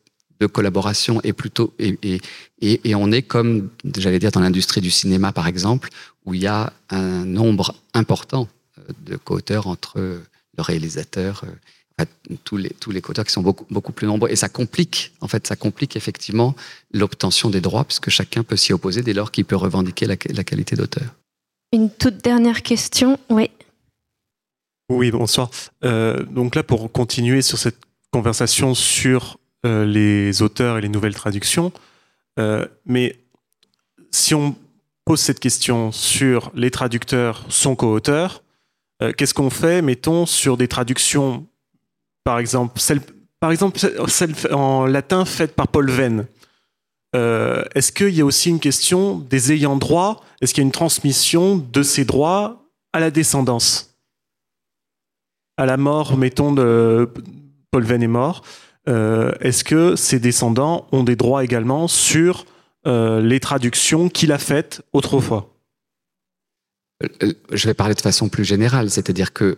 de 0.42 0.48
collaboration 0.48 1.22
et 1.24 1.34
plutôt 1.34 1.74
et, 1.78 1.98
et, 2.02 2.90
et, 2.90 2.96
on 2.96 3.12
est 3.12 3.22
comme 3.22 3.70
j'allais 3.96 4.18
dire 4.18 4.32
dans 4.32 4.42
l'industrie 4.42 4.82
du 4.82 4.90
cinéma 4.90 5.32
par 5.32 5.48
exemple 5.48 5.90
où 6.26 6.34
il 6.34 6.42
y 6.42 6.48
a 6.48 6.74
un 6.90 7.26
nombre 7.26 7.76
important 7.94 8.48
euh, 8.80 8.82
de 9.06 9.16
co-auteurs 9.18 9.68
entre 9.68 10.00
le 10.00 10.24
réalisateur 10.58 11.44
euh, 11.44 12.06
tous 12.44 12.58
les 12.58 12.72
tous 12.80 12.90
les 12.90 13.02
co-auteurs 13.02 13.26
qui 13.26 13.32
sont 13.32 13.44
beaucoup 13.44 13.68
beaucoup 13.70 13.92
plus 13.92 14.08
nombreux 14.08 14.32
et 14.32 14.36
ça 14.36 14.50
complique 14.50 15.14
en 15.22 15.28
fait 15.28 15.46
ça 15.46 15.56
complique 15.56 15.96
effectivement 15.96 16.56
l'obtention 16.92 17.52
des 17.52 17.62
droits 17.62 17.84
puisque 17.84 18.10
chacun 18.10 18.42
peut 18.44 18.58
s'y 18.58 18.74
opposer 18.74 19.04
dès 19.04 19.14
lors 19.14 19.30
qu'il 19.30 19.46
peut 19.46 19.56
revendiquer 19.56 20.08
la, 20.08 20.16
la 20.34 20.44
qualité 20.44 20.76
d'auteur. 20.76 21.10
Une 21.74 21.90
toute 21.90 22.18
dernière 22.18 22.64
question, 22.64 23.18
oui. 23.30 23.50
Oui, 24.90 25.10
bonsoir. 25.10 25.50
Euh, 25.86 26.22
donc 26.24 26.56
là, 26.56 26.64
pour 26.64 26.92
continuer 26.92 27.42
sur 27.42 27.58
cette 27.58 27.78
conversation 28.12 28.76
sur 28.76 29.38
euh, 29.66 29.86
les 29.86 30.42
auteurs 30.42 30.78
et 30.78 30.82
les 30.82 30.90
nouvelles 30.90 31.16
traductions. 31.16 31.72
Euh, 32.40 32.68
mais 32.86 33.16
si 34.12 34.36
on 34.36 34.54
pose 35.06 35.22
cette 35.22 35.40
question 35.40 35.94
sur 35.94 36.52
les 36.56 36.72
traducteurs 36.72 37.46
sont 37.48 37.76
co-auteurs, 37.76 38.44
qu'est-ce 39.18 39.34
qu'on 39.34 39.50
fait, 39.50 39.82
mettons, 39.82 40.28
sur 40.28 40.58
des 40.58 40.68
traductions, 40.68 41.48
par 42.24 42.38
exemple, 42.38 42.80
celle, 42.80 43.02
par 43.40 43.50
exemple, 43.50 43.80
celle 44.08 44.36
en 44.52 44.86
latin 44.86 45.26
faite 45.26 45.56
par 45.56 45.68
Paul 45.70 45.90
Venn 45.90 46.28
Est-ce 47.14 47.92
qu'il 47.92 48.16
y 48.16 48.22
a 48.22 48.26
aussi 48.26 48.50
une 48.50 48.60
question 48.60 49.20
des 49.20 49.52
ayants 49.52 49.78
droit? 49.78 50.24
Est-ce 50.42 50.54
qu'il 50.54 50.62
y 50.62 50.66
a 50.66 50.68
une 50.68 50.72
transmission 50.72 51.58
de 51.58 51.84
ces 51.84 52.06
droits 52.06 52.64
à 52.94 53.00
la 53.00 53.12
descendance? 53.12 53.96
À 55.58 55.66
la 55.66 55.78
mort, 55.78 56.18
mettons, 56.18 56.54
de 56.54 57.10
Paul 57.72 57.84
Venn 57.84 58.04
est 58.04 58.08
mort. 58.08 58.44
Euh, 58.90 59.32
est-ce 59.42 59.64
que 59.64 59.96
ses 59.96 60.20
descendants 60.20 60.88
ont 60.92 61.04
des 61.04 61.16
droits 61.16 61.44
également 61.44 61.88
sur 61.88 62.46
euh, 62.88 63.22
les 63.22 63.40
traductions 63.40 64.10
qu'il 64.10 64.32
a 64.32 64.38
faites 64.38 64.82
autrefois? 64.92 65.54
Euh, 67.04 67.34
Je 67.52 67.68
vais 67.68 67.74
parler 67.74 67.94
de 67.94 68.02
façon 68.02 68.28
plus 68.28 68.44
générale, 68.44 68.90
c'est-à-dire 68.90 69.34
que 69.34 69.58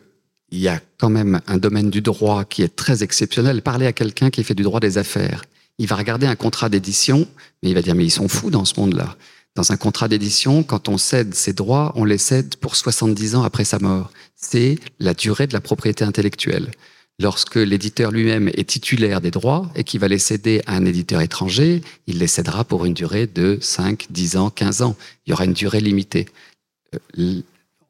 il 0.51 0.59
y 0.59 0.67
a 0.67 0.79
quand 0.99 1.09
même 1.09 1.41
un 1.47 1.57
domaine 1.57 1.89
du 1.89 2.01
droit 2.01 2.45
qui 2.45 2.61
est 2.61 2.75
très 2.75 3.01
exceptionnel. 3.01 3.61
Parler 3.63 3.87
à 3.87 3.93
quelqu'un 3.93 4.29
qui 4.29 4.43
fait 4.43 4.53
du 4.53 4.61
droit 4.61 4.79
des 4.79 4.99
affaires, 4.99 5.45
il 5.77 5.87
va 5.87 5.95
regarder 5.95 6.27
un 6.27 6.35
contrat 6.35 6.69
d'édition, 6.69 7.27
mais 7.61 7.69
il 7.69 7.73
va 7.75 7.81
dire 7.81 7.95
mais 7.95 8.05
ils 8.05 8.11
sont 8.11 8.27
fous 8.27 8.49
dans 8.49 8.65
ce 8.65 8.79
monde-là. 8.79 9.15
Dans 9.55 9.71
un 9.71 9.77
contrat 9.77 10.07
d'édition, 10.07 10.63
quand 10.63 10.89
on 10.89 10.97
cède 10.97 11.35
ses 11.35 11.53
droits, 11.53 11.91
on 11.95 12.05
les 12.05 12.17
cède 12.17 12.55
pour 12.55 12.75
70 12.75 13.35
ans 13.35 13.43
après 13.43 13.65
sa 13.65 13.79
mort. 13.79 14.11
C'est 14.35 14.79
la 14.99 15.13
durée 15.13 15.45
de 15.45 15.53
la 15.53 15.61
propriété 15.61 16.03
intellectuelle 16.03 16.71
lorsque 17.19 17.55
l'éditeur 17.55 18.11
lui-même 18.11 18.49
est 18.49 18.67
titulaire 18.67 19.21
des 19.21 19.31
droits 19.31 19.69
et 19.75 19.83
qu'il 19.83 19.99
va 19.99 20.07
les 20.07 20.19
céder 20.19 20.61
à 20.65 20.75
un 20.75 20.85
éditeur 20.85 21.21
étranger, 21.21 21.81
il 22.07 22.19
les 22.19 22.27
cédera 22.27 22.63
pour 22.63 22.85
une 22.85 22.93
durée 22.93 23.27
de 23.27 23.57
5, 23.61 24.07
10 24.09 24.37
ans, 24.37 24.49
15 24.49 24.81
ans. 24.81 24.95
Il 25.25 25.31
y 25.31 25.33
aura 25.33 25.45
une 25.45 25.53
durée 25.53 25.79
limitée. 25.79 26.27
Euh, 27.17 27.41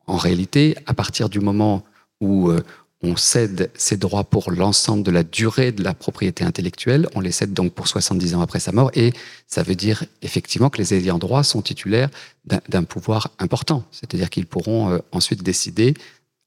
en 0.05 0.17
réalité, 0.17 0.75
à 0.85 0.93
partir 0.93 1.29
du 1.29 1.39
moment 1.39 1.83
où 2.19 2.49
euh, 2.49 2.61
on 3.03 3.17
cède 3.17 3.69
ces 3.75 3.97
droits 3.97 4.23
pour 4.23 4.49
l'ensemble 4.49 5.03
de 5.03 5.11
la 5.11 5.23
durée 5.23 5.73
de 5.73 5.83
la 5.83 5.93
propriété 5.93 6.45
intellectuelle, 6.45 7.07
on 7.13 7.19
les 7.19 7.33
cède 7.33 7.53
donc 7.53 7.73
pour 7.73 7.87
70 7.87 8.35
ans 8.35 8.41
après 8.41 8.61
sa 8.61 8.71
mort, 8.71 8.91
et 8.95 9.13
ça 9.45 9.61
veut 9.61 9.75
dire 9.75 10.05
effectivement 10.21 10.69
que 10.69 10.77
les 10.77 10.93
ayants 10.93 11.19
droit 11.19 11.43
sont 11.43 11.61
titulaires 11.61 12.09
d'un 12.45 12.83
pouvoir 12.83 13.31
important, 13.39 13.83
c'est-à-dire 13.91 14.29
qu'ils 14.29 14.47
pourront 14.47 14.89
euh, 14.89 14.99
ensuite 15.11 15.43
décider, 15.43 15.93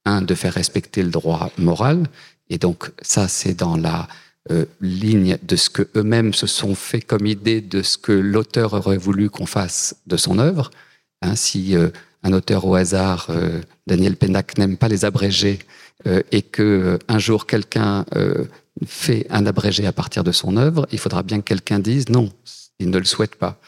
un, 0.06 0.22
de 0.22 0.34
faire 0.34 0.54
respecter 0.54 1.02
le 1.02 1.10
droit 1.10 1.50
moral, 1.58 2.08
et 2.48 2.58
donc 2.58 2.90
ça, 3.02 3.28
c'est 3.28 3.54
dans 3.54 3.76
la 3.76 4.08
euh, 4.50 4.64
ligne 4.80 5.36
de 5.42 5.56
ce 5.56 5.68
que 5.68 5.88
eux-mêmes 5.94 6.32
se 6.32 6.46
sont 6.46 6.74
fait 6.74 7.00
comme 7.02 7.26
idée 7.26 7.60
de 7.60 7.82
ce 7.82 7.98
que 7.98 8.12
l'auteur 8.12 8.72
aurait 8.74 8.96
voulu 8.96 9.28
qu'on 9.28 9.46
fasse 9.46 9.96
de 10.06 10.16
son 10.16 10.38
œuvre. 10.38 10.70
Hein, 11.22 11.34
si 11.34 11.76
euh, 11.76 11.90
un 12.22 12.32
auteur 12.32 12.64
au 12.64 12.74
hasard, 12.74 13.30
Daniel 13.86 14.16
Pennac, 14.16 14.58
n'aime 14.58 14.76
pas 14.76 14.88
les 14.88 15.04
abrégés 15.04 15.60
et 16.04 16.42
que 16.42 16.98
un 17.08 17.18
jour 17.18 17.46
quelqu'un 17.46 18.04
fait 18.84 19.26
un 19.30 19.46
abrégé 19.46 19.86
à 19.86 19.92
partir 19.92 20.24
de 20.24 20.32
son 20.32 20.56
œuvre, 20.56 20.86
il 20.92 20.98
faudra 20.98 21.22
bien 21.22 21.38
que 21.38 21.44
quelqu'un 21.44 21.78
dise 21.78 22.08
non, 22.08 22.30
il 22.78 22.90
ne 22.90 22.98
le 22.98 23.04
souhaite 23.04 23.36
pas. 23.36 23.58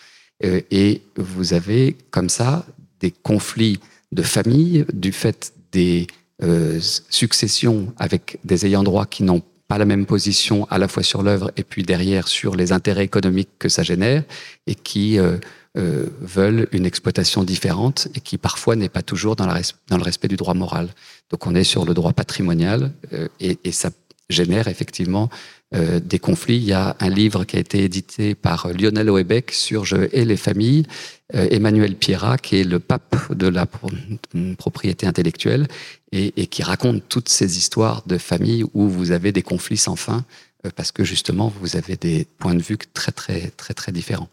Euh, 0.45 0.61
et 0.71 1.03
vous 1.17 1.53
avez 1.55 1.97
comme 2.11 2.29
ça 2.29 2.67
des 3.01 3.11
conflits 3.11 3.81
de 4.13 4.23
famille 4.23 4.85
du 4.93 5.13
fait 5.13 5.53
des 5.73 6.07
euh, 6.43 6.79
successions 6.81 7.93
avec 7.99 8.39
des 8.45 8.67
ayants 8.67 8.85
droit 8.85 9.07
qui 9.07 9.23
n'ont 9.23 9.43
pas 9.67 9.79
la 9.79 9.85
même 9.85 10.07
position 10.07 10.67
à 10.71 10.79
la 10.79 10.89
fois 10.89 11.03
sur 11.03 11.23
l'œuvre 11.23 11.51
et 11.57 11.65
puis 11.65 11.83
derrière 11.83 12.29
sur 12.29 12.57
les 12.57 12.73
intérêts 12.73 13.05
économiques 13.05 13.51
que 13.59 13.69
ça 13.69 13.83
génère 13.83 14.23
et 14.67 14.75
qui 14.75 15.19
euh, 15.19 15.37
euh, 15.77 16.07
veulent 16.23 16.67
une 16.73 16.87
exploitation 16.87 17.45
différente 17.45 18.09
et 18.15 18.21
qui 18.21 18.39
parfois 18.39 18.75
n'est 18.75 18.89
pas 18.89 19.03
toujours 19.03 19.37
dans, 19.37 19.47
le 19.47 20.03
respect 20.03 20.27
du 20.27 20.37
droit 20.37 20.55
moral. 20.55 20.89
Donc 21.31 21.47
on 21.47 21.55
est 21.55 21.65
sur 21.65 21.85
le 21.85 21.95
droit 21.95 22.13
patrimonial 22.13 22.93
euh, 23.13 23.29
et, 23.41 23.59
et, 23.65 23.73
ça 23.73 23.91
génère 24.31 24.69
effectivement 24.69 25.29
euh, 25.75 26.01
des 26.01 26.19
conflits. 26.19 26.57
Il 26.57 26.65
y 26.65 26.73
a 26.73 26.97
un 27.01 27.11
livre 27.11 27.45
qui 27.45 27.57
a 27.57 27.61
été 27.61 27.85
édité 27.85 28.35
par 28.35 28.69
Lionel 28.69 29.11
Houellebecq 29.11 29.53
sur 29.53 29.85
Je 29.85 30.09
hais 30.13 30.25
les 30.25 30.37
familles, 30.37 30.85
euh, 31.35 31.47
Emmanuel 31.51 31.95
Pierrat, 31.95 32.39
qui 32.39 32.57
est 32.57 32.65
le 32.65 32.79
pape 32.79 33.35
de 33.35 33.49
la 33.49 33.67
propriété 34.57 35.07
intellectuelle 35.07 35.69
et, 36.13 36.33
et, 36.41 36.47
qui 36.47 36.63
raconte 36.63 37.03
toutes 37.09 37.29
ces 37.29 37.59
histoires 37.59 38.03
de 38.07 38.17
familles 38.19 38.65
où 38.73 38.89
vous 38.89 39.13
avez 39.13 39.33
des 39.33 39.43
conflits 39.43 39.77
sans 39.77 39.97
fin 39.97 40.25
parce 40.75 40.91
que 40.91 41.05
justement 41.05 41.53
vous 41.61 41.77
avez 41.77 41.97
des 41.97 42.27
points 42.39 42.55
de 42.55 42.63
vue 42.63 42.79
très 42.93 43.13
très 43.13 43.51
très 43.57 43.75
très 43.75 43.93
différents. 43.93 44.29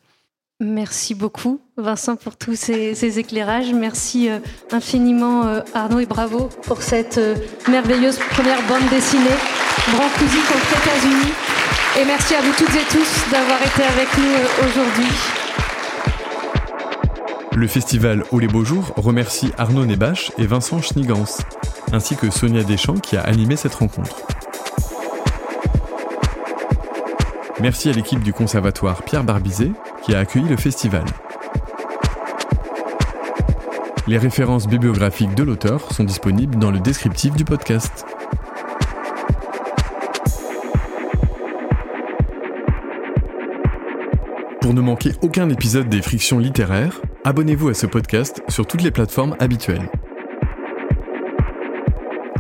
Merci 0.62 1.16
beaucoup, 1.16 1.60
Vincent, 1.76 2.16
pour 2.16 2.38
tous 2.38 2.56
ces, 2.56 3.20
éclairages. 3.20 3.74
Merci 3.74 4.30
euh, 4.30 4.40
infiniment, 4.72 5.46
euh, 5.48 5.60
Arnaud, 5.74 6.00
et 6.00 6.06
bravo 6.06 6.48
pour 6.64 6.82
cette 6.82 7.18
euh, 7.18 7.36
merveilleuse 7.70 8.18
première 8.32 8.66
bande 8.66 8.90
dessinée, 8.90 9.36
Brancusi 9.92 10.38
contre 10.48 10.82
États-Unis. 10.82 11.34
Et 12.00 12.06
merci 12.06 12.36
à 12.36 12.42
vous 12.42 12.54
toutes 12.54 12.74
et 12.74 12.88
tous 12.90 13.32
d'avoir 13.32 13.60
été 13.64 13.84
avec 13.84 14.08
nous 14.18 14.70
aujourd'hui. 14.70 15.12
Le 17.54 17.68
festival 17.68 18.24
Au 18.32 18.40
les 18.40 18.48
Beaux 18.48 18.64
Jours 18.64 18.94
remercie 18.96 19.52
Arnaud 19.58 19.86
Nebache 19.86 20.32
et 20.38 20.46
Vincent 20.46 20.82
Schnigans, 20.82 21.26
ainsi 21.92 22.16
que 22.16 22.32
Sonia 22.32 22.64
Deschamps 22.64 23.00
qui 23.00 23.18
a 23.18 23.22
animé 23.24 23.58
cette 23.58 23.76
rencontre. 23.76 24.26
Merci 27.62 27.90
à 27.90 27.94
l'équipe 27.94 28.22
du 28.22 28.34
conservatoire 28.34 29.04
Pierre 29.04 29.24
Barbizet 29.24 29.72
qui 30.04 30.14
a 30.14 30.20
accueilli 30.20 30.48
le 30.48 30.58
festival. 30.58 31.06
Les 34.08 34.18
références 34.18 34.68
bibliographiques 34.68 35.34
de 35.36 35.44
l'auteur 35.44 35.92
sont 35.94 36.04
disponibles 36.04 36.60
dans 36.60 36.70
le 36.70 36.80
descriptif 36.80 37.34
du 37.34 37.46
podcast. 37.46 38.06
Pour 44.60 44.74
ne 44.74 44.82
manquer 44.82 45.14
aucun 45.22 45.50
épisode 45.50 45.88
des 45.88 46.02
Frictions 46.02 46.40
littéraires, 46.40 47.00
abonnez-vous 47.24 47.70
à 47.70 47.74
ce 47.74 47.86
podcast 47.86 48.44
sur 48.50 48.68
toutes 48.68 48.82
les 48.82 48.92
plateformes 48.92 49.36
habituelles. 49.40 49.90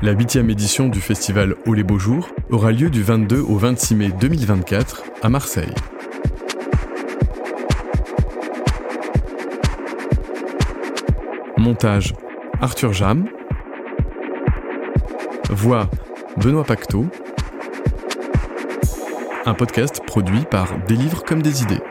La 0.05 0.11
huitième 0.11 0.51
édition 0.51 0.87
du 0.87 1.01
festival 1.01 1.55
Au 1.65 1.73
les 1.73 1.81
Beaux 1.81 1.97
Jours 1.97 2.29
aura 2.51 2.71
lieu 2.71 2.91
du 2.91 3.01
22 3.01 3.39
au 3.39 3.55
26 3.57 3.95
mai 3.95 4.09
2024 4.09 5.01
à 5.23 5.29
Marseille. 5.29 5.73
Montage 11.57 12.13
Arthur 12.61 12.93
Jam. 12.93 13.25
Voix 15.49 15.89
Benoît 16.37 16.65
Pacteau. 16.65 17.07
Un 19.47 19.55
podcast 19.55 20.03
produit 20.05 20.45
par 20.51 20.77
Des 20.87 20.97
livres 20.97 21.23
comme 21.23 21.41
des 21.41 21.63
idées. 21.63 21.81